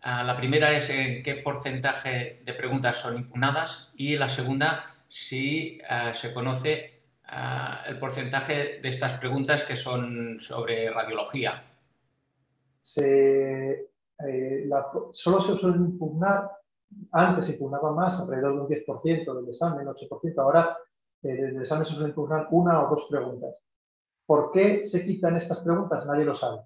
Ah, 0.01 0.23
la 0.23 0.37
primera 0.37 0.71
es 0.71 0.89
en 0.89 1.21
qué 1.23 1.35
porcentaje 1.35 2.41
de 2.45 2.53
preguntas 2.53 2.95
son 2.95 3.17
impugnadas 3.17 3.91
y 3.95 4.15
la 4.15 4.29
segunda 4.29 4.95
si 5.09 5.79
ah, 5.89 6.13
se 6.13 6.31
conoce 6.33 7.01
ah, 7.25 7.83
el 7.87 7.99
porcentaje 7.99 8.79
de 8.79 8.89
estas 8.89 9.19
preguntas 9.19 9.63
que 9.63 9.75
son 9.75 10.39
sobre 10.39 10.91
radiología. 10.91 11.63
Se, 12.79 13.89
eh, 14.19 14.69
solo 15.11 15.41
se 15.41 15.57
suelen 15.57 15.81
impugnar, 15.81 16.51
antes 17.11 17.47
se 17.47 17.53
impugnaba 17.53 17.91
más, 17.91 18.21
alrededor 18.21 18.53
de 18.53 18.61
un 18.61 18.67
10% 18.67 19.33
del 19.33 19.49
examen, 19.49 19.87
8%, 19.87 20.37
ahora 20.37 20.77
eh, 21.23 21.27
del 21.27 21.61
examen 21.61 21.87
se 21.87 21.93
suelen 21.93 22.11
impugnar 22.11 22.47
una 22.51 22.83
o 22.83 22.89
dos 22.89 23.07
preguntas. 23.09 23.65
¿Por 24.27 24.51
qué 24.51 24.83
se 24.83 25.03
quitan 25.03 25.37
estas 25.37 25.57
preguntas? 25.59 26.05
Nadie 26.05 26.25
lo 26.25 26.35
sabe. 26.35 26.61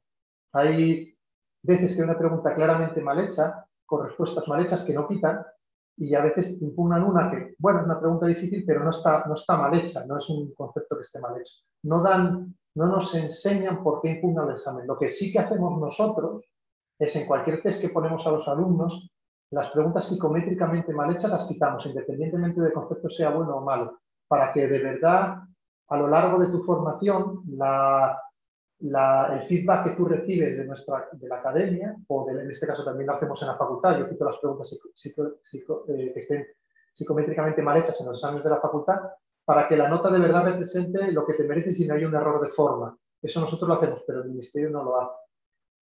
Hay 0.51 1.17
veces 1.61 1.95
que 1.95 2.03
una 2.03 2.17
pregunta 2.17 2.53
claramente 2.53 2.99
mal 2.99 3.19
hecha, 3.21 3.65
con 3.85 4.05
respuestas 4.05 4.49
mal 4.49 4.61
hechas 4.61 4.83
que 4.83 4.93
no 4.93 5.07
quitan, 5.07 5.45
y 5.97 6.15
a 6.15 6.21
veces 6.21 6.61
impugnan 6.61 7.03
una 7.03 7.29
que, 7.29 7.55
bueno, 7.59 7.79
es 7.79 7.85
una 7.85 7.99
pregunta 7.99 8.25
difícil, 8.25 8.63
pero 8.65 8.83
no 8.83 8.89
está, 8.89 9.25
no 9.27 9.35
está 9.35 9.57
mal 9.57 9.75
hecha, 9.75 10.05
no 10.07 10.17
es 10.17 10.29
un 10.29 10.53
concepto 10.53 10.95
que 10.95 11.01
esté 11.01 11.19
mal 11.19 11.39
hecho. 11.39 11.59
No, 11.83 12.01
dan, 12.01 12.55
no 12.75 12.85
nos 12.87 13.13
enseñan 13.15 13.83
por 13.83 14.01
qué 14.01 14.09
impugnan 14.09 14.49
el 14.49 14.55
examen. 14.55 14.87
Lo 14.87 14.97
que 14.97 15.11
sí 15.11 15.31
que 15.31 15.39
hacemos 15.39 15.79
nosotros 15.79 16.45
es 16.97 17.15
en 17.15 17.27
cualquier 17.27 17.61
test 17.61 17.81
que 17.81 17.93
ponemos 17.93 18.25
a 18.25 18.31
los 18.31 18.47
alumnos, 18.47 19.09
las 19.51 19.69
preguntas 19.69 20.07
psicométricamente 20.07 20.93
mal 20.93 21.11
hechas 21.11 21.29
las 21.29 21.47
quitamos, 21.47 21.85
independientemente 21.85 22.59
del 22.59 22.73
concepto 22.73 23.09
sea 23.09 23.29
bueno 23.29 23.57
o 23.57 23.61
malo, 23.61 23.99
para 24.27 24.51
que 24.51 24.67
de 24.67 24.79
verdad 24.79 25.37
a 25.89 25.97
lo 25.97 26.07
largo 26.07 26.39
de 26.39 26.47
tu 26.47 26.63
formación 26.63 27.43
la, 27.49 28.19
el 28.89 29.41
feedback 29.43 29.85
que 29.85 29.95
tú 29.95 30.05
recibes 30.05 30.57
de, 30.57 30.65
nuestra, 30.65 31.07
de 31.13 31.27
la 31.27 31.37
academia, 31.37 31.95
o 32.07 32.29
en 32.29 32.51
este 32.51 32.67
caso 32.67 32.83
también 32.83 33.07
lo 33.07 33.13
hacemos 33.13 33.41
en 33.41 33.47
la 33.47 33.57
facultad, 33.57 33.97
yo 33.97 34.09
quito 34.09 34.25
las 34.25 34.37
preguntas 34.37 34.73
eh, 34.73 36.11
que 36.13 36.19
estén 36.19 36.45
psicométricamente 36.91 37.61
mal 37.61 37.77
hechas 37.77 37.99
en 38.01 38.07
los 38.07 38.17
exámenes 38.17 38.43
de 38.43 38.49
la 38.49 38.59
facultad, 38.59 38.99
para 39.45 39.67
que 39.67 39.77
la 39.77 39.87
nota 39.87 40.11
de 40.11 40.19
verdad 40.19 40.45
represente 40.45 41.11
lo 41.11 41.25
que 41.25 41.33
te 41.33 41.43
mereces 41.43 41.79
y 41.79 41.87
no 41.87 41.95
hay 41.95 42.05
un 42.05 42.15
error 42.15 42.41
de 42.41 42.49
forma. 42.49 42.97
Eso 43.21 43.39
nosotros 43.39 43.67
lo 43.69 43.75
hacemos, 43.75 44.03
pero 44.05 44.21
el 44.21 44.29
ministerio 44.29 44.69
no 44.69 44.83
lo 44.83 45.01
hace. 45.01 45.15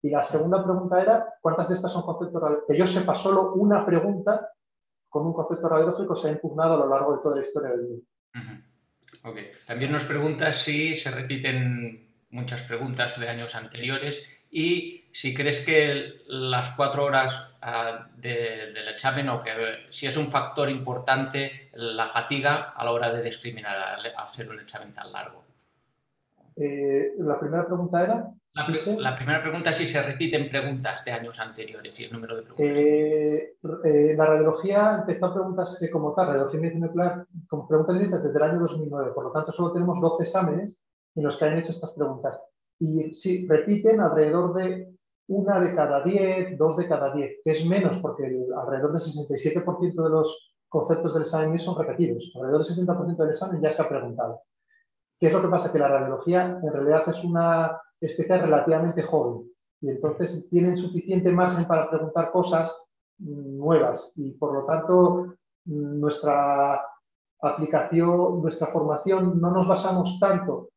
Y 0.02 0.10
la 0.10 0.22
segunda 0.22 0.62
pregunta 0.62 1.00
era, 1.00 1.34
¿cuántas 1.40 1.68
de 1.68 1.74
estas 1.74 1.92
son 1.92 2.02
conceptos 2.02 2.40
radiológicos? 2.40 2.68
Que 2.68 2.78
yo 2.78 2.86
sepa, 2.86 3.14
solo 3.14 3.54
una 3.54 3.84
pregunta 3.84 4.50
con 5.08 5.26
un 5.26 5.32
concepto 5.32 5.68
radiológico 5.68 6.16
se 6.16 6.28
ha 6.28 6.32
impugnado 6.32 6.74
a 6.74 6.78
lo 6.78 6.88
largo 6.88 7.16
de 7.16 7.22
toda 7.22 7.36
la 7.36 7.42
historia 7.42 7.70
del 7.70 7.82
mundo. 7.82 8.04
También 9.66 9.92
nos 9.92 10.04
pregunta 10.04 10.52
si 10.52 10.94
se 10.94 11.10
repiten 11.10 12.05
muchas 12.30 12.62
preguntas 12.62 13.18
de 13.18 13.28
años 13.28 13.54
anteriores 13.54 14.36
y 14.50 15.04
si 15.12 15.34
crees 15.34 15.64
que 15.64 16.22
las 16.28 16.70
cuatro 16.70 17.04
horas 17.04 17.58
ah, 17.62 18.08
del 18.16 18.88
examen 18.88 19.28
o 19.28 19.42
que 19.42 19.50
si 19.88 20.06
es 20.06 20.16
un 20.16 20.30
factor 20.30 20.70
importante 20.70 21.70
la 21.74 22.06
fatiga 22.06 22.72
a 22.76 22.84
la 22.84 22.92
hora 22.92 23.10
de 23.10 23.22
discriminar 23.22 23.76
al 23.76 24.06
hacer 24.16 24.48
un 24.48 24.60
examen 24.60 24.92
tan 24.92 25.12
largo. 25.12 25.44
Eh, 26.56 27.14
la 27.18 27.38
primera 27.38 27.66
pregunta 27.66 28.02
era... 28.02 28.30
La, 28.98 29.14
primera 29.14 29.42
pregunta 29.42 29.68
es 29.68 29.76
si 29.76 29.86
se 29.86 30.00
repiten 30.00 30.48
preguntas 30.48 31.04
de 31.04 31.12
años 31.12 31.38
anteriores 31.40 32.00
y 32.00 32.04
el 32.04 32.12
número 32.12 32.36
de 32.36 32.42
preguntas. 32.42 32.70
Eh, 32.70 33.56
eh, 33.84 34.14
la 34.16 34.24
radiología 34.24 34.96
empezó 35.00 35.26
a 35.26 35.34
preguntarse 35.34 35.90
como 35.90 36.14
tal, 36.14 36.28
radiología 36.28 36.72
nuclear, 36.74 37.26
como 37.48 37.68
preguntas 37.68 38.22
desde 38.22 38.38
el 38.38 38.42
año 38.42 38.60
2009, 38.60 39.12
por 39.14 39.24
lo 39.24 39.32
tanto 39.32 39.52
solo 39.52 39.74
tenemos 39.74 40.00
12 40.00 40.22
exámenes 40.22 40.85
en 41.16 41.24
los 41.24 41.36
que 41.36 41.44
han 41.46 41.58
hecho 41.58 41.72
estas 41.72 41.90
preguntas. 41.92 42.40
Y 42.78 43.12
sí, 43.12 43.46
repiten 43.48 44.00
alrededor 44.00 44.54
de 44.54 44.94
una 45.28 45.58
de 45.58 45.74
cada 45.74 46.04
diez, 46.04 46.56
dos 46.56 46.76
de 46.76 46.86
cada 46.86 47.12
diez, 47.12 47.40
que 47.42 47.50
es 47.50 47.66
menos 47.66 47.98
porque 47.98 48.24
alrededor 48.24 48.92
del 48.92 49.02
67% 49.02 50.02
de 50.02 50.10
los 50.10 50.54
conceptos 50.68 51.14
del 51.14 51.22
examen 51.22 51.58
son 51.58 51.78
repetidos. 51.78 52.30
Alrededor 52.36 52.64
del 52.64 52.86
60% 52.86 53.16
del 53.16 53.30
examen 53.30 53.60
ya 53.60 53.72
se 53.72 53.82
ha 53.82 53.88
preguntado. 53.88 54.42
¿Qué 55.18 55.28
es 55.28 55.32
lo 55.32 55.42
que 55.42 55.48
pasa? 55.48 55.72
Que 55.72 55.78
la 55.78 55.88
radiología 55.88 56.60
en 56.62 56.72
realidad 56.72 57.08
es 57.08 57.24
una 57.24 57.80
especie 58.00 58.36
relativamente 58.36 59.02
joven 59.02 59.50
y 59.80 59.90
entonces 59.90 60.48
tienen 60.50 60.76
suficiente 60.76 61.30
margen 61.30 61.66
para 61.66 61.88
preguntar 61.88 62.30
cosas 62.30 62.76
nuevas 63.18 64.12
y 64.16 64.32
por 64.32 64.52
lo 64.52 64.66
tanto 64.66 65.36
nuestra 65.64 66.82
aplicación, 67.40 68.42
nuestra 68.42 68.68
formación 68.68 69.40
no 69.40 69.50
nos 69.50 69.66
basamos 69.66 70.18
tanto 70.20 70.68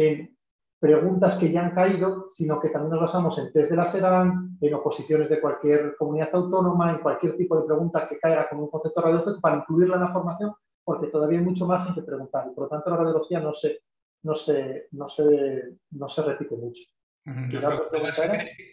en 0.00 0.36
preguntas 0.78 1.36
que 1.36 1.52
ya 1.52 1.62
han 1.62 1.74
caído, 1.74 2.28
sino 2.30 2.58
que 2.58 2.70
también 2.70 2.92
nos 2.92 3.02
basamos 3.02 3.38
en 3.38 3.52
test 3.52 3.70
de 3.70 3.76
la 3.76 3.84
SERAN, 3.84 4.56
en 4.60 4.74
oposiciones 4.74 5.28
de 5.28 5.40
cualquier 5.40 5.94
comunidad 5.96 6.30
autónoma, 6.32 6.90
en 6.90 6.98
cualquier 6.98 7.36
tipo 7.36 7.60
de 7.60 7.66
pregunta 7.66 8.08
que 8.08 8.18
caiga 8.18 8.48
con 8.48 8.60
un 8.60 8.70
concepto 8.70 9.02
radiológico 9.02 9.40
para 9.40 9.58
incluirla 9.58 9.96
en 9.96 10.00
la 10.00 10.12
formación, 10.12 10.54
porque 10.82 11.08
todavía 11.08 11.38
hay 11.38 11.44
mucho 11.44 11.66
margen 11.66 11.94
que 11.94 12.02
preguntar. 12.02 12.46
Y 12.50 12.54
por 12.54 12.64
lo 12.64 12.70
tanto, 12.70 12.88
la 12.88 12.96
radiología 12.96 13.40
no 13.40 13.52
se, 13.52 13.80
no 14.22 14.34
se, 14.34 14.86
no 14.92 15.08
se, 15.08 15.76
no 15.90 16.08
se 16.08 16.22
repite 16.22 16.56
mucho. 16.56 16.82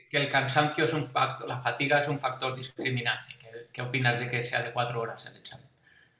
que 0.09 0.17
el 0.17 0.29
cansancio 0.29 0.85
es 0.85 0.93
un 0.93 1.09
factor, 1.09 1.45
la 1.45 1.57
fatiga 1.57 1.99
es 1.99 2.07
un 2.07 2.21
factor 2.21 2.55
discriminante. 2.55 3.33
¿Qué, 3.73 3.81
opinas 3.81 4.19
de 4.19 4.29
que 4.29 4.41
sea 4.41 4.63
de 4.63 4.71
cuatro 4.71 5.01
horas 5.01 5.25
el 5.25 5.37
examen? 5.37 5.67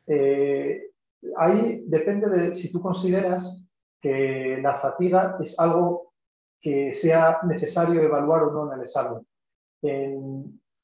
Eh, 0.05 0.91
ahí 1.37 1.85
depende 1.87 2.29
de 2.29 2.55
si 2.55 2.71
tú 2.73 2.81
consideras 2.81 3.66
que 4.01 4.59
la 4.61 4.75
fatiga 4.75 5.37
es 5.41 5.59
algo 5.59 6.13
que 6.61 6.93
sea 6.93 7.39
necesario 7.43 8.01
evaluar 8.01 8.43
o 8.43 8.51
no 8.51 8.67
en 8.67 8.79
el 8.79 8.85
examen. 8.85 9.25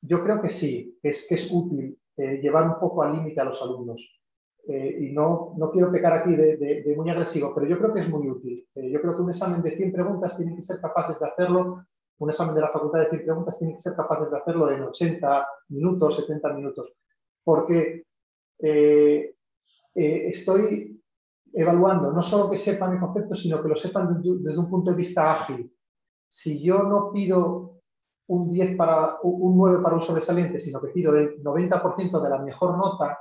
yo 0.02 0.24
creo 0.24 0.42
que 0.42 0.50
sí, 0.50 0.98
es 1.02 1.28
que 1.28 1.36
es 1.36 1.52
útil 1.52 1.98
eh, 2.16 2.40
llevar 2.42 2.68
un 2.68 2.80
poco 2.80 3.02
al 3.02 3.14
límite 3.14 3.42
a 3.42 3.46
los 3.46 3.62
alumnos. 3.62 4.20
Eh, 4.68 4.98
y 5.02 5.12
no, 5.12 5.56
no 5.58 5.72
quiero 5.72 5.92
pecar 5.92 6.14
aquí 6.14 6.36
de, 6.36 6.94
muy 6.96 7.10
agresivo, 7.10 7.54
pero 7.54 7.68
yo 7.68 7.78
creo 7.80 7.94
que 7.94 8.02
es 8.02 8.10
muy 8.10 8.30
útil. 8.30 8.68
Eh, 8.76 8.92
yo 8.92 9.02
creo 9.02 9.16
que 9.16 9.24
un 9.24 9.30
examen 9.32 9.62
de 9.62 9.76
100 9.76 9.92
preguntas 9.92 10.38
tiene 10.38 10.56
que 10.56 10.64
ser 10.64 10.80
capaces 10.80 11.20
de 11.20 11.28
hacerlo, 11.28 11.86
un 12.20 12.30
examen 12.30 12.54
de 12.56 12.62
la 12.62 12.70
facultad 12.70 13.00
de 13.00 13.10
100 13.10 13.24
preguntas 13.26 13.58
tiene 13.58 13.74
que 13.74 13.80
ser 13.80 13.96
capaces 13.96 14.30
de 14.30 14.38
hacerlo 14.38 14.72
en 14.72 14.84
80 14.84 15.48
minutos, 15.70 16.18
70 16.18 16.54
minutos, 16.54 16.94
porque 17.44 18.04
estoy 19.96 20.93
evaluando 21.54 22.12
no 22.12 22.22
solo 22.22 22.50
que 22.50 22.58
sepan 22.58 22.94
el 22.94 23.00
concepto, 23.00 23.36
sino 23.36 23.62
que 23.62 23.70
lo 23.70 23.76
sepan 23.76 24.22
desde 24.22 24.60
un 24.60 24.70
punto 24.70 24.92
de 24.92 24.98
vista 24.98 25.32
ágil. 25.32 25.72
Si 26.28 26.64
yo 26.64 26.84
no 26.84 27.12
pido 27.12 27.82
un 28.28 28.50
10 28.50 28.76
para 28.76 29.20
un 29.22 29.58
9 29.58 29.84
para 29.84 29.96
un 29.96 30.02
sobresaliente, 30.02 30.60
sino 30.60 30.82
que 30.82 30.88
pido 30.88 31.16
el 31.16 31.44
90% 31.44 32.22
de 32.22 32.30
la 32.30 32.40
mejor 32.40 32.78
nota, 32.78 33.20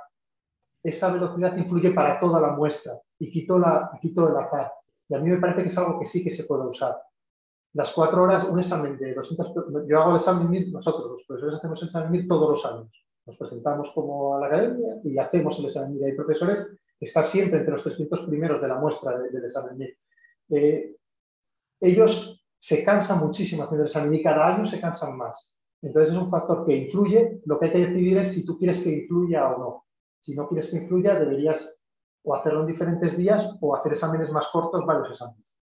esa 0.83 1.13
velocidad 1.13 1.57
influye 1.57 1.93
para 1.93 2.19
toda 2.19 2.41
la 2.41 2.53
muestra 2.53 2.95
y 3.19 3.31
quito, 3.31 3.59
la, 3.59 3.91
quito 4.01 4.29
el 4.29 4.37
azar. 4.37 4.73
Y 5.09 5.15
a 5.15 5.19
mí 5.19 5.29
me 5.29 5.39
parece 5.39 5.63
que 5.63 5.69
es 5.69 5.79
algo 5.79 6.01
que 6.01 6.07
sí 6.07 6.25
que 6.25 6.33
se 6.33 6.45
puede 6.45 6.67
usar. 6.67 6.97
Las 7.75 7.93
cuatro 7.93 8.25
horas, 8.25 8.49
un 8.49 8.59
examen 8.59 8.97
de 8.99 9.15
200... 9.15 9.55
Yo 9.89 10.01
hago 10.01 10.11
el 10.11 10.17
examen 10.17 10.51
MIR, 10.51 10.73
nosotros 10.73 11.11
los 11.11 11.25
profesores 11.27 11.59
hacemos 11.59 11.81
el 11.83 11.89
examen 11.89 12.11
MIR 12.11 12.29
todos 12.29 12.51
los 12.51 12.67
años. 12.67 13.07
Nos 13.27 13.37
presentamos 13.37 13.93
como 13.93 14.37
a 14.37 14.41
la 14.41 14.47
academia 14.47 15.01
y 15.05 15.19
hacemos 15.19 15.59
el 15.59 15.67
examen 15.67 15.95
MIR. 15.95 16.05
Hay 16.07 16.13
profesores 16.17 16.77
estar 17.05 17.27
siempre 17.27 17.59
entre 17.59 17.73
los 17.73 17.83
300 17.83 18.27
primeros 18.27 18.61
de 18.63 18.69
la 18.69 18.77
muestra 18.77 19.19
del 19.19 19.45
examen. 19.45 19.97
Eh, 20.51 20.97
ellos 21.81 22.47
se 22.61 22.85
cansan 22.85 23.19
muchísimo 23.19 23.65
haciendo 23.65 23.83
el 23.83 23.89
examen 23.89 24.15
y 24.15 24.23
cada 24.23 24.55
año 24.55 24.65
se 24.65 24.81
cansan 24.81 25.17
más. 25.17 25.59
Entonces 25.83 26.13
es 26.13 26.19
un 26.19 26.31
factor 26.31 26.65
que 26.65 26.77
influye. 26.77 27.41
Lo 27.45 27.59
que 27.59 27.67
hay 27.67 27.73
que 27.73 27.87
decidir 27.87 28.19
es 28.19 28.33
si 28.33 28.47
tú 28.47 28.57
quieres 28.57 28.83
que 28.83 28.91
influya 28.91 29.49
o 29.49 29.59
no. 29.59 29.87
Si 30.21 30.37
no 30.37 30.49
quieres 30.49 30.71
que 30.71 30.77
influya, 30.77 31.19
deberías 31.19 31.83
o 32.23 32.37
hacerlo 32.37 32.61
en 32.61 32.69
diferentes 32.69 33.17
días 33.17 33.53
o 33.61 33.75
hacer 33.75 33.95
exámenes 33.95 34.31
más 34.31 34.47
cortos, 34.53 34.87
varios 34.87 35.11
exámenes. 35.11 35.59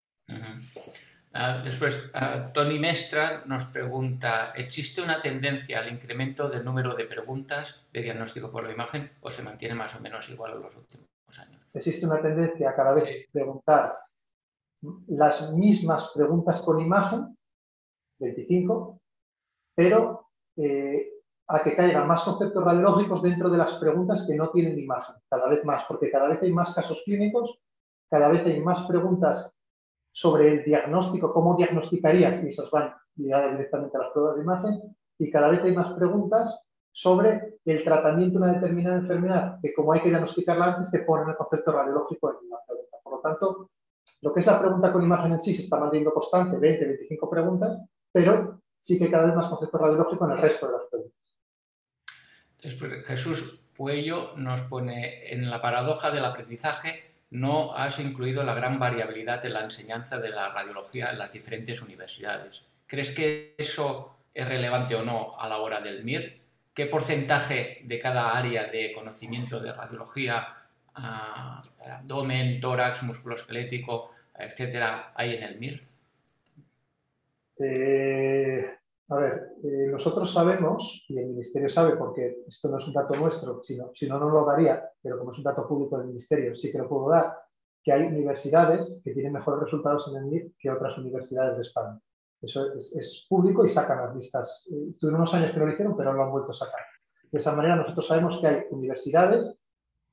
Ah, 1.33 1.63
después, 1.63 2.11
ah, 2.15 2.51
Tony 2.53 2.81
Mestra 2.81 3.45
nos 3.47 3.67
pregunta, 3.67 4.53
¿existe 4.57 5.01
una 5.01 5.21
tendencia 5.21 5.79
al 5.79 5.89
incremento 5.89 6.49
del 6.49 6.65
número 6.65 6.97
de 6.97 7.05
preguntas 7.05 7.87
de 7.93 8.03
diagnóstico 8.03 8.51
por 8.51 8.65
la 8.65 8.73
imagen 8.73 9.13
o 9.21 9.31
se 9.31 9.45
mantiene 9.45 9.77
más 9.77 9.95
o 9.95 10.01
menos 10.01 10.29
igual 10.31 10.55
en 10.55 10.63
los 10.63 10.75
últimos 10.75 11.18
Existe 11.75 12.07
una 12.07 12.21
tendencia 12.21 12.71
a 12.71 12.75
cada 12.75 12.95
vez 12.95 13.27
preguntar 13.31 13.99
las 15.09 15.53
mismas 15.55 16.13
preguntas 16.15 16.63
con 16.63 16.81
imagen, 16.81 17.37
25, 18.19 19.01
pero 19.75 20.29
eh, 20.57 21.13
a 21.49 21.63
que 21.63 21.75
caigan 21.75 22.07
más 22.07 22.25
conceptos 22.25 22.63
radiológicos 22.63 23.23
dentro 23.23 23.49
de 23.49 23.59
las 23.59 23.75
preguntas 23.75 24.25
que 24.27 24.35
no 24.35 24.51
tienen 24.51 24.79
imagen, 24.79 25.17
cada 25.29 25.49
vez 25.49 25.65
más, 25.65 25.85
porque 25.87 26.11
cada 26.11 26.29
vez 26.29 26.43
hay 26.43 26.53
más 26.53 26.75
casos 26.75 27.03
clínicos, 27.05 27.59
cada 28.11 28.29
vez 28.29 28.45
hay 28.47 28.61
más 28.61 28.87
preguntas 28.87 29.55
sobre 30.13 30.49
el 30.49 30.65
diagnóstico, 30.65 31.33
cómo 31.33 31.57
diagnosticarías, 31.57 32.43
y 32.45 32.49
esas 32.49 32.71
van 32.71 32.95
directamente 33.15 33.97
a 33.97 34.01
las 34.01 34.13
pruebas 34.13 34.37
de 34.37 34.43
imagen, 34.43 34.97
y 35.19 35.31
cada 35.31 35.49
vez 35.49 35.63
hay 35.63 35.75
más 35.75 35.93
preguntas 35.93 36.68
sobre 36.93 37.59
el 37.65 37.85
tratamiento 37.85 38.39
de 38.39 38.45
una 38.45 38.55
determinada 38.55 38.97
enfermedad, 38.97 39.59
que 39.63 39.73
como 39.73 39.93
hay 39.93 40.01
que 40.01 40.09
diagnosticarla 40.09 40.75
antes, 40.75 40.91
te 40.91 41.01
ponen 41.01 41.29
el 41.29 41.37
concepto 41.37 41.73
radiológico 41.73 42.31
en 42.31 42.47
imagen. 42.47 42.77
lo 43.05 43.21
tanto, 43.21 43.71
lo 44.23 44.33
que 44.33 44.41
es 44.41 44.47
la 44.47 44.61
pregunta 44.61 44.93
con 44.93 45.03
imagen 45.03 45.33
en 45.33 45.41
sí 45.41 45.55
se 45.55 45.63
está 45.63 45.79
manteniendo 45.79 46.13
constante, 46.13 46.57
20, 46.57 46.85
25 46.85 47.31
preguntas, 47.31 47.79
pero 48.11 48.61
sí 48.79 48.99
que 48.99 49.11
cada 49.11 49.27
vez 49.27 49.37
más 49.37 49.49
concepto 49.49 49.79
radiológico 49.79 50.25
en 50.25 50.31
el 50.33 50.39
resto 50.39 50.67
de 50.67 50.73
las 50.73 50.83
preguntas. 50.91 51.19
Jesús 53.07 53.71
Puello 53.77 54.37
nos 54.37 54.63
pone 54.63 55.33
en 55.33 55.49
la 55.49 55.63
paradoja 55.63 56.11
del 56.11 56.25
aprendizaje 56.25 57.09
no 57.31 57.75
has 57.75 58.01
incluido 58.01 58.43
la 58.43 58.55
gran 58.55 58.79
variabilidad 58.79 59.43
de 59.43 59.51
la 59.51 59.63
enseñanza 59.63 60.19
de 60.19 60.31
la 60.31 60.49
radiología 60.49 61.11
en 61.11 61.19
las 61.19 61.33
diferentes 61.33 61.83
universidades. 61.83 62.67
¿Crees 62.87 63.15
que 63.15 63.55
eso 63.59 64.17
es 64.33 64.49
relevante 64.49 64.95
o 64.95 65.05
no 65.05 65.39
a 65.39 65.49
la 65.49 65.59
hora 65.59 65.81
del 65.81 66.05
MIR? 66.05 66.41
¿Qué 66.79 66.87
porcentaje 66.87 67.83
de 67.87 67.99
cada 67.99 68.39
área 68.39 68.71
de 68.71 68.93
conocimiento 68.93 69.59
de 69.59 69.73
radiología, 69.73 70.47
ah, 70.95 71.61
abdomen, 71.85 72.61
tórax, 72.61 73.03
músculo 73.03 73.35
esquelético, 73.35 74.13
etcétera, 74.39 75.13
hay 75.17 75.35
en 75.35 75.43
el 75.43 75.59
MIR? 75.59 75.81
Eh, 77.59 78.65
a 79.09 79.17
ver, 79.17 79.55
eh, 79.65 79.89
nosotros 79.91 80.33
sabemos, 80.33 81.05
y 81.09 81.19
el 81.19 81.27
Ministerio 81.31 81.69
sabe, 81.69 81.97
porque 81.97 82.45
esto 82.47 82.69
no 82.69 82.79
es 82.79 82.87
un 82.87 82.95
dato 82.95 83.17
nuestro, 83.17 83.61
si 83.65 83.77
no, 83.77 84.21
no 84.21 84.29
lo 84.29 84.45
daría, 84.45 84.89
pero 85.03 85.19
como 85.19 85.33
es 85.33 85.39
un 85.39 85.45
dato 85.45 85.67
público 85.67 85.99
del 85.99 86.07
Ministerio, 86.07 86.55
sí 86.55 86.71
que 86.71 86.79
lo 86.79 86.89
puedo 86.89 87.09
dar, 87.11 87.41
que 87.83 87.93
hay 87.93 88.03
universidades 88.03 89.01
que 89.03 89.15
tienen 89.15 89.33
mejores 89.33 89.65
resultados 89.65 90.07
en 90.13 90.23
el 90.23 90.27
MIR 90.27 90.53
que 90.57 90.71
otras 90.71 90.97
universidades 90.97 91.57
de 91.57 91.63
España. 91.63 91.99
Eso 92.41 92.73
es, 92.75 93.27
público 93.29 93.65
y 93.65 93.69
sacan 93.69 94.05
las 94.05 94.15
listas. 94.15 94.69
Eh, 94.71 94.91
Tuvieron 94.99 95.21
unos 95.21 95.35
años 95.35 95.53
que 95.53 95.59
lo 95.59 95.71
hicieron, 95.71 95.97
pero 95.97 96.13
lo 96.13 96.23
han 96.23 96.31
vuelto 96.31 96.53
a 96.53 96.55
sacar. 96.55 96.81
De 97.31 97.39
esa 97.39 97.55
manera 97.55 97.77
nosotros 97.77 98.07
sabemos 98.07 98.39
que 98.41 98.47
hay 98.47 98.63
universidades 98.71 99.55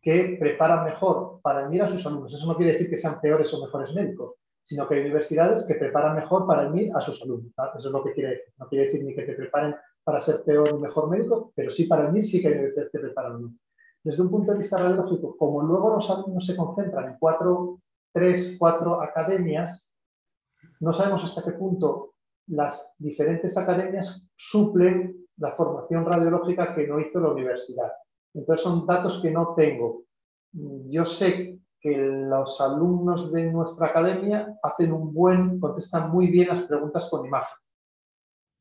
que 0.01 0.38
preparan 0.39 0.86
mejor 0.86 1.39
para 1.41 1.63
el 1.63 1.69
MIR 1.69 1.84
a 1.84 1.89
sus 1.89 2.05
alumnos. 2.05 2.34
Eso 2.34 2.45
no 2.45 2.55
quiere 2.55 2.73
decir 2.73 2.89
que 2.89 2.97
sean 2.97 3.19
peores 3.21 3.53
o 3.53 3.63
mejores 3.63 3.93
médicos, 3.93 4.36
sino 4.63 4.88
que 4.88 4.95
hay 4.95 5.01
universidades 5.01 5.65
que 5.65 5.76
preparan 5.76 6.15
mejor 6.15 6.45
para 6.45 6.63
el 6.63 6.71
MIR 6.71 6.95
a 6.95 7.01
sus 7.01 7.21
alumnos. 7.23 7.53
Eso 7.78 7.88
es 7.88 7.93
lo 7.93 8.03
que 8.03 8.13
quiere 8.13 8.32
decir. 8.32 8.53
No 8.57 8.67
quiere 8.67 8.86
decir 8.86 9.03
ni 9.03 9.15
que 9.15 9.23
te 9.23 9.34
preparen 9.34 9.76
para 10.03 10.21
ser 10.21 10.43
peor 10.43 10.73
o 10.73 10.80
mejor 10.80 11.09
médico, 11.09 11.51
pero 11.55 11.71
sí 11.71 11.86
para 11.86 12.07
el 12.07 12.13
MIR 12.13 12.26
sí 12.26 12.41
que 12.41 12.49
hay 12.49 12.53
universidades 12.55 12.91
que 12.91 12.99
preparan 12.99 13.59
Desde 14.03 14.21
un 14.21 14.30
punto 14.30 14.51
de 14.51 14.57
vista 14.59 14.78
radiológico, 14.78 15.38
como 15.38 15.63
luego 15.63 15.95
los 15.95 16.09
alumnos 16.09 16.45
se 16.45 16.55
concentran 16.55 17.11
en 17.11 17.17
cuatro, 17.19 17.80
tres, 18.11 18.57
cuatro 18.59 19.01
academias, 19.01 19.95
no 20.80 20.93
sabemos 20.93 21.23
hasta 21.23 21.43
qué 21.43 21.51
punto 21.51 22.14
las 22.48 22.96
diferentes 23.00 23.58
academias 23.58 24.30
suplen 24.36 25.26
la 25.38 25.52
formación 25.56 26.06
radiológica 26.06 26.74
que 26.74 26.88
no 26.88 27.00
hizo 27.00 27.20
la 27.20 27.30
universidad. 27.30 27.91
Entonces 28.34 28.64
son 28.64 28.86
datos 28.86 29.22
que 29.22 29.32
no 29.32 29.54
tengo. 29.56 30.04
Yo 30.52 31.06
sé 31.06 31.60
que 31.80 31.98
los 31.98 32.60
alumnos 32.62 33.32
de 33.32 33.52
nuestra 33.52 33.88
academia 33.88 34.58
hacen 34.64 34.91
un 34.91 35.14
buen, 35.14 35.60
contestan 35.60 36.12
muy 36.12 36.28
bien 36.28 36.48
las 36.48 36.64
preguntas 36.64 37.08
con 37.10 37.26
imagen. 37.26 37.58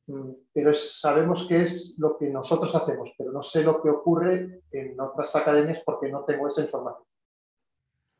Mm, 0.06 0.32
pero 0.52 0.74
sabemos 0.74 1.46
que 1.48 1.62
es 1.62 1.96
lo 1.98 2.18
que 2.18 2.28
nosotros 2.28 2.74
hacemos, 2.74 3.14
pero 3.16 3.32
no 3.32 3.42
sé 3.42 3.62
lo 3.62 3.80
que 3.82 3.88
ocurre 3.88 4.62
en 4.70 5.00
otras 5.00 5.34
academias 5.36 5.82
porque 5.84 6.10
no 6.10 6.24
tengo 6.24 6.48
esa 6.48 6.62
información. 6.62 7.06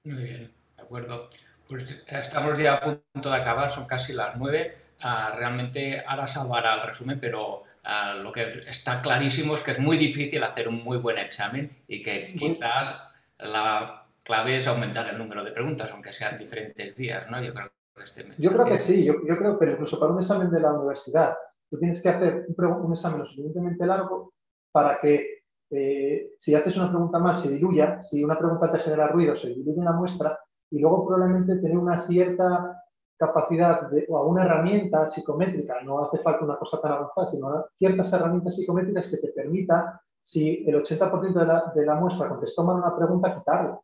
Muy 0.05 0.23
bien, 0.23 0.55
de 0.77 0.83
acuerdo. 0.83 1.29
Pues 1.69 2.05
estamos 2.09 2.59
ya 2.59 2.75
a 2.75 2.81
punto 3.13 3.31
de 3.31 3.37
acabar, 3.37 3.71
son 3.71 3.87
casi 3.87 4.13
las 4.13 4.37
nueve. 4.37 4.84
Ah, 5.07 5.35
realmente 5.37 6.03
ahora 6.07 6.27
salvará 6.27 6.77
el 6.77 6.87
resumen, 6.87 7.19
pero 7.21 7.65
ah, 7.85 8.15
lo 8.15 8.33
que 8.33 8.61
está 8.67 9.03
clarísimo 9.03 9.55
es 9.55 9.61
que 9.61 9.73
es 9.73 9.79
muy 9.79 9.99
difícil 9.99 10.43
hacer 10.43 10.67
un 10.67 10.83
muy 10.83 10.97
buen 10.97 11.19
examen 11.19 11.71
y 11.87 12.03
que 12.03 12.21
quizás 12.39 13.13
la 13.39 14.07
clave 14.25 14.57
es 14.57 14.67
aumentar 14.67 15.07
el 15.11 15.19
número 15.19 15.45
de 15.45 15.53
preguntas, 15.53 15.93
aunque 15.93 16.11
sean 16.11 16.39
diferentes 16.39 16.97
días, 16.97 17.31
¿no? 17.31 17.39
Yo 17.43 17.53
creo 17.53 17.71
que, 17.95 18.03
este 18.03 18.27
yo 18.39 18.51
creo 18.51 18.65
que 18.65 18.79
sí, 18.79 19.05
yo, 19.05 19.17
yo, 19.29 19.37
creo, 19.37 19.59
pero 19.59 19.73
incluso 19.73 20.01
para 20.01 20.11
un 20.11 20.21
examen 20.21 20.51
de 20.51 20.61
la 20.61 20.73
universidad, 20.73 21.35
tú 21.69 21.79
tienes 21.79 22.03
que 22.03 22.09
hacer 22.09 22.47
un, 22.57 22.65
un 22.65 22.93
examen 22.95 23.19
lo 23.19 23.27
suficientemente 23.27 23.85
largo 23.85 24.33
para 24.73 24.99
que 24.99 25.43
eh, 25.71 26.31
si 26.39 26.55
haces 26.55 26.79
una 26.79 26.89
pregunta 26.89 27.19
mal 27.19 27.37
se 27.37 27.53
diluya, 27.53 28.03
si 28.03 28.25
una 28.25 28.39
pregunta 28.39 28.73
te 28.73 28.79
genera 28.79 29.09
ruido, 29.09 29.37
se 29.37 29.51
diluye 29.51 29.85
la 29.85 29.93
muestra 29.93 30.39
y 30.71 30.79
luego 30.79 31.07
probablemente 31.07 31.57
tener 31.57 31.77
una 31.77 32.07
cierta 32.07 32.84
capacidad 33.17 33.89
de, 33.91 34.07
o 34.09 34.27
una 34.27 34.45
herramienta 34.45 35.09
psicométrica, 35.09 35.81
no 35.83 36.05
hace 36.05 36.19
falta 36.19 36.45
una 36.45 36.59
cosa 36.59 36.81
tan 36.81 36.93
avanzada, 36.93 37.31
sino 37.31 37.67
ciertas 37.77 38.13
herramientas 38.13 38.57
psicométricas 38.57 39.09
que 39.09 39.19
te 39.19 39.29
permita, 39.29 40.01
si 40.21 40.65
el 40.67 40.77
80% 40.77 41.33
de 41.33 41.47
la, 41.47 41.73
de 41.75 41.87
la 41.87 41.95
muestra 41.95 42.29
contestó 42.29 42.65
mal 42.65 42.77
una 42.77 42.97
pregunta, 42.97 43.35
quitarla 43.35 43.81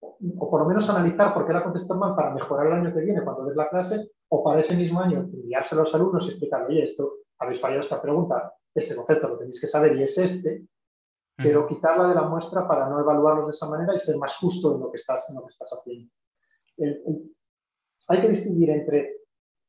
o 0.00 0.50
por 0.50 0.60
lo 0.60 0.66
menos 0.66 0.88
analizar 0.90 1.34
por 1.34 1.46
qué 1.46 1.52
la 1.52 1.64
contestó 1.64 1.94
mal 1.94 2.14
para 2.14 2.32
mejorar 2.32 2.66
el 2.66 2.72
año 2.74 2.94
que 2.94 3.00
viene 3.00 3.22
cuando 3.22 3.44
des 3.44 3.56
la 3.56 3.68
clase, 3.68 4.12
o 4.28 4.42
para 4.42 4.60
ese 4.60 4.76
mismo 4.76 5.00
año 5.00 5.20
enviarse 5.20 5.74
a 5.74 5.78
los 5.78 5.94
alumnos 5.94 6.26
y 6.26 6.30
explicarle, 6.30 6.66
oye, 6.68 6.84
esto, 6.84 7.18
habéis 7.38 7.60
fallado 7.60 7.80
esta 7.80 8.00
pregunta, 8.00 8.52
este 8.74 8.94
concepto 8.94 9.28
lo 9.28 9.38
tenéis 9.38 9.60
que 9.60 9.66
saber 9.66 9.96
y 9.96 10.02
es 10.02 10.18
este, 10.18 10.66
pero 11.36 11.66
quitarla 11.66 12.08
de 12.08 12.14
la 12.14 12.22
muestra 12.22 12.66
para 12.66 12.88
no 12.88 13.00
evaluarlos 13.00 13.46
de 13.46 13.50
esa 13.50 13.68
manera 13.68 13.94
y 13.94 14.00
ser 14.00 14.16
más 14.18 14.36
justo 14.36 14.74
en 14.74 14.80
lo 14.80 14.90
que 14.90 14.96
estás, 14.96 15.28
en 15.30 15.36
lo 15.36 15.42
que 15.42 15.50
estás 15.50 15.70
haciendo. 15.72 16.10
Hay 18.08 18.20
que 18.20 18.28
distinguir 18.28 18.70
entre 18.70 19.18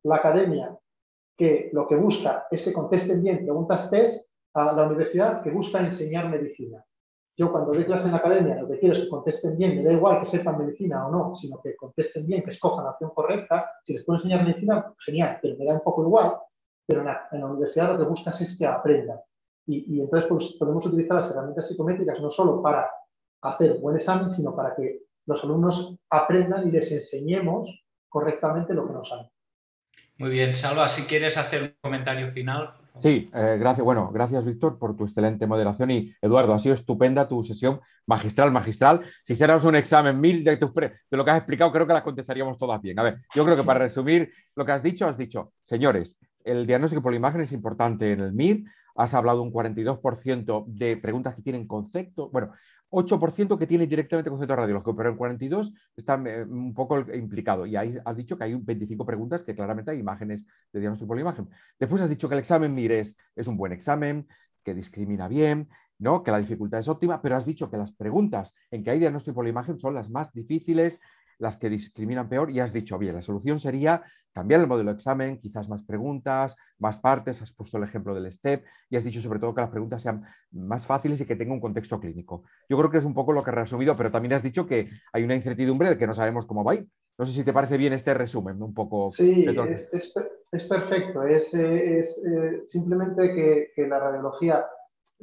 la 0.03 0.15
academia, 0.15 0.77
que 1.37 1.69
lo 1.73 1.87
que 1.87 1.95
busca 1.95 2.47
es 2.49 2.63
que 2.63 2.73
contesten 2.73 3.21
bien 3.21 3.43
preguntas 3.43 3.89
test, 3.89 4.29
a 4.53 4.73
la 4.73 4.87
universidad 4.87 5.41
que 5.41 5.51
busca 5.51 5.79
enseñar 5.79 6.29
medicina. 6.29 6.83
Yo 7.37 7.51
cuando 7.51 7.73
doy 7.73 7.85
clase 7.85 8.07
en 8.07 8.11
la 8.11 8.17
academia 8.17 8.55
lo 8.55 8.67
que 8.67 8.79
quiero 8.79 8.93
es 8.93 9.01
que 9.01 9.09
contesten 9.09 9.57
bien, 9.57 9.77
me 9.77 9.83
da 9.83 9.93
igual 9.93 10.19
que 10.19 10.25
sepan 10.25 10.57
medicina 10.57 11.07
o 11.07 11.11
no, 11.11 11.35
sino 11.35 11.61
que 11.61 11.75
contesten 11.75 12.25
bien, 12.25 12.43
que 12.43 12.51
escojan 12.51 12.83
la 12.83 12.91
opción 12.91 13.11
correcta. 13.13 13.71
Si 13.83 13.93
les 13.93 14.03
puedo 14.03 14.19
enseñar 14.19 14.43
medicina, 14.43 14.93
genial, 15.05 15.39
pero 15.41 15.55
me 15.57 15.65
da 15.65 15.75
un 15.75 15.81
poco 15.81 16.03
igual. 16.03 16.37
Pero 16.85 17.01
en 17.01 17.05
la, 17.05 17.45
universidad 17.45 17.93
lo 17.93 17.99
que 17.99 18.09
buscas 18.09 18.41
es 18.41 18.57
que 18.57 18.65
aprendan. 18.65 19.19
Y, 19.67 20.01
entonces 20.01 20.27
pues, 20.27 20.53
podemos 20.53 20.85
utilizar 20.87 21.17
las 21.17 21.31
herramientas 21.31 21.67
psicométricas 21.67 22.19
no 22.19 22.29
solo 22.31 22.61
para 22.61 22.89
hacer 23.43 23.79
buen 23.79 23.95
examen, 23.95 24.31
sino 24.31 24.55
para 24.55 24.75
que 24.75 25.03
los 25.27 25.43
alumnos 25.43 25.95
aprendan 26.09 26.67
y 26.67 26.71
les 26.71 26.91
enseñemos 26.91 27.85
correctamente 28.09 28.73
lo 28.73 28.87
que 28.87 28.93
nos 28.93 29.07
saben. 29.07 29.27
Muy 30.17 30.31
bien, 30.31 30.53
Salva, 30.55 30.89
si 30.89 31.03
quieres 31.03 31.37
hacer 31.37 31.63
un 31.63 31.73
comentario 31.79 32.27
final. 32.27 32.73
Sí, 32.97 33.29
eh, 33.33 33.57
gracias. 33.57 33.85
Bueno, 33.85 34.11
gracias 34.11 34.43
Víctor 34.43 34.77
por 34.77 34.97
tu 34.97 35.05
excelente 35.05 35.47
moderación 35.47 35.91
y 35.91 36.13
Eduardo, 36.21 36.53
ha 36.53 36.59
sido 36.59 36.75
estupenda 36.75 37.29
tu 37.29 37.41
sesión 37.41 37.79
magistral, 38.05 38.51
magistral. 38.51 39.01
Si 39.23 39.33
hiciéramos 39.33 39.63
un 39.63 39.75
examen 39.75 40.19
mil 40.19 40.43
de, 40.43 40.57
de 40.57 41.17
lo 41.17 41.23
que 41.23 41.31
has 41.31 41.37
explicado, 41.37 41.71
creo 41.71 41.87
que 41.87 41.93
las 41.93 42.01
contestaríamos 42.01 42.57
todas 42.57 42.81
bien. 42.81 42.99
A 42.99 43.03
ver, 43.03 43.19
yo 43.33 43.45
creo 43.45 43.55
que 43.55 43.63
para 43.63 43.79
resumir 43.79 44.29
lo 44.55 44.65
que 44.65 44.73
has 44.73 44.83
dicho, 44.83 45.07
has 45.07 45.17
dicho, 45.17 45.53
señores, 45.61 46.19
el 46.43 46.67
diagnóstico 46.67 47.01
por 47.01 47.13
la 47.13 47.17
imagen 47.17 47.39
es 47.39 47.53
importante 47.53 48.11
en 48.11 48.19
el 48.19 48.33
MIR. 48.33 48.63
Has 48.99 49.13
hablado 49.13 49.41
un 49.41 49.53
42% 49.53 50.65
de 50.67 50.97
preguntas 50.97 51.33
que 51.33 51.41
tienen 51.41 51.65
concepto. 51.65 52.29
Bueno, 52.31 52.51
8% 52.89 53.57
que 53.57 53.65
tiene 53.65 53.87
directamente 53.87 54.29
concepto 54.29 54.57
radiológico, 54.57 54.93
pero 54.93 55.09
en 55.09 55.15
42 55.15 55.73
está 55.95 56.21
eh, 56.25 56.43
un 56.43 56.73
poco 56.73 56.99
implicado. 57.13 57.65
Y 57.65 57.77
ahí 57.77 57.97
has 58.03 58.17
dicho 58.17 58.37
que 58.37 58.43
hay 58.43 58.55
25 58.55 59.05
preguntas 59.05 59.43
que 59.43 59.55
claramente 59.55 59.91
hay 59.91 59.99
imágenes 59.99 60.45
de 60.73 60.81
diagnóstico 60.81 61.07
por 61.07 61.15
la 61.15 61.21
imagen. 61.21 61.49
Después 61.79 62.01
has 62.01 62.09
dicho 62.09 62.27
que 62.27 62.35
el 62.35 62.39
examen 62.39 62.75
MIRES 62.75 63.15
es 63.37 63.47
un 63.47 63.55
buen 63.55 63.71
examen, 63.71 64.27
que 64.63 64.73
discrimina 64.73 65.29
bien, 65.29 65.69
¿no? 65.97 66.21
que 66.21 66.31
la 66.31 66.39
dificultad 66.39 66.81
es 66.81 66.89
óptima, 66.89 67.21
pero 67.21 67.37
has 67.37 67.45
dicho 67.45 67.71
que 67.71 67.77
las 67.77 67.93
preguntas 67.93 68.53
en 68.69 68.83
que 68.83 68.91
hay 68.91 68.99
diagnóstico 68.99 69.35
por 69.35 69.45
la 69.45 69.51
imagen 69.51 69.79
son 69.79 69.93
las 69.93 70.09
más 70.09 70.33
difíciles, 70.33 70.99
las 71.39 71.57
que 71.57 71.69
discriminan 71.69 72.29
peor 72.29 72.51
y 72.51 72.59
has 72.59 72.73
dicho, 72.73 72.97
bien, 72.99 73.15
la 73.15 73.21
solución 73.21 73.59
sería 73.59 74.03
cambiar 74.31 74.61
el 74.61 74.67
modelo 74.67 74.91
de 74.91 74.95
examen, 74.95 75.39
quizás 75.39 75.67
más 75.69 75.83
preguntas, 75.83 76.55
más 76.77 76.97
partes, 76.97 77.41
has 77.41 77.53
puesto 77.53 77.77
el 77.77 77.83
ejemplo 77.83 78.13
del 78.13 78.31
STEP 78.31 78.63
y 78.89 78.97
has 78.97 79.03
dicho 79.03 79.21
sobre 79.21 79.39
todo 79.39 79.55
que 79.55 79.61
las 79.61 79.69
preguntas 79.69 80.01
sean 80.01 80.21
más 80.51 80.85
fáciles 80.85 81.19
y 81.21 81.25
que 81.25 81.35
tengan 81.35 81.55
un 81.55 81.61
contexto 81.61 81.99
clínico. 81.99 82.43
Yo 82.67 82.77
creo 82.77 82.91
que 82.91 82.99
es 82.99 83.05
un 83.05 83.13
poco 83.13 83.33
lo 83.33 83.43
que 83.43 83.49
has 83.49 83.55
resumido, 83.55 83.95
pero 83.95 84.11
también 84.11 84.33
has 84.33 84.43
dicho 84.43 84.67
que 84.67 84.89
hay 85.11 85.23
una 85.23 85.35
incertidumbre 85.35 85.89
de 85.89 85.97
que 85.97 86.07
no 86.07 86.13
sabemos 86.13 86.45
cómo 86.45 86.63
va 86.63 86.73
a 86.73 86.75
ir. 86.75 86.87
No 87.17 87.25
sé 87.25 87.33
si 87.33 87.43
te 87.43 87.51
parece 87.51 87.75
bien 87.75 87.91
este 87.91 88.13
resumen, 88.13 88.61
un 88.61 88.73
poco. 88.73 89.09
Sí, 89.09 89.45
es, 89.45 90.67
perfecto. 90.69 91.23
Es, 91.23 91.53
eh, 91.53 92.63
simplemente 92.65 93.33
que, 93.75 93.87
la 93.87 93.99
radiología, 93.99 94.65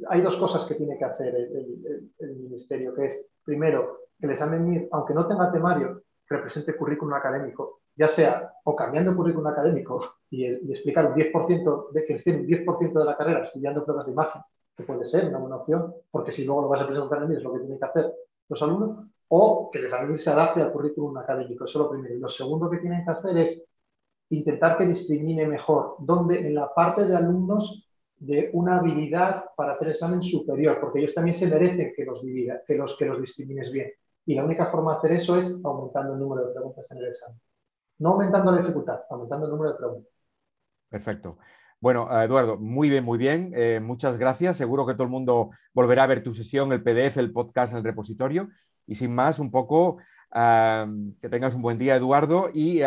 hay 0.07 0.21
dos 0.21 0.37
cosas 0.37 0.67
que 0.67 0.75
tiene 0.75 0.95
que 0.95 1.05
hacer 1.05 1.33
el, 1.33 2.11
el 2.19 2.35
ministerio, 2.35 2.93
que 2.93 3.07
es, 3.07 3.31
primero, 3.43 3.97
que 4.19 4.27
el 4.27 4.31
examen 4.31 4.87
aunque 4.91 5.15
no 5.15 5.27
tenga 5.27 5.51
temario, 5.51 6.03
represente 6.29 6.75
currículum 6.75 7.13
académico, 7.13 7.81
ya 7.95 8.07
sea 8.07 8.53
o 8.63 8.75
cambiando 8.75 9.15
currículum 9.15 9.47
académico 9.47 10.15
y, 10.29 10.45
explicar 10.45 11.05
un 11.07 11.13
10% 11.13 11.91
de 11.91 12.05
que 12.05 12.13
estén 12.13 12.41
un 12.41 12.47
10% 12.47 12.93
de 12.99 13.05
la 13.05 13.17
carrera 13.17 13.43
estudiando 13.43 13.83
pruebas 13.83 14.05
de 14.05 14.11
imagen, 14.11 14.41
que 14.75 14.83
puede 14.83 15.05
ser 15.05 15.29
una 15.29 15.39
buena 15.39 15.57
opción, 15.57 15.93
porque 16.11 16.31
si 16.31 16.45
luego 16.45 16.63
lo 16.63 16.69
vas 16.69 16.81
a 16.81 16.87
presentar 16.87 17.23
en 17.23 17.29
mí 17.29 17.35
es 17.35 17.43
lo 17.43 17.53
que 17.53 17.59
tienen 17.59 17.79
que 17.79 17.85
hacer 17.85 18.13
los 18.49 18.61
alumnos, 18.61 19.07
o 19.29 19.69
que 19.71 19.79
el 19.79 19.85
examen 19.85 20.19
se 20.19 20.29
adapte 20.29 20.61
al 20.61 20.71
currículum 20.71 21.17
académico, 21.17 21.65
eso 21.65 21.79
es 21.79 21.85
lo 21.85 21.91
primero. 21.91 22.15
Y 22.15 22.19
lo 22.19 22.29
segundo 22.29 22.69
que 22.69 22.77
tienen 22.77 23.03
que 23.03 23.11
hacer 23.11 23.37
es 23.37 23.65
intentar 24.29 24.77
que 24.77 24.85
discrimine 24.85 25.45
mejor, 25.45 25.95
donde 25.99 26.39
en 26.39 26.55
la 26.55 26.73
parte 26.73 27.05
de 27.05 27.15
alumnos 27.15 27.89
de 28.19 28.49
una 28.53 28.79
habilidad 28.79 29.45
para 29.55 29.73
hacer 29.73 29.89
examen 29.89 30.21
superior, 30.21 30.79
porque 30.79 30.99
ellos 30.99 31.13
también 31.13 31.35
se 31.35 31.47
merecen 31.47 31.93
que 31.95 32.05
los, 32.05 32.21
divida, 32.23 32.61
que 32.65 32.75
los, 32.75 32.97
que 32.97 33.05
los 33.05 33.19
discrimines 33.19 33.71
bien 33.71 33.91
Y 34.27 34.35
la 34.35 34.43
única 34.43 34.65
forma 34.65 34.91
de 34.91 34.97
hacer 34.97 35.11
eso 35.13 35.37
es 35.37 35.59
aumentando 35.63 36.13
el 36.13 36.19
número 36.19 36.45
de 36.45 36.53
preguntas 36.53 36.91
en 36.91 36.97
el 36.97 37.05
examen. 37.07 37.39
No 37.99 38.09
aumentando 38.11 38.51
la 38.51 38.57
dificultad, 38.57 38.99
aumentando 39.09 39.45
el 39.45 39.51
número 39.53 39.71
de 39.71 39.77
preguntas. 39.77 40.13
Perfecto. 40.89 41.37
Bueno, 41.79 42.09
Eduardo, 42.21 42.57
muy 42.57 42.89
bien, 42.89 43.05
muy 43.05 43.17
bien. 43.17 43.53
Eh, 43.55 43.79
muchas 43.81 44.17
gracias. 44.17 44.57
Seguro 44.57 44.85
que 44.85 44.93
todo 44.93 45.03
el 45.03 45.09
mundo 45.09 45.51
volverá 45.73 46.03
a 46.03 46.07
ver 46.07 46.23
tu 46.23 46.33
sesión, 46.33 46.73
el 46.73 46.83
PDF, 46.83 47.17
el 47.17 47.31
podcast 47.31 47.73
el 47.73 47.85
repositorio. 47.85 48.49
Y 48.85 48.95
sin 48.95 49.15
más, 49.15 49.39
un 49.39 49.49
poco 49.49 49.97
que 50.29 51.29
tengas 51.29 51.55
un 51.55 51.61
buen 51.61 51.77
día, 51.77 51.95
Eduardo. 51.95 52.49
Y 52.53 52.81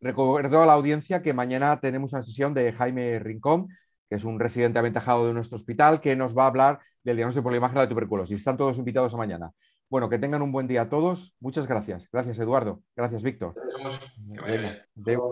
recuerdo 0.00 0.62
a 0.62 0.66
la 0.66 0.72
audiencia 0.72 1.22
que 1.22 1.32
mañana 1.32 1.78
tenemos 1.80 2.12
una 2.12 2.22
sesión 2.22 2.54
de 2.54 2.72
Jaime 2.72 3.20
Rincón, 3.20 3.68
que 4.08 4.16
es 4.16 4.24
un 4.24 4.40
residente 4.40 4.80
aventajado 4.80 5.28
de 5.28 5.32
nuestro 5.32 5.56
hospital, 5.56 6.00
que 6.00 6.16
nos 6.16 6.36
va 6.36 6.42
a 6.42 6.48
hablar 6.48 6.80
del 7.04 7.16
diagnóstico 7.16 7.44
por 7.44 7.52
la 7.52 7.58
imagen 7.58 7.78
de 7.78 7.86
tuberculosis. 7.86 8.36
Están 8.36 8.56
todos 8.56 8.78
invitados 8.78 9.14
a 9.14 9.16
mañana. 9.16 9.52
Bueno, 9.88 10.08
que 10.08 10.18
tengan 10.18 10.42
un 10.42 10.52
buen 10.52 10.66
día 10.66 10.82
a 10.82 10.88
todos. 10.88 11.34
Muchas 11.40 11.66
gracias. 11.66 12.08
Gracias, 12.12 12.38
Eduardo. 12.38 12.82
Gracias, 12.96 13.22
Víctor. 13.22 13.54